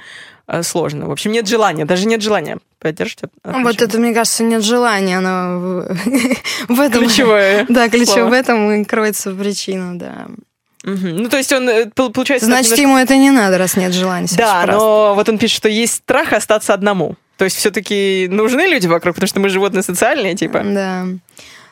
сложно. 0.62 1.06
В 1.06 1.10
общем, 1.10 1.32
нет 1.32 1.48
желания, 1.48 1.84
даже 1.86 2.06
нет 2.06 2.20
желания 2.20 2.58
поддерживать 2.78 3.30
отношения. 3.42 3.64
Вот 3.64 3.80
это, 3.80 3.98
мне 3.98 4.12
кажется, 4.12 4.42
нет 4.42 4.62
желания, 4.62 5.18
оно 5.18 5.86
в 6.68 6.80
этом... 6.80 7.04
Ключевое 7.04 7.64
Да, 7.68 7.88
ключевое 7.88 8.24
в 8.26 8.32
этом 8.32 8.72
и 8.72 8.84
кроется 8.84 9.32
причина, 9.32 9.98
да. 9.98 10.26
Угу. 10.84 11.06
Ну, 11.06 11.28
то 11.28 11.36
есть 11.38 11.52
он, 11.52 11.68
э, 11.68 11.86
получается... 11.90 12.46
Значит, 12.46 12.76
ему 12.76 12.98
это 12.98 13.16
не 13.16 13.30
надо, 13.30 13.56
раз 13.56 13.76
нет 13.76 13.94
желания. 13.94 14.28
Да, 14.36 14.66
но 14.66 15.14
вот 15.14 15.28
он 15.28 15.38
пишет, 15.38 15.56
что 15.56 15.68
есть 15.68 15.94
страх 15.94 16.32
остаться 16.32 16.74
одному. 16.74 17.14
То 17.38 17.44
есть 17.44 17.56
все-таки 17.56 18.28
нужны 18.30 18.62
люди 18.62 18.88
вокруг, 18.88 19.14
потому 19.14 19.28
что 19.28 19.40
мы 19.40 19.48
животные 19.48 19.82
социальные, 19.82 20.34
типа. 20.34 20.62
Да. 20.64 21.06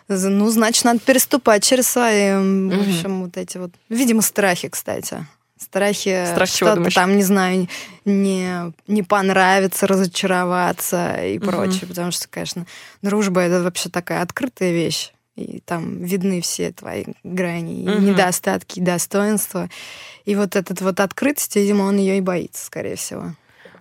Ну, 0.09 0.49
значит, 0.49 0.85
надо 0.85 1.01
переступать 1.01 1.63
через 1.65 1.87
свои, 1.87 2.33
в 2.33 2.81
общем, 2.81 3.25
вот 3.25 3.37
эти 3.37 3.59
вот, 3.59 3.71
видимо, 3.89 4.23
страхи, 4.23 4.69
кстати 4.69 5.27
страхи 5.71 6.25
Страх 6.27 6.49
что-то 6.49 6.91
там, 6.91 7.17
не 7.17 7.23
знаю, 7.23 7.69
не, 8.05 8.73
не 8.89 9.03
понравится, 9.03 9.87
разочароваться 9.87 11.15
и 11.25 11.39
угу. 11.39 11.47
прочее. 11.47 11.87
Потому 11.87 12.11
что, 12.11 12.29
конечно, 12.29 12.67
дружба 13.03 13.41
это 13.41 13.63
вообще 13.63 13.89
такая 13.89 14.23
открытая 14.23 14.73
вещь. 14.73 15.13
И 15.37 15.61
там 15.61 16.03
видны 16.03 16.41
все 16.41 16.73
твои 16.73 17.05
грани, 17.23 17.89
угу. 17.89 17.99
и 17.99 18.01
недостатки, 18.01 18.81
и 18.81 18.83
достоинства. 18.83 19.71
И 20.25 20.35
вот 20.35 20.57
этот 20.57 20.81
вот 20.81 20.99
открытость, 20.99 21.55
видимо, 21.57 21.85
он 21.85 21.99
ее 21.99 22.19
и 22.19 22.21
боится, 22.21 22.67
скорее 22.67 22.97
всего. 22.97 23.37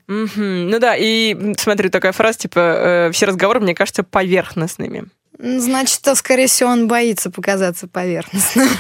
Угу. 0.07 0.41
Ну 0.41 0.79
да, 0.79 0.95
и 0.95 1.55
смотри, 1.57 1.89
такая 1.89 2.11
фраза, 2.11 2.39
типа, 2.39 2.59
э, 2.59 3.11
все 3.11 3.25
разговоры, 3.25 3.59
мне 3.59 3.75
кажется, 3.75 4.03
поверхностными. 4.03 5.05
Значит, 5.39 6.01
то, 6.01 6.15
скорее 6.15 6.47
всего, 6.47 6.69
он 6.69 6.87
боится 6.87 7.31
показаться 7.31 7.87
поверхностным. 7.87 8.69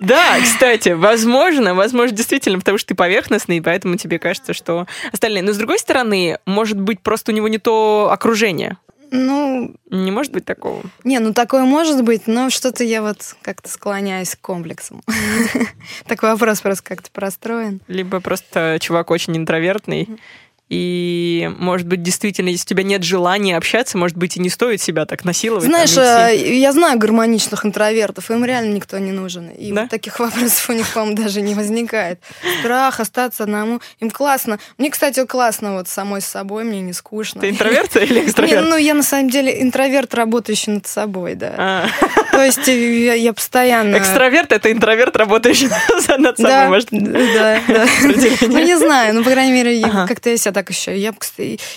Да, 0.00 0.40
кстати, 0.42 0.88
возможно, 0.88 1.74
возможно, 1.74 2.16
действительно, 2.16 2.58
потому 2.58 2.78
что 2.78 2.88
ты 2.88 2.94
поверхностный, 2.94 3.58
и 3.58 3.60
поэтому 3.60 3.96
тебе 3.96 4.18
кажется, 4.18 4.54
что 4.54 4.86
остальные. 5.12 5.42
Но 5.42 5.52
с 5.52 5.58
другой 5.58 5.78
стороны, 5.78 6.38
может 6.46 6.80
быть, 6.80 7.02
просто 7.02 7.32
у 7.32 7.34
него 7.34 7.48
не 7.48 7.58
то 7.58 8.08
окружение. 8.10 8.78
Ну... 9.10 9.74
Не 9.90 10.10
может 10.10 10.32
быть 10.32 10.46
такого? 10.46 10.82
Не, 11.04 11.18
ну 11.18 11.34
такое 11.34 11.64
может 11.64 12.02
быть, 12.02 12.26
но 12.26 12.48
что-то 12.48 12.82
я 12.82 13.02
вот 13.02 13.18
как-то 13.42 13.68
склоняюсь 13.68 14.36
к 14.36 14.40
комплексам. 14.40 15.02
Такой 16.06 16.30
вопрос 16.30 16.60
просто 16.60 16.84
как-то 16.84 17.10
простроен. 17.10 17.80
Либо 17.88 18.20
просто 18.20 18.78
чувак 18.80 19.10
очень 19.10 19.36
интровертный, 19.36 20.08
и, 20.70 21.50
может 21.58 21.88
быть, 21.88 22.00
действительно, 22.00 22.48
если 22.48 22.64
у 22.64 22.68
тебя 22.68 22.84
нет 22.84 23.02
желания 23.02 23.56
общаться, 23.56 23.98
может 23.98 24.16
быть, 24.16 24.36
и 24.36 24.40
не 24.40 24.48
стоит 24.48 24.80
себя 24.80 25.04
так 25.04 25.24
насиловать. 25.24 25.64
Знаешь, 25.64 25.92
там, 25.92 26.32
я 26.32 26.72
знаю 26.72 26.96
гармоничных 26.96 27.66
интровертов, 27.66 28.30
им 28.30 28.44
реально 28.44 28.74
никто 28.74 28.96
не 28.98 29.10
нужен. 29.10 29.48
И 29.48 29.72
да? 29.72 29.82
вот 29.82 29.90
таких 29.90 30.20
вопросов 30.20 30.70
у 30.70 30.72
них, 30.72 30.86
по-моему, 30.94 31.16
даже 31.16 31.42
не 31.42 31.56
возникает. 31.56 32.20
Страх 32.60 33.00
остаться 33.00 33.42
одному. 33.42 33.80
Им 33.98 34.12
классно. 34.12 34.60
Мне, 34.78 34.90
кстати, 34.90 35.26
классно 35.26 35.74
вот 35.74 35.88
самой 35.88 36.20
с 36.20 36.26
собой, 36.26 36.62
мне 36.62 36.80
не 36.80 36.92
скучно. 36.92 37.40
Ты 37.40 37.50
интроверт 37.50 37.96
или 37.96 38.20
экстраверт? 38.24 38.68
ну, 38.68 38.76
я 38.76 38.94
на 38.94 39.02
самом 39.02 39.28
деле 39.28 39.60
интроверт, 39.62 40.14
работающий 40.14 40.72
над 40.72 40.86
собой, 40.86 41.34
да. 41.34 41.90
То 42.40 42.46
есть 42.46 42.68
э, 42.68 43.18
я, 43.18 43.34
постоянно... 43.34 43.98
Экстраверт— 43.98 44.50
это 44.52 44.72
интроверт, 44.72 45.14
работающий 45.14 45.68
над 46.18 46.38
собой, 46.38 46.50
да, 46.50 46.68
может? 46.68 46.88
Да, 46.90 47.60
да. 47.68 47.86
Ну, 48.02 48.58
не 48.64 48.78
знаю, 48.78 49.14
ну, 49.14 49.22
по 49.22 49.30
крайней 49.30 49.52
мере, 49.52 49.82
как-то 50.08 50.30
я 50.30 50.38
себя 50.38 50.52
так 50.52 50.70
еще. 50.70 50.96
Я, 50.96 51.12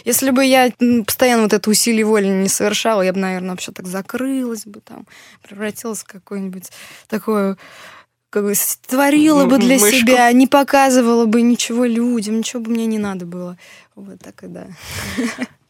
если 0.06 0.30
бы 0.30 0.46
я 0.46 0.72
постоянно 1.06 1.44
вот 1.44 1.52
это 1.52 1.70
усилие 1.70 2.06
воли 2.06 2.28
не 2.28 2.48
совершала, 2.48 3.02
я 3.02 3.12
бы, 3.12 3.20
наверное, 3.20 3.50
вообще 3.50 3.74
так 3.74 3.88
закрылась 3.88 4.66
бы 4.66 4.80
там, 4.80 5.06
превратилась 5.46 6.00
в 6.00 6.06
какое-нибудь 6.06 6.70
такое 7.10 7.58
как 8.30 8.46
бы 8.46 8.54
творила 8.88 9.44
бы 9.46 9.58
для 9.58 9.78
Мышку. 9.78 9.98
себя, 9.98 10.32
не 10.32 10.48
показывала 10.48 11.26
бы 11.26 11.42
ничего 11.42 11.84
людям, 11.84 12.38
ничего 12.38 12.62
бы 12.62 12.72
мне 12.72 12.86
не 12.86 13.00
надо 13.00 13.26
было. 13.26 13.58
Вот 13.96 14.18
так 14.20 14.44
и 14.44 14.48
да. 14.48 14.68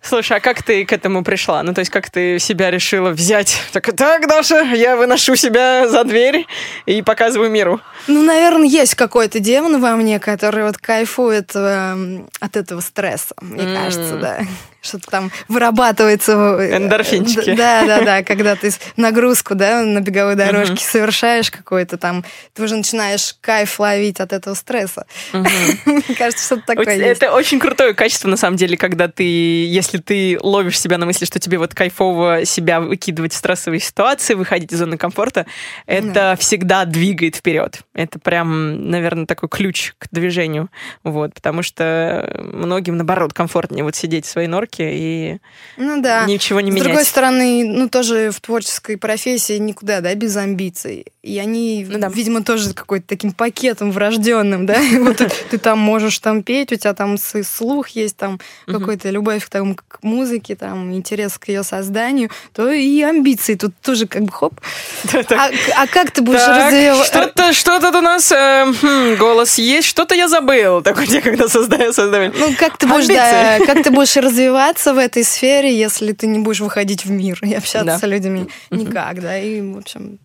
Слушай, 0.04 0.38
а 0.38 0.40
как 0.42 0.62
ты 0.64 0.86
к 0.86 0.92
этому 0.92 1.24
пришла? 1.24 1.64
Ну, 1.64 1.74
то 1.74 1.80
есть, 1.80 1.90
как 1.90 2.10
ты 2.10 2.38
себя 2.38 2.70
решила 2.70 3.12
взять? 3.12 3.58
Так, 3.72 3.96
так, 3.96 4.28
Даша, 4.28 4.62
я 4.62 4.98
выношу 4.98 5.36
себя 5.36 5.88
за 5.88 6.04
дверь 6.04 6.46
и 6.86 7.02
показываю 7.02 7.50
миру. 7.50 7.80
Ну, 8.08 8.22
наверное, 8.22 8.68
есть 8.68 8.96
какой-то 8.96 9.40
демон 9.40 9.82
во 9.82 9.96
мне, 9.96 10.20
который 10.20 10.66
вот 10.66 10.78
кайфует 10.78 11.52
э, 11.56 12.20
от 12.40 12.58
этого 12.58 12.82
стресса, 12.82 13.34
мне 13.42 13.64
mm. 13.64 13.76
кажется, 13.76 14.16
да 14.18 14.40
что-то 14.84 15.10
там 15.10 15.32
вырабатывается. 15.48 16.58
Э, 16.60 16.78
Эндорфинчики. 16.78 17.56
Да, 17.56 17.86
да, 17.86 18.02
да, 18.02 18.24
когда 18.24 18.56
ты 18.56 18.72
нагрузку, 18.98 19.56
да, 19.56 19.82
на 19.84 20.02
беговой 20.02 20.36
дорожке 20.36 20.76
uh-huh. 20.76 20.92
совершаешь 20.92 21.50
какой-то 21.50 21.98
там, 21.98 22.24
ты 22.54 22.64
уже 22.64 22.76
начинаешь 22.76 23.36
кайф 23.42 23.80
ловить 23.80 24.20
от 24.20 24.34
этого 24.34 24.54
стресса. 24.54 25.06
Uh-huh. 25.32 25.48
Мне 25.86 26.16
кажется, 26.16 26.46
что-то 26.46 26.64
такое 26.68 26.96
Это 26.98 27.26
есть. 27.26 27.34
очень 27.34 27.60
крутое 27.60 27.94
качество, 27.94 28.28
на 28.28 28.38
самом 28.38 28.58
деле, 28.58 28.78
когда 28.78 29.08
ты, 29.08 29.24
если 29.24 29.98
ты 29.98 30.38
ловишь 30.42 30.80
себя 30.80 30.98
на 30.98 31.06
мысли, 31.06 31.26
что 31.26 31.40
тебе 31.40 31.58
вот 31.58 31.74
кайфово 31.74 32.46
себя 32.46 32.82
выкидывать 32.82 33.34
в 33.34 33.38
стрессовые 33.38 33.80
ситуации, 33.80 34.34
выходить 34.34 34.74
из 34.74 34.80
зоны 34.80 34.98
комфорта, 34.98 35.46
это 35.86 36.34
uh-huh. 36.34 36.38
всегда 36.40 36.86
двигает 36.86 37.38
вперед. 37.38 37.80
Это 37.94 38.20
прям, 38.20 38.90
наверное, 38.90 39.26
такой 39.26 39.48
ключ 39.48 39.94
к 39.98 40.08
движению. 40.12 40.70
Вот, 41.04 41.34
потому 41.34 41.64
что 41.64 42.30
многим, 42.52 42.98
наоборот, 42.98 43.34
комфортнее 43.34 43.84
вот 43.84 43.96
сидеть 43.96 44.26
в 44.26 44.30
своей 44.30 44.48
норке, 44.48 44.73
рамки 44.74 44.82
и 44.82 45.38
ну, 45.78 46.02
да. 46.02 46.26
ничего 46.26 46.62
не 46.62 46.72
менять. 46.72 46.84
С 46.84 46.86
другой 46.86 47.06
стороны, 47.06 47.66
ну 47.66 47.90
тоже 47.90 48.32
в 48.32 48.40
творческой 48.42 48.98
профессии 48.98 49.58
никуда, 49.58 50.02
да, 50.02 50.14
без 50.16 50.36
амбиций. 50.36 51.06
И 51.22 51.40
они, 51.40 51.86
ну, 51.90 52.00
да. 52.00 52.10
видимо, 52.10 52.44
тоже 52.44 52.74
какой-то 52.74 53.08
таким 53.08 53.32
пакетом 53.32 53.92
врожденным, 53.92 54.66
да. 54.66 54.78
Вот 55.04 55.22
ты 55.50 55.58
там 55.58 55.80
можешь 55.80 56.20
там 56.20 56.44
петь, 56.44 56.72
у 56.72 56.76
тебя 56.76 56.94
там 56.94 57.18
слух 57.18 57.90
есть, 57.90 58.18
там 58.18 58.40
какой-то 58.66 59.10
любовь 59.10 59.48
к 59.48 60.04
музыке, 60.04 60.56
там 60.56 60.94
интерес 60.94 61.38
к 61.38 61.48
ее 61.48 61.64
созданию, 61.64 62.30
то 62.54 62.72
и 62.72 63.02
амбиции 63.02 63.56
тут 63.56 63.74
тоже 63.82 64.08
как 64.08 64.24
бы 64.24 64.32
хоп. 64.32 64.54
А, 65.34 65.50
а 65.78 65.88
как 65.88 66.12
ты 66.12 66.22
будешь 66.22 66.46
развивать? 66.46 67.08
Что-то, 67.08 67.54
что-то 67.54 67.98
у 67.98 68.02
нас 68.02 68.32
э, 68.32 68.66
хм, 68.66 69.16
голос 69.18 69.58
есть, 69.58 69.88
что-то 69.88 70.16
я 70.16 70.28
забыл. 70.28 70.82
Такой 70.82 71.08
когда 71.22 71.48
создаю, 71.48 71.94
создаю. 71.94 72.32
Ну 72.38 72.54
как 72.58 72.78
ты 72.78 72.88
будешь, 72.88 73.08
да, 73.08 73.60
как 73.66 73.84
ты 73.84 73.90
будешь 73.90 74.16
развиваться 74.64 74.94
в 74.94 74.98
этой 74.98 75.24
сфере, 75.24 75.78
если 75.78 76.14
ты 76.14 76.28
не 76.28 76.40
будешь 76.40 76.60
выходить 76.60 77.06
в 77.06 77.12
мир 77.12 77.40
и 77.42 77.54
общаться 77.54 77.98
с 77.98 78.04
людьми 78.04 78.48
никак, 78.70 79.22
да, 79.22 79.38
и 79.38 79.62
в 79.62 79.78
общем 79.78 80.20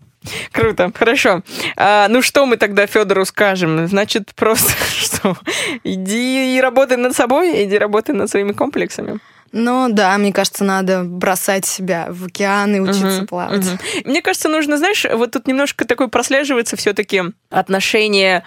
Круто, 0.52 0.90
хорошо. 0.94 1.42
А, 1.76 2.08
ну 2.08 2.22
что 2.22 2.44
мы 2.44 2.56
тогда 2.56 2.86
Федору 2.86 3.24
скажем? 3.24 3.86
Значит, 3.86 4.34
просто 4.34 4.72
что? 4.90 5.36
Иди 5.84 6.56
и 6.56 6.60
работай 6.60 6.96
над 6.96 7.14
собой, 7.14 7.64
иди 7.64 7.78
работай 7.78 8.14
над 8.14 8.28
своими 8.28 8.52
комплексами. 8.52 9.20
Ну 9.52 9.88
да, 9.88 10.18
мне 10.18 10.32
кажется, 10.32 10.64
надо 10.64 11.04
бросать 11.04 11.64
себя 11.64 12.08
в 12.10 12.26
океан 12.26 12.74
и 12.74 12.80
учиться 12.80 13.22
uh-huh, 13.22 13.26
плавать. 13.26 13.64
Uh-huh. 13.64 14.02
Мне 14.04 14.20
кажется, 14.20 14.48
нужно, 14.48 14.76
знаешь, 14.76 15.06
вот 15.10 15.30
тут 15.30 15.46
немножко 15.46 15.86
такое 15.86 16.08
прослеживается 16.08 16.76
все-таки 16.76 17.22
отношение 17.48 18.42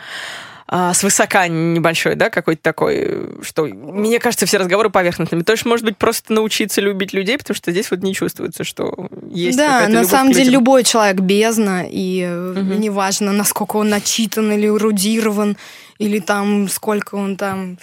а, 0.73 0.93
свысока 0.93 1.49
небольшой, 1.49 2.15
да, 2.15 2.29
какой-то 2.29 2.61
такой, 2.61 3.27
что, 3.41 3.65
мне 3.65 4.19
кажется, 4.19 4.45
все 4.45 4.55
разговоры 4.55 4.89
поверхностными. 4.89 5.43
То 5.43 5.51
есть, 5.51 5.65
может 5.65 5.85
быть, 5.85 5.97
просто 5.97 6.31
научиться 6.31 6.79
любить 6.79 7.11
людей, 7.11 7.37
потому 7.37 7.55
что 7.55 7.71
здесь 7.71 7.91
вот 7.91 8.01
не 8.03 8.13
чувствуется, 8.13 8.63
что 8.63 9.09
есть 9.29 9.57
Да, 9.57 9.89
на 9.89 10.05
самом 10.05 10.31
деле 10.31 10.51
любой 10.51 10.85
человек 10.85 11.19
бездна, 11.19 11.83
и 11.85 12.25
угу. 12.25 12.61
неважно, 12.61 13.33
насколько 13.33 13.75
он 13.75 13.89
начитан 13.89 14.49
или 14.53 14.67
эрудирован, 14.67 15.57
или 15.97 16.19
там 16.19 16.69
сколько 16.69 17.15
он 17.15 17.35
там 17.35 17.77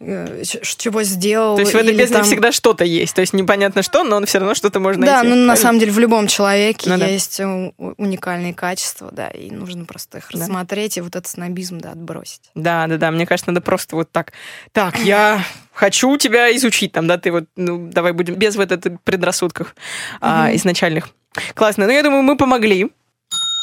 чего 0.00 1.02
сделал. 1.02 1.56
То 1.56 1.62
есть 1.62 1.74
в 1.74 1.76
этой 1.76 1.94
бездне 1.96 2.18
там- 2.18 2.24
всегда 2.24 2.52
что-то 2.52 2.84
есть. 2.84 3.14
То 3.14 3.20
есть 3.20 3.32
непонятно 3.32 3.82
что, 3.82 4.04
но 4.04 4.24
все 4.26 4.38
равно 4.38 4.54
что-то 4.54 4.78
можно 4.80 5.04
Да, 5.04 5.22
найти. 5.22 5.28
ну 5.36 5.44
на 5.46 5.56
самом 5.56 5.80
деле 5.80 5.90
в 5.92 5.98
любом 5.98 6.28
человеке 6.28 6.88
Ну 6.88 6.98
да. 6.98 7.06
есть 7.06 7.40
у- 7.40 7.74
уникальные 7.96 8.54
качества, 8.54 9.10
да, 9.12 9.28
и 9.28 9.50
нужно 9.50 9.84
просто 9.86 10.18
их 10.18 10.28
Да. 10.32 10.38
рассмотреть 10.40 10.96
и 10.96 11.00
вот 11.00 11.16
этот 11.16 11.26
снобизм, 11.26 11.78
да, 11.78 11.92
отбросить. 11.92 12.42
Да, 12.54 12.86
да, 12.86 12.96
да. 12.96 13.10
Мне 13.10 13.26
кажется, 13.26 13.50
надо 13.50 13.60
просто 13.60 13.96
вот 13.96 14.10
так. 14.12 14.32
Так, 14.72 14.98
я 15.00 15.42
хочу 15.72 16.16
тебя 16.16 16.54
изучить, 16.56 16.92
там, 16.92 17.06
да, 17.06 17.18
ты 17.18 17.32
вот, 17.32 17.44
ну, 17.56 17.88
давай 17.90 18.12
будем 18.12 18.34
без 18.36 18.54
вот 18.56 18.70
этих 18.70 19.00
предрассудков 19.02 19.74
а, 20.20 20.46
Мгм. 20.46 20.56
изначальных. 20.56 21.08
Классно. 21.54 21.86
Ну, 21.86 21.92
я 21.92 22.02
думаю, 22.02 22.22
мы 22.22 22.36
помогли. 22.36 22.90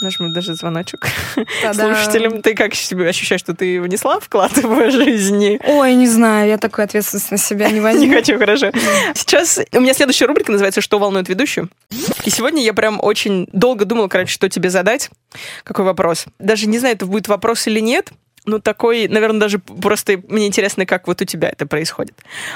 Нажму 0.01 0.29
даже 0.29 0.55
звоночек 0.55 1.07
Та-дам. 1.61 1.95
слушателям. 1.95 2.41
Ты 2.41 2.53
как 2.53 2.75
себя 2.75 3.05
ощущаешь, 3.07 3.41
что 3.41 3.53
ты 3.55 3.81
внесла 3.81 4.19
вклад 4.19 4.51
в 4.57 4.91
жизни? 4.91 5.59
Ой, 5.65 5.95
не 5.95 6.07
знаю, 6.07 6.49
я 6.49 6.57
такую 6.57 6.83
ответственность 6.83 7.31
на 7.31 7.37
себя 7.37 7.67
не 7.69 7.75
Не 7.75 7.79
возьму. 7.79 8.13
хочу, 8.13 8.37
хорошо. 8.37 8.71
Сейчас 9.13 9.59
у 9.71 9.79
меня 9.79 9.93
следующая 9.93 10.25
рубрика 10.25 10.51
называется 10.51 10.81
«Что 10.81 10.99
волнует 10.99 11.29
ведущую?». 11.29 11.69
И 12.25 12.29
сегодня 12.29 12.61
я 12.61 12.73
прям 12.73 12.99
очень 13.01 13.47
долго 13.53 13.85
думала, 13.85 14.07
короче, 14.09 14.33
что 14.33 14.49
тебе 14.49 14.69
задать, 14.69 15.09
какой 15.63 15.85
вопрос. 15.85 16.25
Даже 16.39 16.67
не 16.67 16.77
знаю, 16.79 16.95
это 16.95 17.05
будет 17.05 17.27
вопрос 17.27 17.65
или 17.67 17.79
нет, 17.79 18.09
ну, 18.45 18.59
такой, 18.59 19.07
наверное, 19.07 19.39
даже 19.39 19.59
просто 19.59 20.21
мне 20.27 20.47
интересно, 20.47 20.85
как 20.85 21.07
вот 21.07 21.21
у 21.21 21.25
тебя 21.25 21.49
это 21.49 21.65
происходит. 21.65 22.13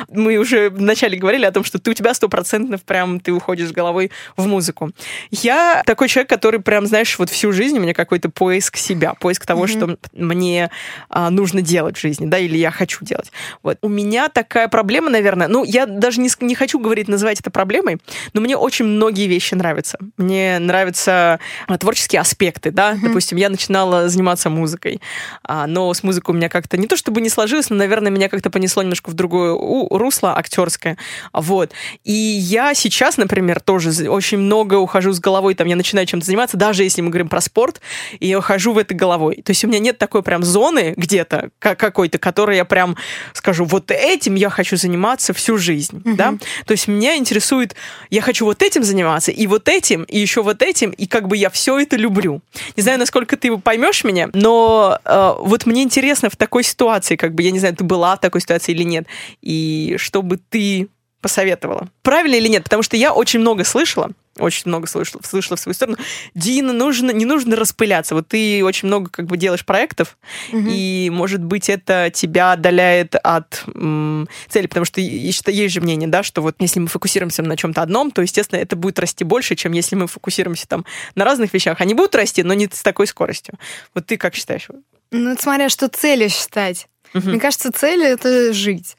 Мы 0.10 0.38
уже 0.38 0.70
вначале 0.70 1.18
говорили 1.18 1.46
о 1.46 1.52
том, 1.52 1.64
что 1.64 1.80
ты 1.80 1.92
у 1.92 1.94
тебя 1.94 2.14
стопроцентно 2.14 2.78
прям 2.78 3.20
ты 3.20 3.32
уходишь 3.32 3.70
с 3.70 3.72
головой 3.72 4.12
в 4.38 4.48
музыку. 4.48 4.92
Я 5.32 5.84
такой 5.86 6.08
человек, 6.08 6.30
который 6.30 6.60
прям, 6.60 6.86
знаешь, 6.86 7.18
вот 7.20 7.30
всю 7.30 7.52
жизнь 7.52 7.78
у 7.78 7.82
меня 7.82 7.94
какой-то 7.94 8.30
поиск 8.30 8.78
себя, 8.78 9.14
поиск 9.14 9.46
того, 9.46 9.64
Мгм. 9.64 9.68
что 9.68 9.98
мне 10.14 10.70
а, 11.10 11.30
нужно 11.30 11.62
делать 11.62 11.98
в 11.98 12.02
жизни, 12.02 12.26
да, 12.28 12.38
или 12.38 12.58
я 12.58 12.72
хочу 12.72 13.04
делать. 13.04 13.32
Вот. 13.64 13.78
У 13.82 13.90
меня 13.90 14.30
такая 14.30 14.68
проблема, 14.68 15.10
наверное, 15.10 15.48
ну, 15.48 15.64
я 15.64 15.86
даже 15.86 16.22
не, 16.22 16.30
не 16.42 16.56
хочу 16.56 16.80
говорить, 16.80 17.08
называть 17.08 17.40
это 17.40 17.52
проблемой, 17.52 17.98
но 18.34 18.42
мне 18.42 18.56
очень 18.58 18.86
многие 18.86 19.28
вещи 19.28 19.56
нравятся. 19.56 19.98
Мне 20.18 20.60
нравятся 20.60 21.40
а, 21.68 21.78
творческие 21.78 22.22
аспекты, 22.22 22.72
да, 22.72 22.98
допустим, 23.02 23.38
я 23.38 23.50
начинала 23.50 24.10
заниматься 24.10 24.50
музыкой, 24.50 25.02
а, 25.44 25.68
но 25.68 25.79
с 25.94 26.04
музыкой 26.04 26.34
у 26.34 26.38
меня 26.38 26.50
как-то 26.50 26.78
не 26.78 26.88
то 26.88 26.96
чтобы 26.98 27.22
не 27.22 27.30
сложилось, 27.30 27.70
но, 27.70 27.76
наверное, 27.76 28.12
меня 28.12 28.30
как-то 28.30 28.50
понесло 28.50 28.82
немножко 28.84 29.10
в 29.10 29.14
другое 29.14 29.54
русло 29.90 30.38
актерское, 30.38 30.98
вот. 31.34 31.72
И 32.04 32.12
я 32.14 32.74
сейчас, 32.74 33.18
например, 33.18 33.60
тоже 33.60 34.10
очень 34.10 34.38
много 34.38 34.76
ухожу 34.76 35.12
с 35.12 35.20
головой, 35.20 35.56
там, 35.56 35.68
я 35.68 35.76
начинаю 35.76 36.06
чем-то 36.08 36.26
заниматься, 36.26 36.58
даже 36.58 36.84
если 36.84 37.02
мы 37.02 37.10
говорим 37.10 37.30
про 37.30 37.42
спорт, 37.42 37.82
и 38.20 38.28
я 38.28 38.40
ухожу 38.40 38.74
в 38.74 38.78
это 38.78 38.94
головой. 38.94 39.42
То 39.44 39.52
есть 39.52 39.64
у 39.64 39.68
меня 39.68 39.80
нет 39.80 39.98
такой 39.98 40.24
прям 40.24 40.44
зоны 40.44 40.94
где-то 40.98 41.50
ка- 41.60 41.76
какой-то, 41.76 42.18
которой 42.18 42.58
я 42.58 42.66
прям 42.66 42.96
скажу, 43.34 43.66
вот 43.66 43.92
этим 43.92 44.36
я 44.36 44.50
хочу 44.50 44.78
заниматься 44.78 45.34
всю 45.34 45.58
жизнь, 45.58 46.02
Мгм. 46.04 46.16
да. 46.16 46.34
То 46.66 46.72
есть 46.74 46.88
меня 46.88 47.16
интересует, 47.18 47.76
я 48.10 48.22
хочу 48.22 48.46
вот 48.46 48.62
этим 48.62 48.84
заниматься, 48.84 49.32
и 49.32 49.48
вот 49.48 49.68
этим, 49.70 50.04
и 50.04 50.20
еще 50.20 50.42
вот 50.44 50.62
этим, 50.62 50.92
и 50.92 51.06
как 51.08 51.28
бы 51.28 51.38
я 51.38 51.50
все 51.50 51.80
это 51.80 51.96
люблю. 51.96 52.42
Не 52.76 52.84
знаю, 52.84 53.00
насколько 53.00 53.38
ты 53.38 53.56
поймешь 53.58 54.04
меня, 54.04 54.30
но 54.34 55.00
э, 55.06 55.34
вот 55.40 55.66
мне 55.70 55.84
интересно 55.84 56.30
в 56.30 56.36
такой 56.36 56.64
ситуации, 56.64 57.16
как 57.16 57.34
бы, 57.34 57.44
я 57.44 57.52
не 57.52 57.60
знаю, 57.60 57.76
ты 57.76 57.84
была 57.84 58.16
в 58.16 58.20
такой 58.20 58.42
ситуации 58.42 58.72
или 58.74 58.84
нет, 58.84 59.06
и 59.42 59.96
что 59.98 60.22
бы 60.22 60.38
ты 60.38 60.88
посоветовала. 61.22 61.90
Правильно 62.02 62.36
или 62.36 62.48
нет? 62.48 62.64
Потому 62.64 62.82
что 62.82 62.96
я 62.96 63.14
очень 63.14 63.42
много 63.42 63.66
слышала, 63.66 64.12
очень 64.38 64.64
много 64.68 64.88
слышала, 64.88 65.22
слышала 65.22 65.58
в 65.58 65.60
свою 65.60 65.74
сторону. 65.74 65.98
Дина, 66.34 66.72
нужно, 66.72 67.12
не 67.12 67.26
нужно 67.26 67.58
распыляться. 67.58 68.16
Вот 68.16 68.30
ты 68.30 68.64
очень 68.64 68.88
много 68.88 69.10
как 69.10 69.26
бы 69.26 69.36
делаешь 69.36 69.66
проектов, 69.66 70.18
Мгм. 70.54 70.68
и, 70.70 71.10
может 71.12 71.44
быть, 71.44 71.68
это 71.68 72.10
тебя 72.14 72.54
отдаляет 72.54 73.16
от 73.22 73.64
м, 73.76 74.30
цели, 74.48 74.68
потому 74.68 74.86
что 74.86 75.02
есть 75.02 75.74
же 75.74 75.82
мнение, 75.82 76.08
да, 76.08 76.24
что 76.24 76.42
вот 76.42 76.56
если 76.60 76.80
мы 76.80 76.88
фокусируемся 76.88 77.44
на 77.44 77.58
чем-то 77.58 77.82
одном, 77.82 78.12
то, 78.12 78.22
естественно, 78.22 78.60
это 78.62 78.78
будет 78.78 78.98
расти 78.98 79.26
больше, 79.26 79.56
чем 79.58 79.74
если 79.74 79.98
мы 79.98 80.08
фокусируемся 80.08 80.70
там 80.70 80.86
на 81.16 81.26
разных 81.26 81.54
вещах. 81.54 81.82
Они 81.82 81.94
будут 81.94 82.16
расти, 82.16 82.44
но 82.44 82.54
не 82.54 82.70
с 82.72 82.82
такой 82.82 83.08
скоростью. 83.08 83.56
Вот 83.94 84.06
ты 84.06 84.16
как 84.16 84.36
считаешь? 84.36 84.70
Ну, 85.12 85.36
смотря 85.38 85.70
что 85.70 85.88
целью 85.88 86.30
считать. 86.30 86.88
Мне 87.14 87.40
кажется, 87.40 87.72
цель 87.72 88.04
это 88.04 88.54
жить. 88.54 88.96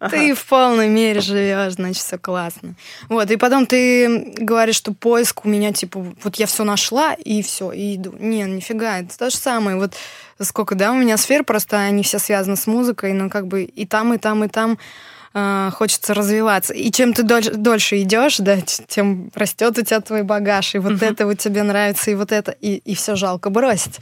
Ага. 0.00 0.16
Ты 0.16 0.34
в 0.34 0.46
полной 0.46 0.88
мере 0.88 1.20
живешь, 1.20 1.74
значит, 1.74 2.02
все 2.02 2.16
классно. 2.16 2.74
Вот, 3.10 3.30
и 3.30 3.36
потом 3.36 3.66
ты 3.66 4.32
говоришь, 4.38 4.76
что 4.76 4.94
поиск 4.94 5.44
у 5.44 5.48
меня, 5.48 5.74
типа, 5.74 6.14
вот 6.22 6.36
я 6.36 6.46
все 6.46 6.64
нашла, 6.64 7.12
и 7.12 7.42
все, 7.42 7.70
и 7.70 7.96
иду. 7.96 8.14
Не, 8.18 8.44
нифига, 8.44 9.00
это 9.00 9.16
то 9.18 9.28
же 9.28 9.36
самое. 9.36 9.76
Вот 9.76 9.94
сколько, 10.40 10.74
да, 10.74 10.92
у 10.92 10.96
меня 10.96 11.18
сфер, 11.18 11.44
просто 11.44 11.78
они 11.78 12.02
все 12.02 12.18
связаны 12.18 12.56
с 12.56 12.66
музыкой, 12.66 13.12
но 13.12 13.28
как 13.28 13.46
бы 13.46 13.64
и 13.64 13.84
там, 13.84 14.14
и 14.14 14.18
там, 14.18 14.42
и 14.42 14.48
там 14.48 14.78
а, 15.32 15.70
хочется 15.70 16.12
развиваться. 16.12 16.74
И 16.74 16.90
чем 16.90 17.12
ты 17.12 17.22
дольше, 17.22 17.52
дольше 17.54 18.00
идешь, 18.02 18.38
да, 18.38 18.56
тем 18.88 19.30
растет 19.34 19.78
у 19.78 19.82
тебя 19.82 20.00
твой 20.00 20.22
багаж, 20.24 20.74
и 20.74 20.78
вот 20.78 20.92
Мгм. 20.94 21.04
это 21.04 21.26
вот 21.26 21.38
тебе 21.38 21.62
нравится, 21.62 22.10
и 22.10 22.14
вот 22.14 22.32
это, 22.32 22.50
и, 22.50 22.76
и 22.78 22.94
все 22.96 23.14
жалко 23.14 23.48
бросить. 23.50 24.00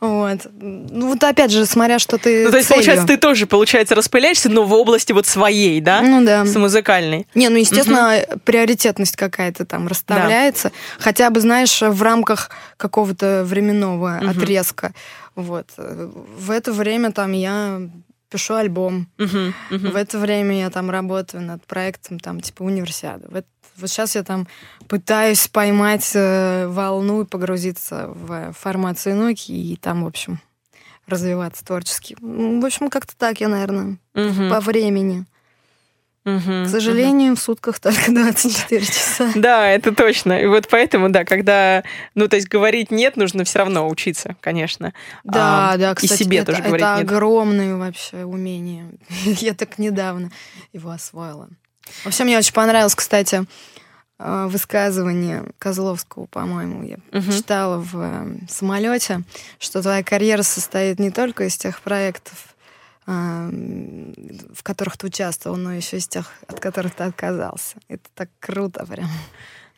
Вот. 0.00 0.40
Ну 0.60 1.08
вот 1.08 1.22
опять 1.22 1.52
же, 1.52 1.64
смотря 1.66 1.98
что 1.98 2.18
ты 2.18 2.44
Ну, 2.44 2.50
то 2.50 2.56
есть, 2.56 2.68
целью. 2.68 2.82
получается, 2.82 3.06
ты 3.06 3.16
тоже, 3.16 3.46
получается, 3.46 3.94
распыляешься, 3.94 4.48
но 4.48 4.64
в 4.64 4.72
области 4.72 5.12
вот 5.12 5.26
своей, 5.26 5.80
да? 5.80 6.00
Ну 6.02 6.24
да. 6.24 6.44
С 6.44 6.56
музыкальной. 6.56 7.26
Не, 7.34 7.48
ну, 7.50 7.56
естественно, 7.58 8.24
приоритетность 8.44 9.16
какая-то 9.16 9.64
там 9.64 9.86
расставляется. 9.86 10.72
Хотя 10.98 11.30
бы, 11.30 11.40
знаешь, 11.40 11.80
в 11.82 12.02
рамках 12.02 12.50
какого-то 12.76 13.44
временного 13.44 14.18
Мгм. 14.20 14.28
отрезка. 14.30 14.92
Вот. 15.36 15.66
В 15.76 16.50
это 16.50 16.72
время 16.72 17.12
там 17.12 17.32
я 17.32 17.80
пишу 18.34 18.54
альбом. 18.56 19.06
Мгм, 19.16 19.54
мгм. 19.70 19.90
В 19.92 19.96
это 19.96 20.18
время 20.18 20.58
я 20.58 20.70
там 20.70 20.90
работаю 20.90 21.42
над 21.44 21.64
проектом, 21.66 22.18
там, 22.18 22.40
типа, 22.40 22.64
универсиады. 22.64 23.28
В 23.28 23.36
это- 23.36 23.46
вот 23.76 23.88
сейчас 23.90 24.16
я 24.16 24.24
там 24.24 24.48
пытаюсь 24.88 25.46
поймать 25.46 26.10
э, 26.16 26.66
волну 26.66 27.22
и 27.22 27.26
погрузиться 27.26 28.08
в 28.08 28.52
формацию 28.52 29.14
науки 29.16 29.52
и 29.52 29.76
там, 29.76 30.02
в 30.02 30.06
общем, 30.08 30.40
развиваться 31.06 31.64
творчески. 31.64 32.16
В 32.20 32.64
общем, 32.64 32.90
как-то 32.90 33.14
так 33.16 33.40
я, 33.40 33.48
наверное, 33.48 33.98
Мгм, 34.14 34.48
по 34.50 34.60
времени. 34.60 35.26
Мгм, 36.24 36.64
К 36.66 36.68
сожалению, 36.68 37.36
в 37.36 37.40
сутках 37.40 37.78
только 37.80 38.02
24 38.12 38.84
часа. 38.86 39.30
Да, 39.34 39.66
это 39.68 39.94
точно. 39.94 40.40
И 40.40 40.46
вот 40.46 40.68
поэтому, 40.70 41.08
да, 41.10 41.24
когда, 41.24 41.82
ну, 42.14 42.28
то 42.28 42.36
есть 42.36 42.48
говорить 42.48 42.90
нет, 42.90 43.16
нужно 43.16 43.44
все 43.44 43.58
равно 43.60 43.88
учиться, 43.88 44.36
конечно. 44.40 44.92
Да, 45.24 45.72
А, 45.72 45.76
да, 45.76 45.92
и 45.92 45.94
кстати, 45.94 46.22
себе 46.22 46.38
это, 46.38 46.52
тоже 46.52 46.62
говорить 46.62 46.84
это 46.86 46.96
нет. 47.00 47.10
огромное 47.10 47.76
вообще 47.76 48.24
умение. 48.24 48.86
Я 49.24 49.54
так 49.54 49.78
недавно 49.78 50.30
его 50.72 50.90
освоила. 50.90 51.48
Вообще, 52.04 52.24
мне 52.24 52.38
очень 52.38 52.54
понравилось, 52.54 52.94
кстати, 52.94 53.44
э, 54.18 54.46
высказывание 54.48 55.44
Козловского, 55.58 56.26
по-моему, 56.26 56.82
я 56.84 56.96
Мгм. 57.12 57.30
читала 57.32 57.78
в 57.78 58.26
самолете, 58.48 59.22
что 59.58 59.82
твоя 59.82 60.02
карьера 60.02 60.42
состоит 60.42 60.98
не 60.98 61.10
только 61.10 61.44
из 61.44 61.56
тех 61.58 61.80
проектов, 61.82 62.53
в 63.06 64.62
которых 64.62 64.96
ты 64.96 65.06
участвовал, 65.06 65.56
но 65.56 65.72
еще 65.72 65.98
из 65.98 66.08
тех, 66.08 66.30
от 66.46 66.60
которых 66.60 66.94
ты 66.94 67.04
отказался. 67.04 67.76
Это 67.88 68.08
так 68.14 68.30
круто 68.40 68.86
прям. 68.86 69.08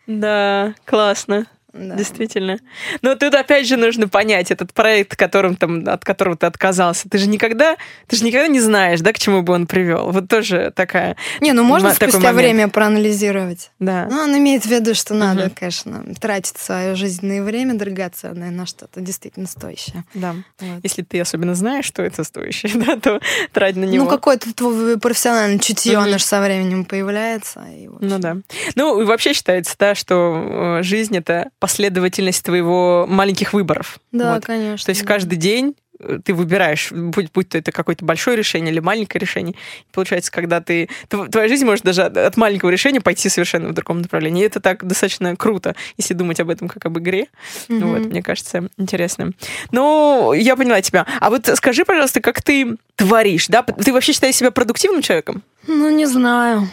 Да, 0.07 0.74
классно. 0.85 1.47
Да. 1.79 1.95
Действительно. 1.95 2.59
Но 3.03 3.14
тут 3.14 3.35
опять 3.35 3.66
же 3.66 3.77
нужно 3.77 4.09
понять 4.09 4.51
этот 4.51 4.72
проект, 4.72 5.16
которым 5.16 5.57
там, 5.57 5.87
от 5.89 6.05
которого 6.05 6.37
ты 6.37 6.47
отказался. 6.47 7.09
Ты 7.09 7.18
же 7.18 7.29
никогда, 7.29 7.77
ты 8.07 8.16
же 8.16 8.24
никогда 8.24 8.49
не 8.49 8.61
знаешь, 8.61 9.01
да, 9.01 9.12
к 9.12 9.18
чему 9.18 9.43
бы 9.43 9.53
он 9.53 9.66
привел. 9.66 10.11
Вот 10.11 10.29
тоже 10.29 10.72
такая, 10.74 11.16
Не, 11.41 11.53
ну 11.53 11.62
можно 11.64 11.93
спустя 11.93 12.18
момент. 12.18 12.37
время 12.37 12.68
проанализировать. 12.68 13.70
да. 13.79 14.07
Ну, 14.11 14.18
он 14.22 14.37
имеет 14.39 14.64
в 14.64 14.70
виду, 14.70 14.95
что 14.95 15.14
надо, 15.14 15.45
Мгм. 15.47 15.51
конечно, 15.55 16.05
тратить 16.20 16.59
свое 16.59 16.95
жизненное 16.95 17.43
время 17.43 17.74
драгоценное 17.74 18.51
на 18.51 18.66
что-то 18.66 19.01
действительно 19.01 19.47
стоящее. 19.47 20.05
да. 20.14 20.35
Вот. 20.61 20.81
Если 20.83 21.03
ты 21.03 21.20
особенно 21.20 21.55
знаешь, 21.55 21.85
что 21.85 22.03
это 22.03 22.24
стоящее, 22.24 22.72
да, 22.87 22.97
то 22.97 23.20
трать 23.53 23.77
на 23.77 23.85
него. 23.85 24.05
Ну, 24.05 24.11
какое-то 24.11 24.53
твое 24.55 24.99
профессиональное 24.99 25.59
чутье, 25.59 25.99
Мгм. 25.99 26.05
оно 26.09 26.18
же 26.18 26.24
со 26.24 26.41
временем 26.41 26.85
появляется. 26.85 27.64
И, 27.77 27.89
в 27.89 27.97
общем, 27.97 28.09
Ну 28.09 28.18
да. 28.18 28.37
Ну, 28.74 29.01
и 29.01 29.05
вообще 29.05 29.33
считается, 29.35 29.74
да, 29.79 29.95
что 29.95 30.79
э, 30.81 30.83
жизнь— 30.83 31.16
это 31.18 31.51
последовательность 31.66 32.44
твоего 32.44 33.06
маленьких 33.08 33.52
выборов. 33.52 33.98
Да, 34.12 34.34
Вот. 34.34 34.44
конечно. 34.44 34.84
То 34.86 34.90
есть 34.90 35.02
да. 35.02 35.06
каждый 35.08 35.36
день 35.36 35.74
э, 35.98 36.18
ты 36.24 36.32
выбираешь, 36.32 36.92
будь, 36.92 37.32
будь 37.32 37.48
то 37.48 37.58
это 37.58 37.72
какое-то 37.72 38.04
большое 38.04 38.36
решение 38.36 38.70
или 38.72 38.78
маленькое 38.80 39.18
решение. 39.20 39.54
И 39.54 39.92
получается, 39.92 40.30
когда 40.30 40.60
ты... 40.60 40.88
тв- 41.08 41.28
Твоя 41.28 41.48
жизнь 41.48 41.64
может 41.64 41.84
даже 41.84 42.02
от, 42.04 42.16
от 42.16 42.36
маленького 42.36 42.70
решения 42.70 43.00
пойти 43.00 43.28
совершенно 43.28 43.68
в 43.68 43.72
другом 43.72 44.00
направлении. 44.00 44.42
И 44.44 44.46
это 44.46 44.60
так 44.60 44.84
достаточно 44.86 45.34
круто, 45.34 45.74
если 45.98 46.14
думать 46.14 46.38
об 46.38 46.50
этом 46.50 46.68
как 46.68 46.86
об 46.86 46.98
игре. 47.00 47.26
Мгм. 47.68 47.88
Вот, 47.88 48.00
мне 48.06 48.22
кажется, 48.22 48.68
интересно. 48.78 49.32
Ну, 49.72 50.32
я 50.34 50.54
поняла 50.54 50.80
тебя. 50.82 51.04
А 51.20 51.30
вот 51.30 51.48
скажи, 51.56 51.84
пожалуйста, 51.84 52.20
как 52.20 52.42
ты 52.42 52.76
творишь, 52.94 53.48
да? 53.48 53.62
Ты 53.62 53.92
вообще 53.92 54.12
считаешь 54.12 54.36
себя 54.36 54.52
продуктивным 54.52 55.02
человеком? 55.02 55.42
Ну, 55.66 55.90
не 55.90 56.06
знаю. 56.06 56.68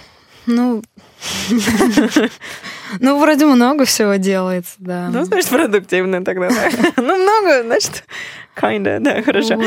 Ну, 0.46 0.84
ну, 3.00 3.20
вроде 3.20 3.46
много 3.46 3.86
всего 3.86 4.16
делается, 4.16 4.74
да. 4.80 5.10
Ну, 5.12 5.26
значит, 5.26 5.50
продуктивный 5.50 6.24
тогда. 6.24 6.50
да. 6.50 6.70
Ну, 7.04 7.16
много, 7.16 7.64
значит, 7.64 8.04
Kinda, 8.56 9.00
да, 9.00 9.22
хорошо. 9.24 9.60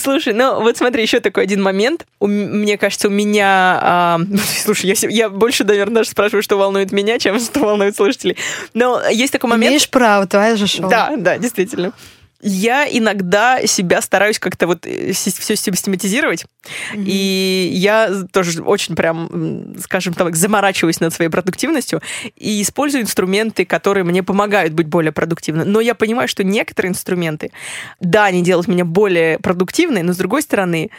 Слушай, 0.00 0.32
ну 0.32 0.62
вот 0.62 0.76
смотри, 0.76 1.02
еще 1.02 1.20
такой 1.20 1.42
один 1.42 1.62
момент. 1.62 2.06
Мне 2.20 2.78
кажется, 2.78 3.08
у 3.08 3.10
меня... 3.10 3.78
а, 3.82 4.20
слушай, 4.64 4.94
я, 5.10 5.28
больше, 5.28 5.64
наверное, 5.64 5.96
даже 5.96 6.10
спрашиваю, 6.10 6.42
что 6.42 6.56
волнует 6.56 6.92
меня, 6.92 7.18
чем 7.18 7.40
что 7.40 7.60
волнует 7.60 7.96
слушателей. 7.96 8.36
Но 8.74 9.02
есть 9.10 9.32
такой 9.32 9.50
момент... 9.50 9.70
Имеешь 9.70 9.90
право, 9.90 10.26
твое 10.26 10.56
же 10.56 10.66
шоу. 10.66 10.88
Да, 10.88 11.14
да, 11.16 11.36
действительно. 11.38 11.92
Я 12.40 12.86
иногда 12.88 13.66
себя 13.66 14.00
стараюсь 14.00 14.38
как-то 14.38 14.66
вот 14.68 14.86
все 14.86 15.56
систематизировать, 15.56 16.46
и 16.94 17.70
я 17.72 18.12
тоже 18.30 18.62
очень 18.62 18.94
прям, 18.94 19.74
скажем 19.80 20.14
так, 20.14 20.36
заморачиваюсь 20.36 21.00
над 21.00 21.12
своей 21.12 21.30
продуктивностью 21.30 22.00
и 22.36 22.62
использую 22.62 23.02
инструменты, 23.02 23.64
которые 23.64 24.04
мне 24.04 24.22
помогают 24.22 24.72
быть 24.72 24.86
более 24.86 25.10
продуктивным. 25.10 25.70
Но 25.70 25.80
я 25.80 25.94
понимаю, 25.94 26.28
что 26.28 26.44
некоторые 26.44 26.90
инструменты, 26.90 27.50
да, 28.00 28.26
они 28.26 28.42
делают 28.42 28.68
меня 28.68 28.84
более 28.84 29.38
продуктивной, 29.40 30.02
но 30.02 30.12
с 30.12 30.16
другой 30.16 30.42
стороны, 30.42 30.90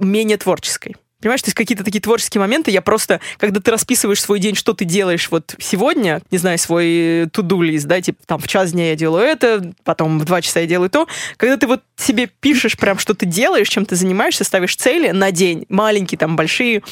менее 0.00 0.38
творческой. 0.38 0.96
Понимаешь, 1.20 1.42
то 1.42 1.48
есть 1.48 1.56
какие-то 1.56 1.84
такие 1.84 2.00
творческие 2.00 2.40
моменты, 2.40 2.70
я 2.70 2.80
просто, 2.80 3.20
когда 3.38 3.60
ты 3.60 3.70
расписываешь 3.70 4.22
свой 4.22 4.38
день, 4.38 4.54
что 4.54 4.72
ты 4.72 4.84
делаешь 4.84 5.28
вот 5.30 5.56
сегодня, 5.58 6.22
не 6.30 6.38
знаю, 6.38 6.58
свой 6.58 7.24
to-do 7.24 7.62
лист, 7.62 7.86
да, 7.86 8.00
типа 8.00 8.18
там 8.24 8.38
в 8.38 8.46
час 8.46 8.72
дня 8.72 8.90
я 8.90 8.96
делаю 8.96 9.24
это, 9.24 9.72
потом 9.82 10.18
в 10.20 10.24
два 10.24 10.40
часа 10.42 10.60
я 10.60 10.66
делаю 10.66 10.90
то, 10.90 11.08
когда 11.36 11.56
ты 11.56 11.66
вот 11.66 11.82
себе 11.96 12.28
пишешь 12.28 12.76
прям, 12.76 12.98
что 12.98 13.14
ты 13.14 13.26
делаешь, 13.26 13.68
чем 13.68 13.84
ты 13.84 13.96
занимаешься, 13.96 14.44
ставишь 14.44 14.76
цели 14.76 15.10
на 15.10 15.32
день, 15.32 15.66
маленькие, 15.68 16.18
там, 16.18 16.36
большие, 16.36 16.82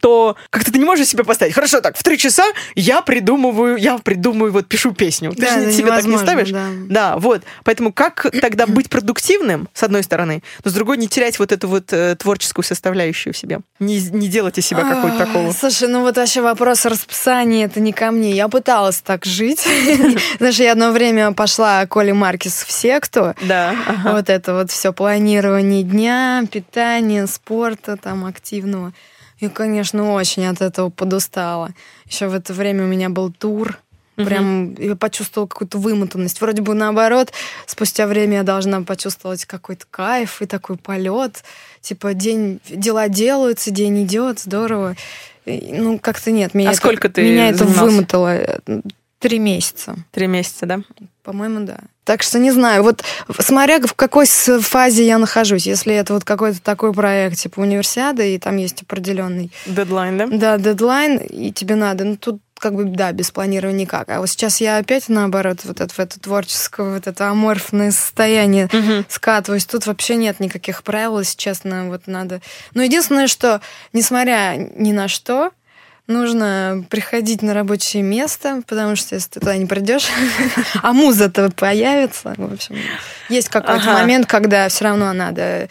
то 0.00 0.36
как-то 0.50 0.72
ты 0.72 0.78
не 0.78 0.84
можешь 0.84 1.06
себе 1.08 1.24
поставить. 1.24 1.54
Хорошо, 1.54 1.80
так, 1.80 1.96
в 1.96 2.02
три 2.02 2.18
часа 2.18 2.44
я 2.74 3.02
придумываю, 3.02 3.76
я 3.76 3.98
придумаю, 3.98 4.52
вот 4.52 4.66
пишу 4.68 4.92
песню. 4.92 5.32
Ты 5.32 5.42
Да, 5.42 5.54
же 5.54 5.60
это 5.66 5.72
себе 5.72 5.88
так 5.90 6.04
не 6.04 6.18
ставишь? 6.18 6.50
да. 6.50 6.68
Да, 6.88 7.16
вот. 7.18 7.42
Поэтому 7.64 7.92
как 7.92 8.26
тогда 8.40 8.66
быть 8.66 8.88
продуктивным, 8.90 9.68
с 9.74 9.82
одной 9.82 10.02
стороны, 10.02 10.42
но 10.64 10.70
с 10.70 10.74
другой 10.74 10.96
не 10.98 11.08
терять 11.08 11.38
вот 11.38 11.52
эту 11.52 11.68
вот 11.68 11.92
э, 11.92 12.16
творческую 12.16 12.64
составляющую 12.64 13.32
в 13.32 13.36
себе? 13.36 13.60
Не, 13.78 14.00
не 14.00 14.28
делать 14.28 14.58
из 14.58 14.66
себя 14.66 14.82
какой-то 14.82 15.16
А, 15.16 15.26
такого. 15.26 15.52
Слушай, 15.52 15.88
ну 15.88 16.00
вот 16.02 16.16
вообще 16.16 16.40
вопрос 16.42 16.84
расписания, 16.84 17.66
это 17.66 17.80
не 17.80 17.92
ко 17.92 18.10
мне. 18.10 18.32
Я 18.32 18.48
пыталась 18.48 19.00
так 19.02 19.24
жить. 19.24 19.66
Знаешь, 20.38 20.56
я 20.58 20.72
одно 20.72 20.90
время 20.92 21.32
пошла 21.32 21.84
Коли 21.86 22.12
Маркис 22.12 22.64
в 22.64 22.70
секту. 22.72 23.34
Да. 23.42 23.74
Вот 24.04 24.28
это 24.30 24.54
вот 24.54 24.70
все 24.70 24.92
планирование 24.92 25.82
дня, 25.82 26.44
питание, 26.50 27.26
спорта 27.26 27.96
там 27.96 28.24
активного. 28.26 28.92
И, 29.42 29.48
конечно, 29.48 30.12
очень 30.12 30.46
от 30.46 30.62
этого 30.62 30.88
подустала. 30.88 31.70
Еще 32.06 32.28
в 32.28 32.34
это 32.34 32.54
время 32.54 32.84
у 32.84 32.86
меня 32.86 33.08
был 33.10 33.32
тур. 33.32 33.80
Прям 34.14 34.74
я 34.74 34.94
почувствовала 34.94 35.48
какую-то 35.48 35.78
вымотанность. 35.78 36.40
Вроде 36.40 36.62
бы 36.62 36.74
наоборот, 36.74 37.32
спустя 37.66 38.06
время 38.06 38.36
я 38.38 38.42
должна 38.44 38.82
почувствовать 38.82 39.44
какой-то 39.46 39.84
кайф 39.90 40.42
и 40.42 40.46
такой 40.46 40.76
полет. 40.76 41.42
Типа 41.80 42.14
день 42.14 42.60
дела 42.70 43.08
делаются, 43.08 43.72
день 43.72 44.04
идет, 44.04 44.38
здорово. 44.38 44.94
Ну, 45.44 45.98
как-то 45.98 46.30
нет. 46.30 46.54
Меня 46.54 46.68
А 46.68 46.72
это- 46.72 46.80
сколько 46.80 47.08
ты 47.08 47.22
Меня 47.22 47.48
это 47.48 47.58
занимался? 47.64 47.84
вымотало. 47.84 48.40
Три 49.22 49.38
месяца. 49.38 49.94
Три 50.10 50.26
месяца, 50.26 50.66
да? 50.66 50.80
По-моему, 51.22 51.64
да. 51.64 51.78
Так 52.04 52.24
что 52.24 52.40
не 52.40 52.50
знаю, 52.50 52.82
вот 52.82 53.04
смотря 53.38 53.78
в 53.80 53.94
какой 53.94 54.26
фазе 54.26 55.06
я 55.06 55.18
нахожусь. 55.18 55.64
Если 55.66 55.94
это 55.94 56.12
вот 56.14 56.24
какой-то 56.24 56.60
такой 56.60 56.92
проект, 56.92 57.36
типа 57.38 57.60
универсиада, 57.60 58.24
и 58.24 58.36
там 58.38 58.56
есть 58.56 58.82
определенный, 58.82 59.52
Дедлайн, 59.64 60.18
да? 60.18 60.26
да, 60.26 60.58
дедлайн, 60.58 61.18
и 61.18 61.52
тебе 61.52 61.76
надо, 61.76 62.02
ну 62.02 62.16
тут 62.16 62.40
как 62.58 62.74
бы, 62.74 62.84
да, 62.84 63.12
без 63.12 63.30
планирования 63.30 63.80
никак. 63.82 64.08
А 64.08 64.18
вот 64.20 64.28
сейчас 64.28 64.60
я 64.60 64.78
опять, 64.78 65.08
наоборот, 65.08 65.58
вот 65.64 65.80
это, 65.80 65.92
в 65.92 65.98
это 65.98 66.18
творческое, 66.20 66.94
вот 66.94 67.06
это 67.08 67.28
аморфное 67.28 67.90
состояние 67.90 68.68
Мгм. 68.72 69.04
скатываюсь. 69.08 69.64
Тут 69.66 69.86
вообще 69.86 70.14
нет 70.16 70.38
никаких 70.40 70.82
правил, 70.84 71.18
если 71.20 71.36
честно, 71.36 71.88
вот 71.88 72.02
надо... 72.06 72.40
Но 72.74 72.82
единственное, 72.82 73.26
что, 73.26 73.60
несмотря 73.92 74.54
ни 74.76 74.92
на 74.92 75.08
что, 75.08 75.50
нужно 76.12 76.84
приходить 76.90 77.42
на 77.42 77.54
рабочее 77.54 78.02
место, 78.02 78.62
потому 78.66 78.96
что 78.96 79.14
если 79.14 79.28
ты 79.30 79.40
туда 79.40 79.56
не 79.56 79.66
придешь, 79.66 80.08
а 80.82 80.92
муза-то 80.92 81.50
появится. 81.50 82.34
В 82.36 82.52
общем, 82.52 82.76
есть 83.28 83.48
какой-то 83.48 83.90
Ага. 83.90 83.92
момент, 84.00 84.26
когда 84.26 84.68
все 84.68 84.84
равно 84.84 85.12
надо 85.12 85.68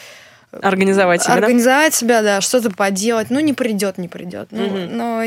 Организовать 0.62 1.24
себя, 1.24 1.36
да? 1.36 1.40
организовать 1.46 1.94
себя, 1.96 2.22
да, 2.22 2.42
что-то 2.42 2.72
поделать. 2.72 3.28
Ну, 3.30 3.40
не 3.40 3.54
придет, 3.54 3.98
не 3.98 4.08
придет. 4.10 4.50
Ну, 4.52 4.66
Мгм. 4.66 4.98
Но 4.98 5.24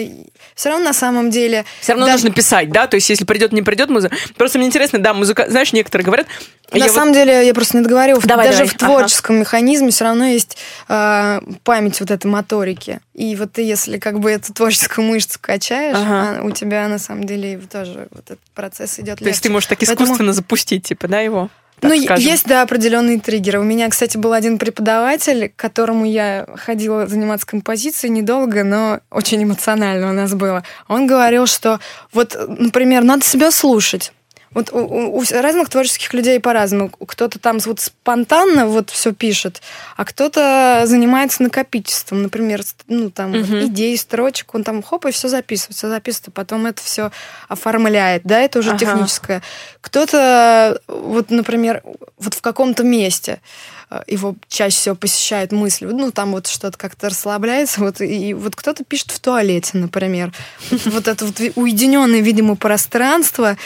все 0.54 0.68
равно 0.68 0.84
на 0.84 0.92
самом 0.92 1.30
деле... 1.30 1.64
Все 1.80 1.92
равно 1.92 2.06
даже- 2.06 2.24
нужно 2.24 2.34
писать, 2.34 2.70
да? 2.70 2.86
То 2.86 2.96
есть, 2.96 3.08
если 3.08 3.24
придет, 3.24 3.52
не 3.52 3.62
придет 3.62 3.88
музыка. 3.88 4.14
Просто 4.36 4.58
мне 4.58 4.66
интересно, 4.66 4.98
да, 4.98 5.14
музыка. 5.14 5.46
Знаешь, 5.48 5.72
некоторые 5.72 6.04
говорят. 6.04 6.26
На 6.72 6.76
я 6.78 6.84
вот- 6.86 6.94
самом 6.94 7.14
деле, 7.14 7.46
я 7.46 7.54
просто 7.54 7.76
не 7.78 7.82
договорила, 7.84 8.20
Давай, 8.22 8.46
даже 8.48 8.58
давай. 8.58 8.68
в 8.68 8.74
творческом 8.76 9.36
механизме 9.40 9.90
все 9.90 10.04
равно 10.04 10.26
есть 10.26 10.58
э, 10.88 11.40
память 11.62 12.00
вот 12.00 12.10
этой 12.10 12.26
моторики. 12.26 13.00
И 13.14 13.36
вот 13.36 13.52
ты, 13.52 13.62
если 13.62 13.98
как 13.98 14.18
бы 14.20 14.30
эту 14.30 14.52
творческую 14.52 15.06
мышцу 15.06 15.38
качаешь, 15.40 15.96
Ага. 15.96 16.40
а 16.40 16.42
у 16.42 16.50
тебя 16.50 16.88
на 16.88 16.98
самом 16.98 17.24
деле 17.24 17.58
тоже 17.70 18.08
вот 18.10 18.24
этот 18.24 18.40
процесс 18.54 18.98
идет 18.98 19.18
То 19.20 19.24
есть 19.26 19.42
ты 19.42 19.50
можешь 19.50 19.68
так 19.68 19.78
Поэтому- 19.78 20.04
искусственно 20.04 20.32
запустить, 20.32 20.84
типа, 20.84 21.08
да, 21.08 21.20
его? 21.20 21.48
Так 21.84 21.96
ну, 21.98 22.02
скажем. 22.02 22.30
есть, 22.30 22.46
да, 22.46 22.62
определенные 22.62 23.20
триггеры. 23.20 23.60
У 23.60 23.62
меня, 23.62 23.88
кстати, 23.90 24.16
был 24.16 24.32
один 24.32 24.58
преподаватель, 24.58 25.50
к 25.50 25.56
которому 25.56 26.06
я 26.06 26.46
ходила 26.56 27.06
заниматься 27.06 27.46
композицией 27.46 28.12
недолго, 28.12 28.64
но 28.64 29.00
очень 29.10 29.42
эмоционально 29.42 30.10
у 30.10 30.12
нас 30.14 30.34
было. 30.34 30.64
Он 30.88 31.06
говорил, 31.06 31.46
что 31.46 31.80
вот, 32.12 32.36
например, 32.48 33.04
надо 33.04 33.24
себя 33.24 33.50
слушать. 33.50 34.12
Вот 34.54 34.72
у, 34.72 34.78
у- 34.78 35.18
у 35.18 35.24
разных 35.32 35.68
творческих 35.68 36.14
людей 36.14 36.38
по-разному. 36.40 36.88
Кто-то 36.90 37.38
там 37.38 37.58
вот 37.58 37.80
спонтанно 37.80 38.66
вот 38.66 38.90
все 38.90 39.12
пишет, 39.12 39.60
а 39.96 40.04
кто-то 40.04 40.82
занимается 40.86 41.42
накопительством. 41.42 42.22
Например, 42.22 42.62
ну 42.88 43.10
там 43.10 43.32
вот 43.32 43.48
Мгм. 43.48 43.64
идеи, 43.66 43.96
строчек, 43.96 44.54
он 44.54 44.64
там 44.64 44.82
хоп, 44.82 45.06
и 45.06 45.10
все 45.10 45.28
записывает, 45.28 45.76
все 45.76 45.88
записывает, 45.88 46.28
а 46.28 46.30
потом 46.30 46.66
это 46.66 46.82
все 46.82 47.10
оформляет. 47.48 48.22
Да, 48.24 48.38
это 48.40 48.60
уже 48.60 48.70
Ага. 48.70 48.78
техническое. 48.78 49.42
Кто-то, 49.80 50.80
вот, 50.88 51.30
например, 51.30 51.82
вот 52.18 52.34
в 52.34 52.40
каком-то 52.40 52.84
месте 52.84 53.40
э, 53.90 54.02
его 54.06 54.34
чаще 54.48 54.76
всего 54.76 54.94
посещает 54.94 55.52
мысль, 55.52 55.86
ну, 55.86 56.10
там 56.10 56.32
вот 56.32 56.46
что-то 56.46 56.78
как-то 56.78 57.08
расслабляется, 57.10 57.80
вот, 57.80 58.00
и 58.00 58.34
вот 58.34 58.56
кто-то 58.56 58.82
пишет 58.84 59.10
в 59.10 59.20
туалете, 59.20 59.70
например. 59.78 60.32
Вот, 60.70 60.86
вот 60.86 61.08
это 61.08 61.26
вот 61.26 61.40
уединенное, 61.56 62.20
видимо, 62.20 62.56
пространство 62.56 63.56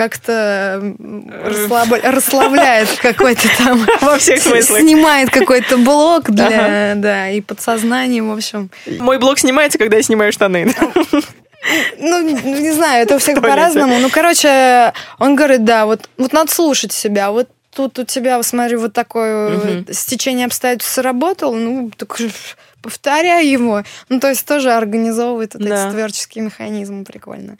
как-то 0.00 0.80
расслабля- 0.98 2.10
расслабляет 2.10 2.88
какой-то 3.02 3.46
там... 3.58 3.86
Во 4.00 4.16
всех 4.16 4.40
смыслах. 4.40 4.80
Снимает 4.80 5.28
какой-то 5.28 5.76
блок 5.76 6.30
для, 6.30 6.94
да, 6.96 7.28
и 7.28 7.42
подсознание, 7.42 8.22
в 8.22 8.32
общем. 8.32 8.70
Мой 8.98 9.18
блог 9.18 9.38
снимается, 9.38 9.76
когда 9.76 9.98
я 9.98 10.02
снимаю 10.02 10.32
штаны. 10.32 10.74
Ну, 11.98 12.20
не 12.22 12.72
знаю, 12.72 13.02
это 13.02 13.16
у 13.16 13.18
всех 13.18 13.42
по-разному. 13.42 13.98
Ну, 13.98 14.08
короче, 14.08 14.94
он 15.18 15.36
говорит, 15.36 15.64
да, 15.64 15.84
вот, 15.84 16.08
вот 16.16 16.32
надо 16.32 16.50
слушать 16.50 16.92
себя. 16.92 17.30
Вот 17.30 17.50
тут 17.74 17.98
у 17.98 18.04
тебя, 18.04 18.42
смотри, 18.42 18.76
вот 18.76 18.94
такое 18.94 19.58
вот 19.58 19.94
стечение 19.94 20.46
обстоятельств 20.46 20.94
сработало, 20.94 21.56
ну, 21.56 21.90
так 21.94 22.16
повторяй 22.80 23.46
его. 23.48 23.82
Ну, 24.08 24.18
то 24.18 24.30
есть 24.30 24.46
тоже 24.46 24.72
организовывает 24.72 25.52
вот 25.52 25.62
Да. 25.62 25.88
эти 25.88 25.92
творческие 25.94 26.44
механизмы. 26.44 27.04
Прикольно. 27.04 27.58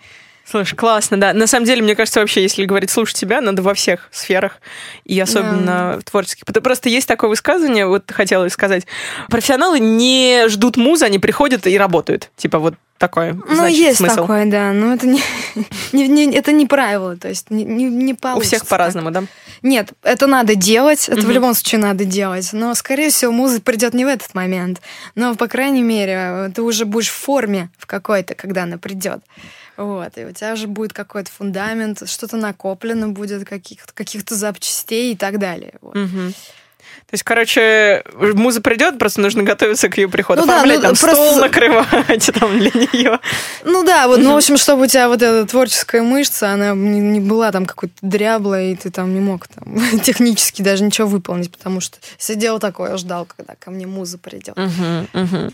Слушай, 0.50 0.74
классно, 0.74 1.16
да. 1.20 1.32
На 1.32 1.46
самом 1.46 1.64
деле, 1.66 1.80
мне 1.82 1.94
кажется, 1.94 2.18
вообще, 2.20 2.42
если 2.42 2.64
говорить 2.64 2.90
слушать 2.90 3.16
себя, 3.16 3.40
надо 3.40 3.62
во 3.62 3.72
всех 3.74 4.08
сферах, 4.10 4.60
и 5.04 5.18
особенно 5.20 5.98
в 6.00 6.10
творческих. 6.10 6.44
Просто 6.44 6.88
есть 6.88 7.06
такое 7.06 7.30
высказывание, 7.30 7.86
вот 7.86 8.10
хотела 8.10 8.48
сказать. 8.48 8.84
Профессионалы 9.28 9.78
не 9.78 10.48
ждут 10.48 10.76
музы, 10.76 11.04
они 11.04 11.18
приходят 11.20 11.66
и 11.66 11.78
работают. 11.78 12.30
Типа 12.36 12.58
вот 12.58 12.74
такое, 12.98 13.32
Ну, 13.34 13.54
значит, 13.54 13.78
есть 13.78 13.96
смысл. 13.98 14.16
такое, 14.22 14.44
да. 14.46 14.72
Но 14.72 14.92
это 14.92 15.06
не, 15.06 15.22
не, 15.92 16.08
не- 16.08 16.34
это 16.34 16.50
не 16.52 16.66
правило. 16.66 17.16
То 17.16 17.28
есть 17.28 17.48
не, 17.50 17.64
не, 17.64 17.84
не 17.84 18.12
У 18.12 18.16
получится 18.16 18.56
всех 18.56 18.66
по-разному, 18.68 19.10
да? 19.12 19.22
Нет, 19.62 19.92
это 20.02 20.26
надо 20.26 20.54
делать. 20.56 21.08
Это 21.08 21.20
в 21.20 21.24
Мгм. 21.24 21.32
любом 21.32 21.54
случае 21.54 21.80
надо 21.80 22.04
делать. 22.04 22.48
Но, 22.52 22.74
скорее 22.74 23.10
всего, 23.10 23.30
муза 23.30 23.60
придет 23.60 23.94
не 23.94 24.04
в 24.04 24.08
этот 24.08 24.34
момент. 24.34 24.80
Но, 25.14 25.34
по 25.36 25.46
крайней 25.46 25.82
мере, 25.82 26.50
ты 26.54 26.60
уже 26.62 26.84
будешь 26.86 27.08
в 27.08 27.14
форме 27.14 27.70
в 27.78 27.86
какой-то, 27.86 28.34
когда 28.34 28.64
она 28.64 28.78
придет. 28.78 29.20
Вот, 29.80 30.18
и 30.18 30.26
у 30.26 30.32
тебя 30.32 30.52
уже 30.52 30.66
будет 30.66 30.92
какой-то 30.92 31.30
фундамент, 31.30 32.06
что-то 32.06 32.36
накоплено 32.36 33.08
будет, 33.08 33.48
каких-то 33.48 33.94
каких 33.94 34.28
запчастей 34.28 35.14
и 35.14 35.16
так 35.16 35.38
далее. 35.38 35.78
Вот. 35.80 35.94
Мгм. 35.94 36.34
То 37.10 37.14
есть, 37.14 37.24
короче, 37.24 38.04
муза 38.14 38.60
придет, 38.60 38.96
просто 38.98 39.20
нужно 39.20 39.42
готовиться 39.42 39.88
к 39.88 39.98
ее 39.98 40.08
приходу. 40.08 40.42
Ну 40.42 40.46
да, 40.46 40.62
ну, 40.64 40.72
там 40.74 40.94
просто- 40.94 41.10
стол 41.10 41.36
накрывать 41.40 42.30
там 42.38 42.56
для 42.56 42.70
нее. 42.70 43.18
Ну 43.64 43.82
да, 43.84 44.06
вот, 44.06 44.20
ну, 44.20 44.32
в 44.32 44.36
общем, 44.36 44.56
чтобы 44.56 44.84
у 44.84 44.86
тебя 44.86 45.08
вот 45.08 45.20
эта 45.20 45.44
творческая 45.44 46.02
мышца, 46.02 46.50
она 46.52 46.70
не, 46.70 47.00
не 47.00 47.18
была 47.18 47.50
там 47.50 47.66
какой-то 47.66 47.94
дряблой, 48.00 48.72
и 48.72 48.76
ты 48.76 48.90
там 48.90 49.12
не 49.12 49.18
мог 49.18 49.48
там 49.48 49.76
технически 50.04 50.62
даже 50.62 50.84
ничего 50.84 51.08
выполнить, 51.08 51.50
потому 51.50 51.80
что 51.80 51.98
сидел 52.16 52.60
такой, 52.60 52.96
ждал, 52.96 53.26
когда 53.26 53.54
ко 53.58 53.72
мне 53.72 53.88
муза 53.88 54.16
придет. 54.16 54.56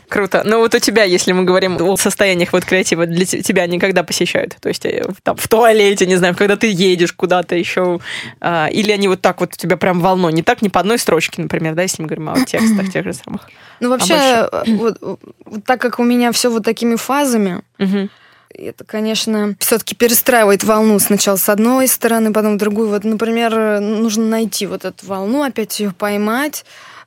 Круто. 0.09 0.42
Ну 0.44 0.59
вот 0.59 0.74
у 0.74 0.78
тебя, 0.78 1.04
если 1.04 1.32
мы 1.32 1.44
говорим 1.44 1.80
о 1.80 1.96
состояниях 1.96 2.52
вот 2.52 2.66
креатива, 2.66 3.07
для 3.07 3.24
те- 3.24 3.40
тебя 3.40 3.66
никогда 3.66 4.02
посещают? 4.02 4.57
То 4.61 4.68
есть 4.68 4.84
э, 4.84 5.07
там 5.22 5.36
в 5.36 5.48
туалете, 5.48 6.07
не 6.07 6.16
знаю, 6.16 6.34
когда 6.36 6.57
ты 6.57 6.70
едешь 6.70 7.12
куда-то 7.12 7.54
еще, 7.57 8.00
а, 8.40 8.66
или 8.70 8.92
они 8.92 9.09
вот 9.09 9.22
так 9.22 9.40
вот 9.40 9.54
у 9.54 9.57
тебя 9.57 9.76
прям 9.78 10.00
волной, 10.00 10.32
не 10.32 10.42
так, 10.42 10.61
не 10.62 10.68
по 10.68 10.80
одной 10.80 10.98
строчке, 10.98 11.45
например, 11.47 11.74
да, 11.74 11.82
если 11.82 12.03
мы 12.03 12.09
говорим 12.09 12.28
о 12.30 12.44
текстах 12.44 12.90
тех 12.92 13.05
же 13.05 13.12
самых. 13.12 13.49
Ну 13.80 13.88
вообще, 13.90 14.14
э, 14.51 14.62
вот, 14.76 14.99
вот 15.01 15.64
так 15.64 15.80
как 15.80 15.99
у 15.99 16.05
меня 16.05 16.30
все 16.32 16.51
вот 16.51 16.64
такими 16.64 16.97
фазами, 16.97 17.62
Мгм. 17.78 18.11
это, 18.51 18.84
конечно, 18.84 19.55
все-таки 19.61 19.94
перестраивает 19.94 20.64
волну 20.64 20.99
сначала 20.99 21.36
с 21.36 21.49
одной 21.49 21.88
стороны, 21.88 22.32
потом 22.32 22.55
в 22.55 22.59
другую. 22.59 22.88
Вот, 22.88 23.05
например, 23.05 23.80
нужно 23.80 24.24
найти 24.26 24.66
вот 24.66 24.84
эту 24.84 25.07
волну, 25.07 25.42
опять 25.42 25.78
ее 25.80 25.92
поймать, 25.92 26.64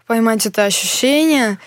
поймать 0.08 0.46
это 0.46 0.66
ощущение. 0.66 1.58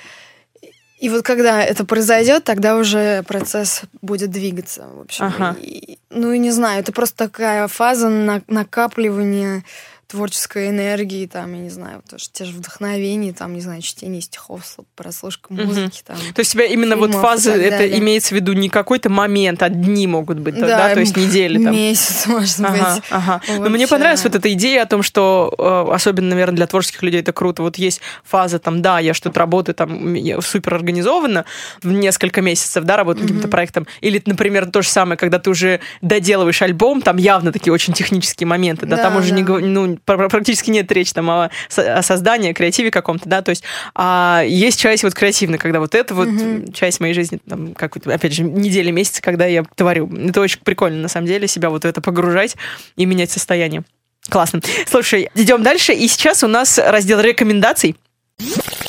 И 1.01 1.09
вот 1.09 1.25
когда 1.25 1.63
это 1.65 1.85
произойдет, 1.85 2.45
тогда 2.45 2.77
уже 2.77 3.25
процесс 3.25 3.83
будет 4.03 4.31
двигаться. 4.31 4.87
В 4.97 5.01
общем. 5.01 5.25
Ага. 5.25 5.57
И- 5.61 5.99
ну 6.11 6.31
и 6.33 6.39
не 6.39 6.53
знаю, 6.53 6.79
это 6.81 6.93
просто 6.93 7.17
такая 7.27 7.67
фаза 7.67 8.09
на- 8.09 8.43
накапливания 8.47 9.65
творческой 10.13 10.69
энергии, 10.69 11.27
там, 11.27 11.53
я 11.55 11.61
не 11.61 11.71
знаю, 11.71 12.03
тоже 12.09 12.27
те 12.31 12.45
же 12.45 12.53
вдохновения, 12.53 13.33
там, 13.33 13.55
не 13.55 13.61
знаю, 13.61 13.81
чтение 13.83 14.21
стихов, 14.21 14.63
прослушка 14.95 15.53
музыки, 15.53 16.03
там. 16.07 16.17
То 16.35 16.41
есть 16.41 16.55
у 16.55 16.59
тебя 16.59 16.67
именно 16.67 16.97
вот 16.97 17.13
фазы, 17.13 17.51
это 17.51 17.89
имеется 17.99 18.29
в 18.29 18.33
виду 18.33 18.53
не 18.53 18.69
какой-то 18.69 19.11
момент, 19.11 19.63
а 19.63 19.71
дни 19.71 20.07
могут 20.07 20.39
быть, 20.39 20.55
да, 20.59 20.67
да, 20.67 20.95
то 20.95 21.01
есть 21.01 21.17
недели 21.17 21.63
там. 21.63 21.73
Месяц, 21.73 22.27
может 22.27 22.59
быть. 22.59 22.71
Ага, 22.71 23.03
ага. 23.11 23.43
Но 23.49 23.71
мне 23.71 23.89
понравилась 23.89 24.23
вот 24.23 24.35
эта 24.35 24.53
идея 24.53 24.83
о 24.83 24.87
том, 24.87 25.03
что 25.03 25.55
э, 25.59 25.95
особенно, 25.95 26.29
наверное, 26.31 26.57
для 26.57 26.67
творческих 26.67 27.03
людей 27.03 27.21
это 27.21 27.33
круто. 27.33 27.63
Вот 27.63 27.77
есть 27.77 28.01
фаза 28.23 28.59
там, 28.59 28.83
да, 28.83 28.99
я 28.99 29.15
что-то 29.15 29.41
работаю 29.41 29.75
там 29.75 30.15
супер 30.43 30.75
организованно 30.75 31.47
в 31.83 31.91
несколько 31.91 32.43
месяцев, 32.43 32.85
да, 32.85 32.97
работаю 32.97 33.23
над 33.23 33.31
каким-то 33.33 33.49
проектом. 33.49 33.87
Или, 34.03 34.23
например, 34.27 34.71
то 34.71 34.83
же 34.83 34.89
самое, 34.89 35.17
когда 35.17 35.39
ты 35.39 35.49
уже 35.49 35.81
доделываешь 36.03 36.61
альбом, 36.61 37.01
там 37.01 37.17
явно 37.17 37.51
такие 37.51 37.73
очень 37.73 37.95
технические 37.95 38.47
моменты, 38.47 38.85
да, 38.85 38.97
Да, 38.97 39.03
там 39.05 39.17
уже 39.17 39.31
да. 39.31 39.41
не, 39.41 39.43
ну, 39.43 39.97
практически 40.05 40.71
нет 40.71 40.91
речи 40.93 41.13
там 41.13 41.31
о, 41.31 41.51
о 41.77 42.03
создании, 42.03 42.51
о 42.51 42.55
креативе 42.55 42.91
каком-то, 42.91 43.29
да, 43.29 43.43
то 43.43 43.51
есть 43.51 43.65
а 43.95 44.43
есть 44.47 44.81
часть 44.81 45.03
вот 45.05 45.15
креативная, 45.15 45.59
когда 45.59 45.81
вот 45.81 45.95
это 45.95 46.15
вот 46.15 46.29
часть 46.75 47.01
моей 47.01 47.15
жизни, 47.15 47.41
там, 47.49 47.75
как 47.75 47.97
опять 47.97 48.33
же, 48.33 48.43
недели, 48.43 48.91
месяцы, 48.91 49.23
когда 49.23 49.47
я 49.47 49.65
творю. 49.75 50.11
Это 50.15 50.41
очень 50.41 50.61
прикольно, 50.61 51.03
на 51.03 51.09
самом 51.09 51.27
деле, 51.27 51.49
себя 51.49 51.71
вот 51.71 51.83
в 51.83 51.87
это 51.87 52.01
погружать 52.01 52.57
и 52.97 53.07
менять 53.07 53.31
состояние. 53.31 53.85
Классно. 54.29 54.61
Слушай, 54.87 55.31
идем 55.35 55.63
дальше. 55.63 55.93
И 55.93 56.07
сейчас 56.07 56.45
у 56.45 56.49
нас 56.49 56.79
раздел 56.79 57.21
рекомендаций. 57.21 57.97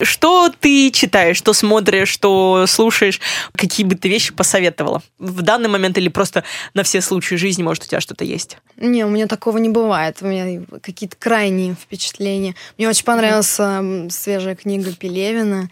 Что 0.01 0.49
ты 0.59 0.91
читаешь, 0.91 1.37
что 1.37 1.53
смотришь, 1.53 2.09
что 2.09 2.65
слушаешь, 2.67 3.19
какие 3.55 3.85
бы 3.85 3.95
ты 3.95 4.09
вещи 4.09 4.33
посоветовала 4.33 5.01
в 5.19 5.41
данный 5.41 5.69
момент 5.69 5.97
или 5.97 6.09
просто 6.09 6.43
на 6.73 6.83
все 6.83 7.01
случаи 7.01 7.35
жизни, 7.35 7.63
может, 7.63 7.83
у 7.83 7.87
тебя 7.87 8.01
что-то 8.01 8.23
есть? 8.25 8.57
Не, 8.77 9.05
у 9.05 9.09
меня 9.09 9.27
такого 9.27 9.57
не 9.57 9.69
бывает. 9.69 10.17
У 10.21 10.25
меня 10.27 10.63
какие-то 10.81 11.15
крайние 11.17 11.75
впечатления. 11.75 12.55
Мне 12.77 12.89
очень 12.89 13.05
понравилась 13.05 13.59
м, 13.59 14.09
свежая 14.09 14.55
книга 14.55 14.91
Пелевина. 14.93 15.69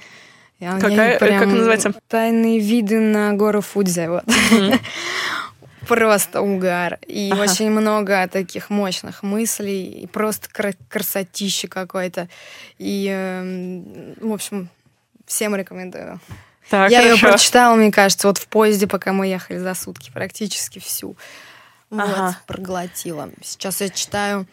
Какая- 0.59 1.17
прям 1.17 1.39
как 1.39 1.47
называется? 1.49 1.93
Тайные 2.07 2.59
виды 2.59 2.99
на 2.99 3.33
гору 3.33 3.61
Фудзи. 3.61 4.07
Вот. 4.07 4.23
Просто 5.87 6.41
угар. 6.41 6.99
И 7.07 7.29
Ага. 7.31 7.41
очень 7.43 7.69
много 7.71 8.27
таких 8.27 8.69
мощных 8.69 9.23
мыслей. 9.23 9.85
И 9.85 10.07
просто 10.07 10.47
кра- 10.51 10.73
красотища 10.89 11.67
какой-то. 11.67 12.27
И, 12.77 13.07
эм, 13.11 14.15
в 14.19 14.31
общем, 14.33 14.69
всем 15.25 15.55
рекомендую. 15.55 16.19
Так, 16.69 16.89
Я 16.91 17.01
ее 17.01 17.15
хорошо. 17.17 17.27
прочитала, 17.29 17.75
мне 17.75 17.91
кажется, 17.91 18.27
вот 18.27 18.37
в 18.37 18.47
поезде, 18.47 18.87
пока 18.87 19.11
мы 19.11 19.27
ехали 19.27 19.57
за 19.57 19.73
сутки, 19.73 20.11
практически 20.13 20.79
всю. 20.79 21.15
Вот, 21.89 22.01
Ага. 22.03 22.37
проглотила. 22.47 23.29
Сейчас 23.43 23.81
я 23.81 23.89
читаю, 23.89 24.45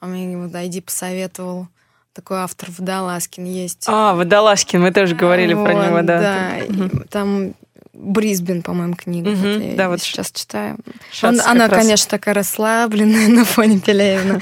а 0.00 0.06
мне 0.06 0.36
вот 0.36 0.54
Айди 0.54 0.80
посоветовал. 0.82 1.68
Такой 2.12 2.38
автор 2.38 2.70
Водолазкин 2.76 3.44
есть. 3.44 3.84
А, 3.88 4.14
Водолазкин, 4.14 4.80
мы 4.82 4.90
тоже 4.92 5.14
говорили 5.14 5.52
про 5.54 5.74
Вот, 5.74 5.86
него, 5.86 6.02
да. 6.02 6.20
Да, 6.20 6.88
там 7.10 7.54
Брисбен, 7.98 8.62
по-моему, 8.62 8.94
книга. 8.94 9.30
Мгм, 9.30 9.52
Вот 9.54 9.62
я 9.62 9.74
да, 9.76 9.88
вот 9.88 10.00
сейчас 10.02 10.30
читаю. 10.32 10.76
Щас 11.12 11.34
Он- 11.34 11.40
она, 11.40 11.68
раз. 11.68 11.80
конечно, 11.80 12.10
такая 12.10 12.34
расслабленная 12.34 13.28
на 13.28 13.44
фоне 13.44 13.80
Пелевина. 13.80 14.40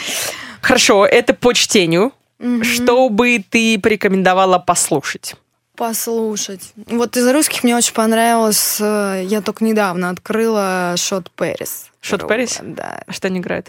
Хорошо, 0.61 1.07
это 1.07 1.35
по 1.35 1.53
чтению. 1.53 2.13
Мгм. 2.39 2.65
Что 2.65 3.09
бы 3.09 3.43
ты 3.49 3.79
порекомендовала 3.79 4.59
послушать? 4.59 5.35
Послушать. 5.77 6.73
Вот 6.87 7.17
из 7.17 7.27
русских 7.29 7.65
мне 7.65 7.77
очень 7.77 7.95
понравилось, 7.95 8.79
э, 8.81 9.23
я 9.25 9.41
только 9.41 9.65
недавно 9.65 10.11
открыла 10.11 10.95
Шот 10.97 11.31
Пэрис. 11.33 11.87
Шот 12.01 12.27
Пэрис? 12.29 12.59
Да. 12.63 13.03
А 13.07 13.13
Что 13.13 13.29
они 13.29 13.41
играют? 13.41 13.69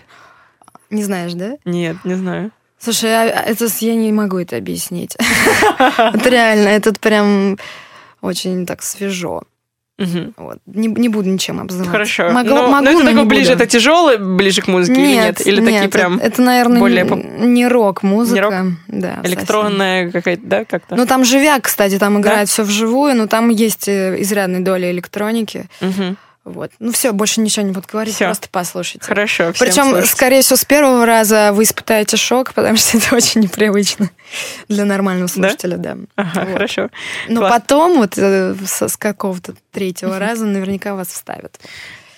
Не 0.89 1.03
знаешь, 1.03 1.33
да? 1.33 1.57
Нет, 1.65 1.97
не 2.03 2.13
знаю. 2.15 2.51
Слушай, 2.79 3.09
а- 3.11 3.39
а 3.39 3.41
это 3.43 3.67
я 3.79 3.95
не 3.95 4.11
могу 4.11 4.37
это 4.37 4.55
объяснить. 4.57 5.15
Реально, 6.25 6.67
это 6.69 6.93
прям 6.93 7.57
очень 8.21 8.65
так 8.65 8.83
свежо. 8.83 9.43
Мгм. 9.97 10.33
Вот. 10.35 10.57
Не, 10.65 10.87
не 10.89 11.07
буду 11.07 11.29
ничем 11.29 11.61
обзывать. 11.61 11.87
Хорошо. 11.87 12.29
Могу, 12.29 12.49
но, 12.49 12.67
могу, 12.67 12.83
но 12.83 12.89
это 12.89 12.99
но 12.99 13.05
такое 13.05 13.23
не 13.23 13.29
ближе, 13.29 13.51
буду. 13.53 13.63
это 13.63 13.71
тяжелое, 13.71 14.17
ближе 14.17 14.61
к 14.61 14.67
музыке 14.67 15.01
или 15.01 15.13
нет? 15.13 15.47
Или 15.47 15.61
такие 15.61 15.81
нет, 15.81 15.91
прям 15.91 16.15
Это, 16.17 16.25
это, 16.25 16.41
наверное, 16.41 16.79
более 16.79 17.05
поп- 17.05 17.23
не 17.23 17.65
рок-музыка. 17.67 18.35
Не 18.35 18.41
рок? 18.41 18.53
Да, 18.89 19.19
электронная 19.23 20.11
какая-то, 20.11 20.41
да, 20.45 20.65
как-то? 20.65 20.95
Ну, 20.97 21.05
там 21.05 21.23
живяк, 21.23 21.63
кстати, 21.63 21.97
там 21.97 22.19
играет 22.19 22.49
все 22.49 22.63
вживую, 22.63 23.15
но 23.15 23.27
там 23.27 23.49
есть 23.49 23.87
э, 23.87 24.17
изрядная 24.21 24.59
доля 24.59 24.91
электроники. 24.91 25.67
Мгм. 25.79 26.17
Вот. 26.45 26.71
Ну 26.77 26.91
все, 26.91 27.11
больше 27.11 27.41
ничего 27.41 27.65
не 27.65 27.71
буду 27.71 27.87
говорить, 27.91 28.13
Всё. 28.15 28.25
просто 28.25 28.47
послушайте. 28.51 29.05
Хорошо, 29.07 29.51
Причем, 29.59 29.89
слушать. 29.89 30.09
скорее 30.11 30.41
всего, 30.43 30.57
с 30.57 30.63
первого 30.65 31.03
раза 31.05 31.51
вы 31.53 31.63
испытаете 31.63 32.17
шок, 32.17 32.53
потому 32.53 32.77
что 32.77 32.97
это 32.99 33.15
очень 33.15 33.41
непривычно 33.41 34.11
для 34.69 34.85
нормального 34.85 35.27
слушателя, 35.27 35.77
да. 35.77 35.97
Ага, 36.15 36.41
Вот. 36.41 36.53
хорошо. 36.53 36.89
Но 37.27 37.39
Класс. 37.41 37.51
потом, 37.53 37.97
вот 37.97 38.13
э, 38.17 38.55
с, 38.63 38.81
с 38.87 38.95
какого-то 38.95 39.55
третьего 39.71 40.19
раза, 40.19 40.45
наверняка 40.45 40.93
вас 40.93 41.07
вставят. 41.07 41.59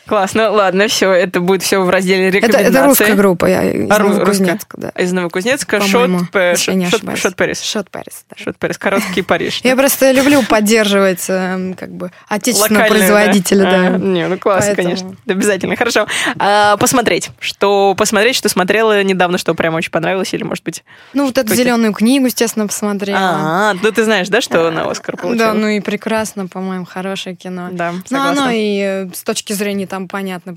Классно, 0.08 0.50
ладно, 0.52 0.88
все, 0.88 1.12
это 1.12 1.42
будет 1.42 1.64
все 1.64 1.80
в 1.82 1.90
разделе 1.90 2.28
Это, 2.30 2.38
рекомендаций. 2.38 2.70
это 2.70 2.86
русская 2.86 3.14
группа, 3.16 3.46
я 3.46 3.64
из 3.72 3.92
А, 3.92 4.00
Новокузнецка, 4.00 4.78
да. 4.80 4.90
Из 4.90 5.12
Новокузнецка, 5.12 5.82
Шот, 5.82 6.08
не 6.10 6.18
Шот- 6.18 6.94
ошибаюсь. 6.96 7.20
Шот 7.20 7.36
Пэрис. 7.36 7.62
Шот 7.64 7.90
Пэрис, 7.90 8.26
да. 8.30 8.36
Шот 8.44 8.58
Пэрис, 8.58 8.78
короткий 8.78 9.22
Париж. 9.22 9.60
Я 9.64 9.76
просто 9.76 10.12
люблю 10.12 10.42
поддерживать 10.44 11.26
э, 11.30 11.74
как 11.78 11.92
бы 11.92 12.12
отечественного 12.28 12.86
производителя, 12.88 13.64
да. 13.64 13.88
А, 13.88 13.98
не, 13.98 14.28
ну 14.28 14.38
классно, 14.38 14.76
конечно. 14.76 15.16
Обязательно. 15.28 15.76
Хорошо. 15.76 16.08
А, 16.40 16.78
посмотреть. 16.78 17.30
Что 17.40 17.94
посмотреть, 17.98 18.36
что 18.36 18.50
смотрела 18.50 19.04
недавно, 19.04 19.38
что 19.38 19.54
прям 19.56 19.76
очень 19.76 19.92
понравилось, 19.92 20.34
или, 20.34 20.44
может 20.44 20.64
быть. 20.64 20.84
Ну, 21.14 21.26
вот 21.26 21.38
эту 21.38 21.54
зеленую 21.54 21.94
книгу, 21.94 22.26
естественно, 22.28 22.68
посмотрела. 22.68 23.20
А, 23.20 23.74
ну 23.82 23.92
ты 23.92 24.04
знаешь, 24.04 24.30
да, 24.30 24.42
что 24.42 24.72
на 24.72 24.90
Оскар 24.90 25.18
получил? 25.18 25.38
Да, 25.40 25.54
ну 25.54 25.68
и 25.68 25.80
прекрасно, 25.80 26.48
по-моему, 26.48 26.86
хорошее 26.86 27.36
кино. 27.36 27.70
Да, 27.72 27.92
Ну, 27.92 28.00
согласна. 28.08 28.44
оно 28.44 28.52
и 28.54 28.80
э, 28.82 29.08
с 29.14 29.24
точки 29.24 29.54
зрения, 29.54 29.88
там, 29.98 30.08
понятно, 30.08 30.56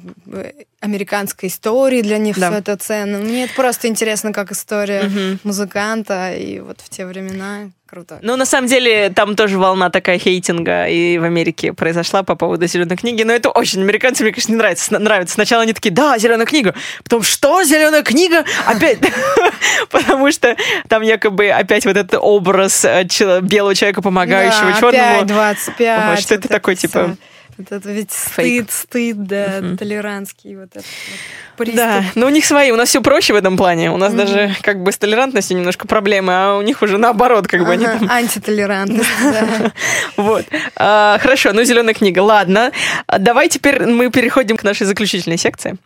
американской 0.81 1.49
истории 1.49 2.03
для 2.03 2.19
них 2.19 2.39
Да. 2.39 2.51
все 2.51 2.59
это 2.59 2.77
ценно. 2.77 3.19
Мне 3.19 3.45
это 3.45 3.55
просто 3.55 3.89
интересно, 3.89 4.33
как 4.35 4.53
история 4.53 5.05
Мгм. 5.05 5.41
музыканта, 5.45 6.35
и 6.35 6.61
вот 6.61 6.81
в 6.83 6.91
те 6.91 7.07
времена 7.07 7.71
круто. 7.87 8.19
Ну, 8.23 8.37
на 8.37 8.45
самом 8.45 8.69
деле, 8.69 9.09
там 9.11 9.35
тоже 9.35 9.59
волна 9.59 9.89
такая 9.91 10.19
хейтинга 10.19 10.87
и 10.89 11.17
в 11.19 11.25
Америке 11.25 11.73
произошла 11.73 12.23
по 12.23 12.35
поводу 12.37 12.67
зеленой 12.67 12.97
книги. 12.99 13.23
Но 13.23 13.33
это 13.33 13.49
очень 13.49 13.81
американцам, 13.81 14.25
мне, 14.27 14.33
конечно, 14.33 14.53
не 14.53 14.59
нравится. 14.59 14.99
Нравится. 14.99 15.35
Сначала 15.35 15.63
они 15.63 15.73
такие, 15.73 15.91
да, 15.91 16.17
зеленая 16.19 16.47
книга. 16.47 16.75
Потом, 17.03 17.23
что, 17.23 17.65
зеленая 17.65 18.03
книга? 18.03 18.45
Опять. 18.67 18.99
Потому 19.91 20.31
что 20.33 20.55
там 20.89 21.03
якобы 21.03 21.49
опять 21.49 21.85
вот 21.87 21.97
этот 21.97 22.21
образ 22.23 22.85
э, 22.85 23.05
белого 23.43 23.75
человека, 23.75 24.03
помогающего 24.03 24.73
черному. 24.75 25.17
опять 25.23 25.27
25. 25.27 26.11
Ой, 26.11 26.17
что 26.23 26.35
это 26.35 26.49
такое, 26.49 26.77
типа. 26.77 27.17
Вот 27.61 27.73
это 27.73 27.91
ведь 27.93 28.11
фейк. 28.13 28.71
стыд, 28.71 28.71
стыд, 28.71 29.27
да, 29.27 29.59
Мгм. 29.61 29.77
толерантский 29.77 30.57
вот 30.57 30.69
этот 30.71 30.85
вот 30.85 31.57
приступ. 31.57 31.77
Да, 31.77 32.05
но 32.15 32.27
у 32.27 32.31
них 32.31 32.45
свои, 32.45 32.71
у 32.71 32.77
нас 32.77 32.89
все 32.89 33.01
проще 33.03 33.33
в 33.33 33.37
этом 33.37 33.57
плане. 33.57 33.91
У 33.91 33.97
нас 33.97 34.13
даже 34.15 34.55
как 34.63 34.83
бы 34.83 34.93
с 34.93 34.99
толерантностью 34.99 35.57
немножко 35.57 35.87
проблемы, 35.87 36.33
а 36.35 36.57
у 36.57 36.63
них 36.63 36.83
уже 36.83 36.97
наоборот, 36.99 37.47
как 37.47 37.65
бы 37.65 37.71
они 37.73 37.87
Ага, 37.87 37.99
там 37.99 38.11
Антитолерантность, 38.11 39.09
да. 39.23 39.73
Вот. 40.17 40.45
А, 40.77 41.19
хорошо, 41.21 41.53
ну 41.53 41.63
зеленая 41.65 41.95
книга. 41.95 42.21
Ладно. 42.21 42.73
А 43.07 43.19
Давай 43.19 43.49
теперь 43.49 43.85
мы 43.87 44.11
переходим 44.11 44.57
к 44.57 44.63
нашей 44.65 44.87
заключительной 44.87 45.37
секции. 45.39 45.77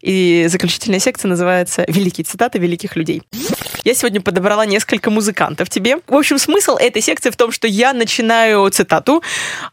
И 0.00 0.46
заключительная 0.48 1.00
секция 1.00 1.28
называется 1.28 1.84
«Великие 1.88 2.24
цитаты 2.24 2.58
великих 2.60 2.94
людей». 2.94 3.22
Я 3.84 3.94
сегодня 3.94 4.20
подобрала 4.20 4.64
несколько 4.66 5.10
музыкантов 5.10 5.68
тебе. 5.68 5.98
В 6.06 6.14
общем, 6.14 6.38
смысл 6.38 6.76
этой 6.76 7.02
секции 7.02 7.30
в 7.30 7.36
том, 7.36 7.52
что 7.52 7.68
я 7.68 7.92
начинаю 7.92 8.68
цитату, 8.70 9.22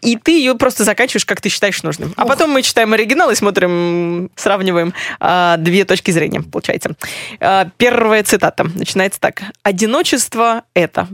и 0.02 0.18
ты 0.18 0.32
ее 0.32 0.56
просто 0.56 0.84
заканчиваешь, 0.84 1.26
как 1.26 1.40
ты 1.40 1.50
считаешь 1.50 1.82
нужным. 1.82 2.14
А 2.18 2.24
Ох. 2.24 2.28
потом 2.28 2.52
мы 2.52 2.62
читаем 2.62 2.94
оригинал 2.94 3.32
и 3.32 3.36
смотрим, 3.36 4.30
сравниваем 4.36 4.94
а, 5.20 5.58
две 5.58 5.86
точки 5.86 6.12
зрения, 6.12 6.42
получается. 6.42 6.96
А, 7.40 7.70
первая 7.78 8.24
цитата 8.24 8.64
начинается 8.64 9.20
так. 9.20 9.42
«Одиночество— 9.64 10.64
это...» 10.74 11.08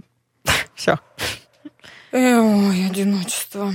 Все. 0.76 1.00
Ой, 2.12 2.86
одиночество. 2.86 3.74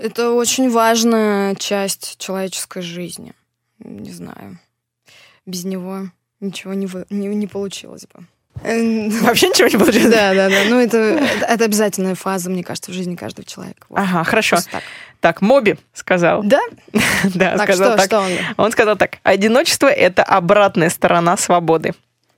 Это 0.00 0.32
очень 0.32 0.70
важная 0.70 1.54
часть 1.56 2.16
человеческой 2.18 2.82
жизни. 2.82 3.34
Не 3.78 4.12
знаю. 4.12 4.58
Без 5.46 5.64
него 5.64 6.08
ничего 6.40 6.74
не, 6.74 6.86
вы- 6.86 7.06
не, 7.10 7.28
не 7.28 7.46
получилось 7.46 8.06
бы. 8.12 8.24
Э, 8.62 9.08
Вообще 9.22 9.48
ничего 9.48 9.68
не 9.68 9.76
получилось? 9.76 10.12
Да, 10.14 10.32
да, 10.34 10.48
да. 10.48 10.56
Ну, 10.68 10.78
это, 10.80 10.96
это, 11.36 11.44
это 11.46 11.64
обязательная 11.64 12.14
фаза, 12.14 12.50
мне 12.50 12.62
кажется, 12.62 12.90
в 12.90 12.94
жизни 12.94 13.16
каждого 13.16 13.44
человека. 13.46 13.86
Вот. 13.88 13.98
Ага, 13.98 14.24
хорошо. 14.24 14.58
Так. 14.70 14.82
Так, 15.20 15.40
Моби 15.42 15.76
сказал. 15.92 16.42
Да? 16.42 16.60
Да, 17.34 17.56
Так, 17.56 17.62
сказал 17.64 17.88
что, 17.88 17.96
так. 17.96 18.06
что 18.06 18.20
он? 18.20 18.30
Он 18.58 18.72
сказал 18.72 18.96
так. 18.96 19.18
Одиночество— 19.22 19.86
это 19.88 20.22
обратная 20.22 20.90
сторона 20.90 21.36
свободы. 21.36 21.94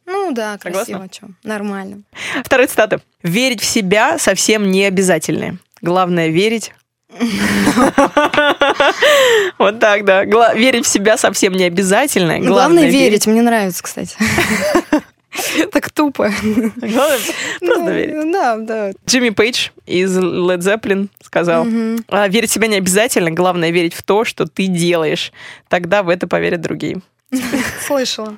Ну 0.07 0.33
да, 0.33 0.57
Согласна? 0.63 0.99
красиво, 1.01 1.09
чё. 1.09 1.27
Нормально. 1.43 2.03
Вторая 2.45 2.69
цитата. 2.69 3.01
Верить 3.25 3.61
в 3.61 3.65
себя 3.65 4.19
совсем 4.19 4.71
не 4.71 4.85
обязательно. 4.85 5.59
Главное 5.83 6.29
верить. 6.29 6.73
Вот 9.59 9.81
так, 9.81 10.05
да. 10.05 10.25
Верить 10.55 10.87
в 10.87 10.89
себя 10.89 11.17
совсем 11.17 11.53
не 11.53 11.65
обязательно. 11.65 12.39
Ну, 12.39 12.49
Главное 12.49 12.89
верить, 12.89 13.27
мне 13.27 13.43
нравится, 13.43 13.83
кстати. 13.83 14.17
Так 15.71 15.91
тупо. 15.91 16.33
Главное 16.43 17.19
просто 17.19 17.33
Ну, 17.61 17.91
верить. 17.91 18.33
Да, 18.33 18.57
да. 18.57 18.93
Джимми 19.07 19.29
Пейдж 19.29 19.69
из 19.85 20.17
Led 20.17 20.61
Zeppelin 20.61 21.09
сказал. 21.23 21.67
«А, 22.09 22.27
верить 22.29 22.49
в 22.49 22.55
себя 22.55 22.69
не 22.69 22.77
обязательно, 22.77 23.31
главное 23.31 23.69
верить 23.71 23.93
в 23.93 24.03
то, 24.03 24.25
что 24.25 24.47
ты 24.47 24.67
делаешь. 24.67 25.33
Тогда 25.69 26.03
в 26.03 26.09
это 26.09 26.27
поверят 26.27 26.63
другие. 26.63 27.03
Слышала. 27.87 28.37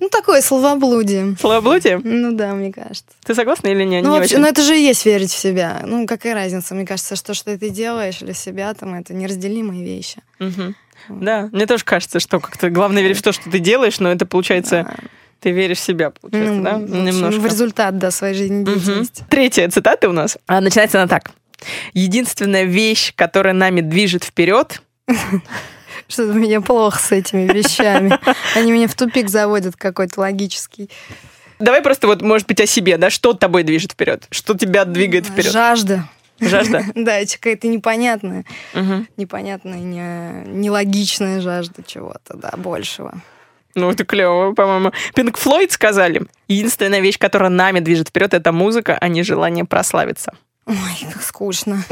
Ну, 0.00 0.08
такое 0.10 0.40
словоблудие. 0.42 1.36
Словоблудие? 1.40 1.98
Ну 2.02 2.32
да, 2.32 2.52
мне 2.52 2.72
кажется. 2.72 3.04
Ты 3.24 3.34
согласна 3.34 3.68
или 3.68 3.84
не? 3.84 4.02
Ну, 4.02 4.12
Не 4.12 4.18
вообще, 4.18 4.34
очень? 4.34 4.42
ну, 4.42 4.48
это 4.48 4.62
же 4.62 4.76
и 4.76 4.82
есть 4.82 5.06
верить 5.06 5.30
в 5.30 5.38
себя. 5.38 5.80
Ну, 5.84 6.06
какая 6.06 6.34
разница? 6.34 6.74
Мне 6.74 6.84
кажется, 6.84 7.16
что, 7.16 7.32
что 7.32 7.56
ты 7.56 7.70
делаешь 7.70 8.18
для 8.18 8.34
себя, 8.34 8.74
там, 8.74 8.94
это 8.94 9.14
неразделимые 9.14 9.84
вещи. 9.84 10.18
Мгм. 10.38 10.74
Да, 11.08 11.48
мне 11.52 11.66
тоже 11.66 11.84
кажется, 11.84 12.18
что 12.20 12.40
как-то 12.40 12.70
главное 12.70 13.02
верить 13.02 13.18
в 13.18 13.22
то, 13.22 13.32
что 13.32 13.48
ты 13.50 13.58
делаешь, 13.58 14.00
но 14.00 14.10
это 14.10 14.26
получается, 14.26 14.84
Да. 14.88 14.94
ты 15.40 15.50
веришь 15.52 15.78
в 15.78 15.82
себя, 15.82 16.10
получается, 16.10 16.52
Ну, 16.54 16.62
да? 16.64 16.78
в 16.78 16.82
общем, 16.82 17.04
Немножко. 17.04 17.40
В 17.40 17.46
результат, 17.46 17.98
да, 17.98 18.10
своей 18.10 18.34
Мгм. 18.34 18.42
жизнедеятельности. 18.66 19.24
Третья 19.30 19.68
цитата 19.70 20.08
у 20.08 20.12
нас. 20.12 20.36
А, 20.46 20.60
начинается 20.60 20.98
она 21.00 21.08
так. 21.08 21.30
Единственная 21.94 22.64
вещь, 22.64 23.12
которая 23.14 23.54
нами 23.54 23.80
движет 23.80 24.24
вперед, 24.24 24.82
Что-то 26.08 26.32
у 26.32 26.34
меня 26.34 26.60
плохо 26.60 26.98
с 26.98 27.12
этими 27.12 27.50
вещами. 27.50 28.18
Они 28.54 28.72
меня 28.72 28.88
в 28.88 28.94
тупик 28.94 29.28
заводят 29.28 29.76
какой-то 29.76 30.20
логический. 30.20 30.90
Давай 31.58 31.82
просто 31.82 32.06
вот, 32.06 32.22
может 32.22 32.46
быть, 32.46 32.60
о 32.60 32.66
себе, 32.66 32.96
да? 32.98 33.10
Что 33.10 33.32
тобой 33.32 33.62
движет 33.62 33.92
вперед? 33.92 34.26
Что 34.30 34.54
тебя 34.54 34.84
двигает 34.84 35.26
вперед? 35.26 35.52
Жажда. 35.52 36.08
Жажда? 36.40 36.84
Да, 36.94 37.18
это 37.18 37.34
какая-то 37.34 37.68
непонятная, 37.68 38.44
непонятная, 39.16 39.78
не, 39.78 40.48
нелогичная 40.48 41.40
жажда 41.40 41.82
чего-то, 41.86 42.36
да, 42.36 42.52
большего. 42.56 43.20
Ну, 43.76 43.90
это 43.90 44.04
клево, 44.04 44.52
по-моему. 44.52 44.92
Пинк 45.14 45.36
Флойд 45.36 45.72
сказали, 45.72 46.22
единственная 46.48 47.00
вещь, 47.00 47.18
которая 47.18 47.50
нами 47.50 47.80
движет 47.80 48.08
вперед, 48.08 48.32
это 48.32 48.52
музыка, 48.52 48.96
а 49.00 49.08
не 49.08 49.22
желание 49.22 49.64
прославиться. 49.64 50.32
Ой, 50.66 50.76
как 51.12 51.22
скучно. 51.22 51.82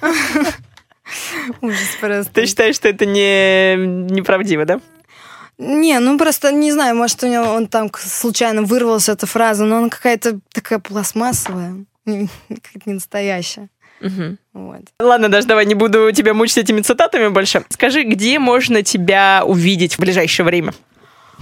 Ужас 1.60 1.96
просто. 2.00 2.32
Ты 2.32 2.46
считаешь, 2.46 2.76
что 2.76 2.88
это 2.88 3.06
не 3.06 3.76
неправдиво, 3.76 4.64
да? 4.64 4.80
Не, 5.58 5.98
ну 5.98 6.16
просто 6.18 6.52
не 6.52 6.70
знаю, 6.70 6.94
может, 6.94 7.22
у 7.24 7.26
него 7.26 7.46
он 7.46 7.66
там 7.66 7.90
случайно 7.98 8.62
вырвалась 8.62 9.08
эта 9.08 9.26
фраза, 9.26 9.64
но 9.64 9.78
она 9.78 9.88
какая-то 9.88 10.38
такая 10.52 10.78
пластмассовая, 10.78 11.84
какая-то 12.06 12.82
не 12.86 12.94
настоящая. 12.94 13.68
Мгм. 14.00 14.38
Вот. 14.52 14.82
Ладно, 15.00 15.28
даже 15.28 15.48
давай 15.48 15.66
не 15.66 15.74
буду 15.74 16.12
тебя 16.12 16.32
мучить 16.32 16.58
этими 16.58 16.80
цитатами 16.80 17.28
больше. 17.28 17.64
Скажи, 17.68 18.04
где 18.04 18.38
можно 18.38 18.84
тебя 18.84 19.42
увидеть 19.44 19.96
в 19.96 20.00
ближайшее 20.00 20.46
время? 20.46 20.72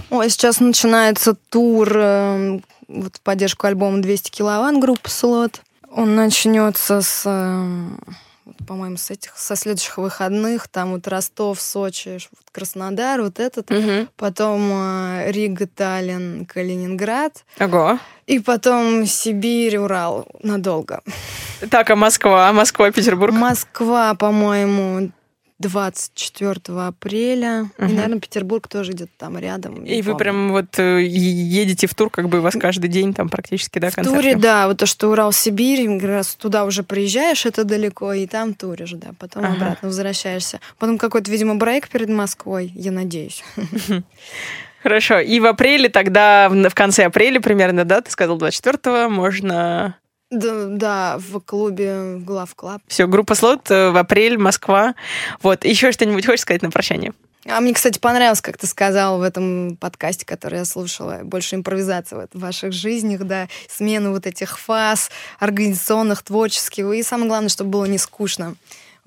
Ой, 0.09 0.29
сейчас 0.29 0.59
начинается 0.59 1.35
тур 1.35 1.91
э, 1.93 2.59
вот, 2.87 3.17
в 3.17 3.21
поддержку 3.21 3.67
альбома 3.67 4.01
200 4.01 4.31
киловатт 4.31 4.77
группы 4.77 5.09
Слот. 5.09 5.61
Он 5.91 6.15
начнется 6.15 7.01
с, 7.01 7.23
э, 7.25 7.87
по-моему, 8.67 8.97
с 8.97 9.09
этих, 9.09 9.35
со 9.37 9.55
следующих 9.55 9.97
выходных. 9.97 10.67
Там 10.67 10.91
вот 10.91 11.07
Ростов, 11.07 11.59
Сочи, 11.59 12.19
Краснодар, 12.51 13.21
вот 13.21 13.39
этот. 13.39 13.71
Потом 14.15 14.69
э, 14.71 15.31
Рига, 15.31 15.65
Таллин, 15.67 16.45
Калининград. 16.45 17.43
Ого. 17.59 17.99
И 18.27 18.39
потом 18.39 19.05
Сибирь, 19.05 19.77
Урал 19.77 20.27
надолго. 20.43 21.01
Так, 21.71 21.89
а 21.89 21.95
Москва? 21.95 22.51
Москва, 22.51 22.91
Петербург? 22.91 23.33
Москва, 23.33 24.13
по-моему, 24.13 25.11
24 25.59 26.59
апреля. 26.87 27.69
И, 27.79 27.83
Мгм. 27.83 27.95
наверное, 27.95 28.19
Петербург 28.19 28.67
тоже 28.67 28.91
где-то 28.93 29.11
там 29.17 29.37
рядом. 29.37 29.83
И 29.85 29.97
вы 30.01 30.11
помню. 30.11 30.17
прям 30.17 30.51
вот 30.51 30.77
э, 30.79 31.01
едете 31.03 31.87
в 31.87 31.95
тур, 31.95 32.09
как 32.11 32.29
бы 32.29 32.39
у 32.39 32.41
вас 32.41 32.53
каждый 32.59 32.89
день 32.89 33.13
там 33.13 33.27
практически, 33.29 33.79
да, 33.79 33.89
В 33.89 33.95
концерты? 33.95 34.19
туре, 34.21 34.35
да, 34.35 34.67
вот 34.67 34.77
то, 34.77 34.85
что 34.85 35.09
Урал-Сибирь, 35.11 35.99
раз 36.05 36.35
туда 36.35 36.65
уже 36.65 36.83
приезжаешь, 36.83 37.45
это 37.45 37.63
далеко, 37.63 38.13
и 38.13 38.27
там 38.27 38.53
туришь, 38.53 38.91
да, 38.91 39.09
потом 39.17 39.45
Ага. 39.45 39.53
обратно 39.55 39.87
возвращаешься. 39.89 40.59
Потом 40.77 40.97
какой-то, 40.97 41.31
видимо, 41.31 41.55
брейк 41.55 41.89
перед 41.89 42.09
Москвой, 42.09 42.71
я 42.75 42.91
надеюсь. 42.91 43.43
Хорошо. 44.83 45.19
И 45.19 45.39
в 45.39 45.45
апреле 45.47 45.89
тогда, 45.89 46.47
в 46.49 46.69
в 46.69 46.75
конце 46.75 47.05
апреля 47.05 47.39
примерно, 47.41 47.83
да, 47.83 48.01
ты 48.01 48.11
сказал 48.11 48.37
24-го, 48.37 49.09
можно... 49.09 49.95
Да, 50.29 50.65
да, 50.65 51.17
в 51.17 51.39
клубе 51.39 52.17
Глав 52.17 52.53
Клаб. 52.55 52.81
Все, 52.87 53.07
группа 53.07 53.33
Слот 53.35 53.71
э, 53.71 53.91
в 53.91 53.97
апрель, 53.97 54.37
Москва. 54.37 54.93
Вот, 55.41 55.63
еще 55.63 55.91
что-нибудь 55.91 56.25
хочешь 56.25 56.41
сказать 56.41 56.61
на 56.61 56.69
прощание? 56.69 57.13
А 57.45 57.61
мне, 57.61 57.73
кстати, 57.73 57.97
понравилось, 57.97 58.41
как 58.41 58.57
ты 58.57 58.67
сказал 58.67 59.19
в 59.19 59.21
этом 59.21 59.77
подкасте, 59.77 60.25
который 60.25 60.59
я 60.59 60.65
слушала, 60.65 61.21
больше 61.23 61.55
импровизация 61.55 62.19
вот 62.19 62.29
в 62.33 62.39
ваших 62.39 62.73
жизнях, 62.73 63.23
да, 63.23 63.47
смена 63.69 64.11
вот 64.11 64.27
этих 64.27 64.59
фаз 64.59 65.09
организационных, 65.39 66.23
творческих, 66.23 66.85
и 66.93 67.03
самое 67.03 67.29
главное, 67.29 67.49
чтобы 67.49 67.69
было 67.69 67.85
не 67.85 67.97
скучно 67.97 68.55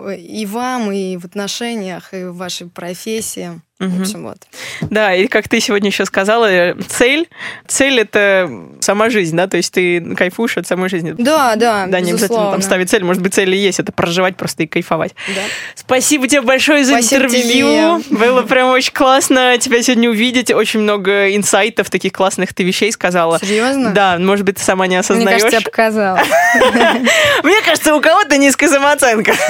и 0.08 0.46
вам, 0.46 0.90
и 0.92 1.16
в 1.16 1.24
отношениях, 1.24 2.14
и 2.14 2.24
в 2.24 2.36
вашей 2.36 2.68
профессии. 2.68 3.60
Мгм. 3.80 3.98
В 3.98 4.00
общем, 4.02 4.22
вот. 4.24 4.36
Да, 4.82 5.14
и 5.14 5.26
как 5.26 5.48
ты 5.48 5.58
сегодня 5.58 5.88
еще 5.88 6.04
сказала, 6.04 6.50
э, 6.50 6.74
цель, 6.86 7.28
цель 7.66 7.98
это 7.98 8.50
сама 8.80 9.08
жизнь, 9.08 9.34
да, 9.34 9.46
то 9.46 9.56
есть 9.56 9.72
ты 9.72 10.14
кайфуешь 10.14 10.58
от 10.58 10.66
самой 10.66 10.90
жизни. 10.90 11.14
Да, 11.16 11.56
да, 11.56 11.86
Да, 11.86 12.00
не 12.00 12.12
обязательно 12.12 12.50
там 12.50 12.62
ставить 12.62 12.90
цель, 12.90 13.04
может 13.04 13.22
быть, 13.22 13.34
цель 13.34 13.54
и 13.54 13.58
есть, 13.58 13.80
это 13.80 13.90
проживать 13.90 14.36
просто 14.36 14.64
и 14.64 14.66
кайфовать. 14.66 15.14
Да. 15.28 15.40
Спасибо 15.74 16.28
тебе 16.28 16.42
большое 16.42 16.84
за 16.84 16.92
Спасибо 16.92 17.24
интервью. 17.24 18.02
Было 18.10 18.42
прям 18.42 18.68
очень 18.68 18.92
классно 18.92 19.56
тебя 19.58 19.82
сегодня 19.82 20.10
увидеть. 20.10 20.52
Очень 20.52 20.80
много 20.80 21.34
инсайтов, 21.34 21.88
таких 21.88 22.12
классных 22.12 22.52
ты 22.52 22.62
вещей 22.62 22.92
сказала. 22.92 23.38
Серьезно? 23.38 23.92
Да, 23.92 24.18
может 24.18 24.44
быть, 24.44 24.56
ты 24.56 24.62
сама 24.62 24.86
не 24.86 24.90
Мне 24.90 25.00
осознаешь. 25.00 25.42
кажется, 25.42 25.56
я 25.56 25.60
показала. 25.62 26.20
Мне 27.42 27.62
кажется, 27.62 27.94
у 27.94 28.00
кого-то 28.00 28.36
низкая 28.36 28.68
самооценка. 28.68 29.32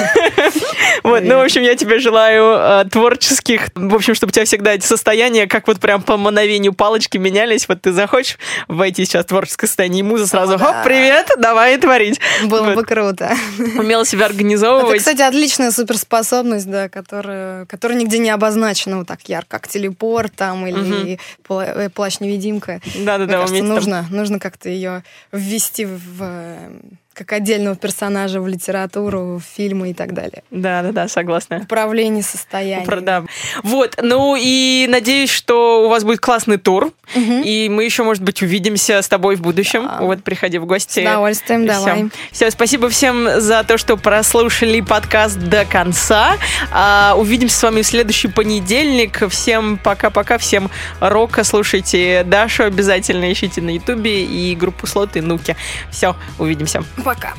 Вот, 1.03 1.23
ну, 1.23 1.37
в 1.37 1.41
общем, 1.41 1.63
я 1.63 1.75
тебе 1.75 1.97
желаю 1.99 2.83
э, 2.83 2.89
творческих, 2.89 3.69
в 3.73 3.95
общем, 3.95 4.13
чтобы 4.21 4.29
у 4.29 4.33
тебя 4.33 4.45
всегда 4.45 4.73
эти 4.75 4.85
состояния, 4.85 5.47
как 5.47 5.67
вот 5.67 5.79
прям 5.79 6.03
по 6.03 6.15
мановению 6.15 6.73
палочки 6.73 7.17
менялись. 7.17 7.67
Вот 7.67 7.81
ты 7.81 7.91
захочешь 7.91 8.37
войти 8.67 9.03
сейчас 9.03 9.25
в 9.25 9.29
творческое 9.29 9.65
состояние, 9.65 10.01
и 10.01 10.03
муза 10.03 10.27
сразу, 10.27 10.53
О, 10.53 10.57
да. 10.59 10.65
хоп, 10.65 10.83
привет, 10.83 11.27
давай 11.39 11.75
творить. 11.79 12.19
Было 12.45 12.65
Вот. 12.65 12.75
бы 12.75 12.83
круто. 12.85 13.33
Умела 13.79 14.05
себя 14.05 14.25
Это, 14.25 14.33
организовывать. 14.35 14.99
кстати, 14.99 15.23
отличная 15.23 15.71
суперспособность, 15.71 16.69
да, 16.69 16.87
которая, 16.87 17.65
которая 17.65 17.97
нигде 17.97 18.19
не 18.19 18.29
обозначена 18.29 18.99
вот 18.99 19.07
так 19.07 19.21
ярко, 19.27 19.57
как 19.57 19.67
телепорт 19.67 20.33
там 20.35 20.67
или 20.67 21.17
э, 21.49 21.89
плащ-невидимка. 21.89 22.79
Да-да-да, 22.99 23.43
уметь 23.45 23.61
там- 23.61 23.69
нужно, 23.69 24.05
нужно 24.11 24.37
как-то 24.37 24.69
ее 24.69 25.03
ввести 25.31 25.85
в, 25.85 26.21
э, 26.21 26.69
как 27.13 27.33
отдельного 27.33 27.75
персонажа 27.75 28.39
в 28.41 28.47
литературу, 28.47 29.37
в 29.37 29.43
фильмы 29.55 29.91
и 29.91 29.93
так 29.93 30.13
далее. 30.13 30.43
Да, 30.49 30.81
да, 30.81 30.91
да, 30.91 31.07
согласна. 31.07 31.57
Управление 31.57 32.23
состоянием. 32.23 32.85
Про- 32.85 33.01
да. 33.01 33.23
Вот, 33.63 33.97
ну 34.01 34.37
и 34.39 34.87
надеюсь, 34.89 35.29
что 35.29 35.85
у 35.85 35.89
вас 35.89 36.03
будет 36.03 36.19
классный 36.21 36.57
тур, 36.57 36.91
Мгм. 37.13 37.41
и 37.43 37.67
мы 37.69 37.83
еще, 37.83 38.03
может 38.03 38.23
быть, 38.23 38.41
увидимся 38.41 39.01
с 39.01 39.07
тобой 39.09 39.35
в 39.35 39.41
будущем. 39.41 39.83
Да. 39.85 39.97
Вот, 39.99 40.23
приходи 40.23 40.57
в 40.57 40.65
гости. 40.65 40.99
С 40.99 41.03
удовольствием, 41.03 41.65
давай. 41.67 42.09
Все, 42.31 42.49
спасибо 42.49 42.87
всем 42.89 43.41
за 43.41 43.63
то, 43.63 43.77
что 43.77 43.97
прослушали 43.97 44.79
подкаст 44.81 45.37
до 45.37 45.65
конца. 45.65 46.37
А, 46.71 47.15
увидимся 47.17 47.57
с 47.57 47.63
вами 47.63 47.81
в 47.81 47.85
следующий 47.87 48.29
понедельник. 48.29 49.27
Всем 49.29 49.77
пока-пока, 49.77 50.37
всем 50.37 50.71
рока. 51.01 51.43
Слушайте 51.43 52.23
Дашу 52.25 52.63
обязательно, 52.63 53.31
ищите 53.31 53.61
на 53.61 53.71
Ютубе 53.71 54.23
и 54.23 54.55
группу 54.55 54.87
Слот 54.87 55.15
и 55.17 55.21
Нуки. 55.21 55.55
Все, 55.91 56.15
увидимся. 56.39 56.83
Пока. 57.03 57.33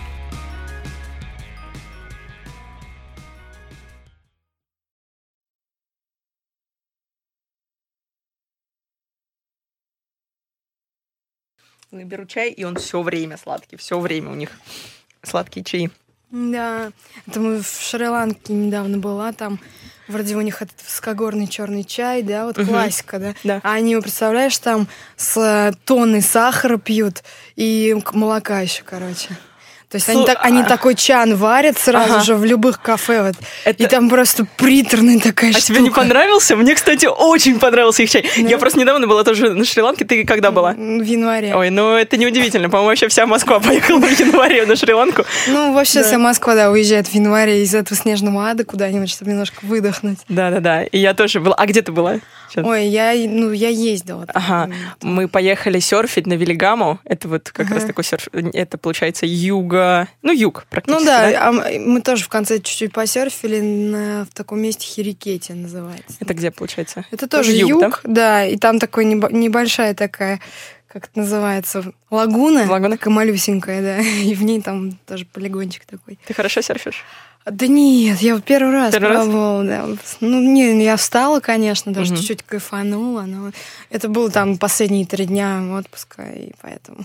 Я 11.92 12.04
беру 12.04 12.24
чай, 12.24 12.50
и 12.50 12.64
он 12.64 12.76
все 12.76 13.02
время 13.02 13.36
сладкий, 13.36 13.76
все 13.76 14.00
время 14.00 14.30
у 14.30 14.34
них 14.34 14.50
сладкие 15.22 15.62
чаи. 15.62 15.90
Да, 16.30 16.90
это 17.26 17.40
мы 17.40 17.62
в 17.62 17.66
Шри-Ланке 17.66 18.54
недавно 18.54 18.96
была, 18.96 19.34
там 19.34 19.60
вроде 20.08 20.34
у 20.34 20.40
них 20.40 20.62
этот 20.62 20.82
высокогорный 20.82 21.46
черный 21.46 21.84
чай, 21.84 22.22
да, 22.22 22.46
вот 22.46 22.56
Мгм. 22.56 22.68
классика, 22.68 23.18
да. 23.18 23.34
Да. 23.44 23.60
А 23.62 23.74
они, 23.74 23.94
представляешь, 23.96 24.56
там 24.58 24.88
с 25.16 25.36
э, 25.36 25.72
тонной 25.84 26.22
сахара 26.22 26.78
пьют 26.78 27.22
и 27.54 27.94
молока 28.14 28.60
еще, 28.60 28.82
короче. 28.82 29.36
То 29.92 29.96
есть 29.96 30.08
они, 30.08 30.22
Слу- 30.22 30.26
так, 30.26 30.38
они 30.40 30.62
а- 30.62 30.64
такой 30.64 30.94
чан 30.94 31.36
варят 31.36 31.78
сразу 31.78 32.14
Ага. 32.14 32.24
же 32.24 32.34
в 32.34 32.44
любых 32.46 32.80
кафе, 32.80 33.22
вот. 33.22 33.34
Это- 33.64 33.82
И 33.82 33.86
там 33.86 34.08
просто 34.08 34.46
приторная 34.56 35.18
такая 35.20 35.50
А 35.50 35.52
штука. 35.52 35.66
тебе 35.66 35.80
не 35.82 35.90
понравился? 35.90 36.56
Мне, 36.56 36.74
кстати, 36.74 37.04
очень 37.06 37.58
понравился 37.60 38.02
их 38.02 38.10
чай. 38.10 38.22
Да. 38.36 38.48
Я 38.48 38.56
просто 38.58 38.78
недавно 38.80 39.06
была 39.06 39.22
тоже 39.22 39.52
на 39.52 39.64
Шри-Ланке. 39.66 40.04
Ты 40.06 40.24
когда 40.24 40.50
была? 40.50 40.72
В 40.72 41.02
январе. 41.04 41.54
Ой, 41.54 41.68
ну 41.70 41.94
это 41.94 42.16
неудивительно. 42.16 42.70
По-моему, 42.70 42.88
вообще 42.88 43.08
вся 43.08 43.26
Москва 43.26 43.60
поехала 43.60 44.00
в 44.00 44.18
январе 44.18 44.64
на 44.64 44.76
Шри-Ланку. 44.76 45.24
Ну, 45.48 45.74
вообще 45.74 46.00
Да. 46.00 46.06
вся 46.08 46.18
Москва, 46.18 46.54
да, 46.54 46.70
уезжает 46.70 47.06
в 47.08 47.14
январе 47.14 47.62
из 47.62 47.74
этого 47.74 47.94
снежного 48.00 48.48
ада 48.48 48.64
куда-нибудь, 48.64 49.10
чтобы 49.10 49.30
немножко 49.32 49.56
выдохнуть. 49.62 50.18
Да-да-да. 50.28 50.84
И 50.84 50.98
я 50.98 51.12
тоже 51.12 51.40
была. 51.40 51.54
А 51.56 51.66
где 51.66 51.82
ты 51.82 51.92
была? 51.92 52.16
Чё? 52.54 52.62
Ой, 52.66 52.86
я, 52.86 53.12
ну, 53.28 53.50
я 53.52 53.68
ездила. 53.68 54.26
Ага. 54.32 54.70
Мы 55.02 55.26
поехали 55.28 55.78
серфить 55.80 56.26
на 56.26 56.34
Велигаму. 56.34 56.98
Это 57.04 57.26
вот 57.28 57.50
как 57.50 57.66
Ага. 57.66 57.74
раз 57.76 57.84
такой 57.84 58.04
серф. 58.04 58.28
Это 58.32 58.76
получается 58.78 59.24
юга. 59.26 59.81
Ну, 60.22 60.32
юг 60.32 60.64
практически. 60.70 61.00
Ну 61.00 61.06
да, 61.06 61.48
а 61.48 61.48
м- 61.52 61.90
мы 61.92 62.00
тоже 62.02 62.24
в 62.24 62.28
конце 62.28 62.58
чуть-чуть 62.58 62.92
посерфили 62.92 63.60
на, 63.60 64.24
в 64.30 64.34
таком 64.34 64.60
месте 64.60 64.86
Хирикети 64.86 65.52
называется. 65.52 66.16
Это 66.20 66.34
где 66.34 66.50
получается? 66.50 67.04
Это 67.10 67.28
тоже 67.28 67.52
юг, 67.52 67.68
юг, 67.70 68.00
да? 68.04 68.10
да? 68.42 68.46
и 68.46 68.56
там 68.56 68.78
такой 68.78 69.04
небо- 69.04 69.32
небольшая 69.32 69.94
такая, 69.94 70.40
как 70.88 71.04
это 71.06 71.18
называется, 71.20 71.92
лагуна, 72.10 72.66
Лагуна? 72.70 72.96
такая 72.96 73.12
малюсенькая, 73.14 73.82
да, 73.82 73.98
и 74.00 74.34
в 74.34 74.42
ней 74.42 74.60
там 74.60 74.98
тоже 75.06 75.24
полигончик 75.26 75.84
такой. 75.86 76.18
Ты 76.26 76.34
хорошо 76.34 76.60
серфишь? 76.62 77.02
Да 77.44 77.66
нет, 77.66 78.20
я 78.20 78.34
вот 78.36 78.44
первый 78.44 78.72
раз 78.72 78.92
Первый 78.92 79.08
раз? 79.08 79.24
пробовала, 79.24 79.64
да. 79.64 79.88
Ну, 80.20 80.40
не, 80.40 80.84
я 80.84 80.96
встала, 80.96 81.40
конечно, 81.40 81.92
даже 81.92 82.12
Мгм. 82.12 82.20
чуть-чуть 82.20 82.44
кайфанула, 82.44 83.22
но 83.22 83.50
это 83.90 84.08
было 84.08 84.30
там 84.30 84.58
последние 84.58 85.06
три 85.06 85.24
дня 85.24 85.60
отпуска, 85.76 86.22
и 86.22 86.52
поэтому... 86.60 86.98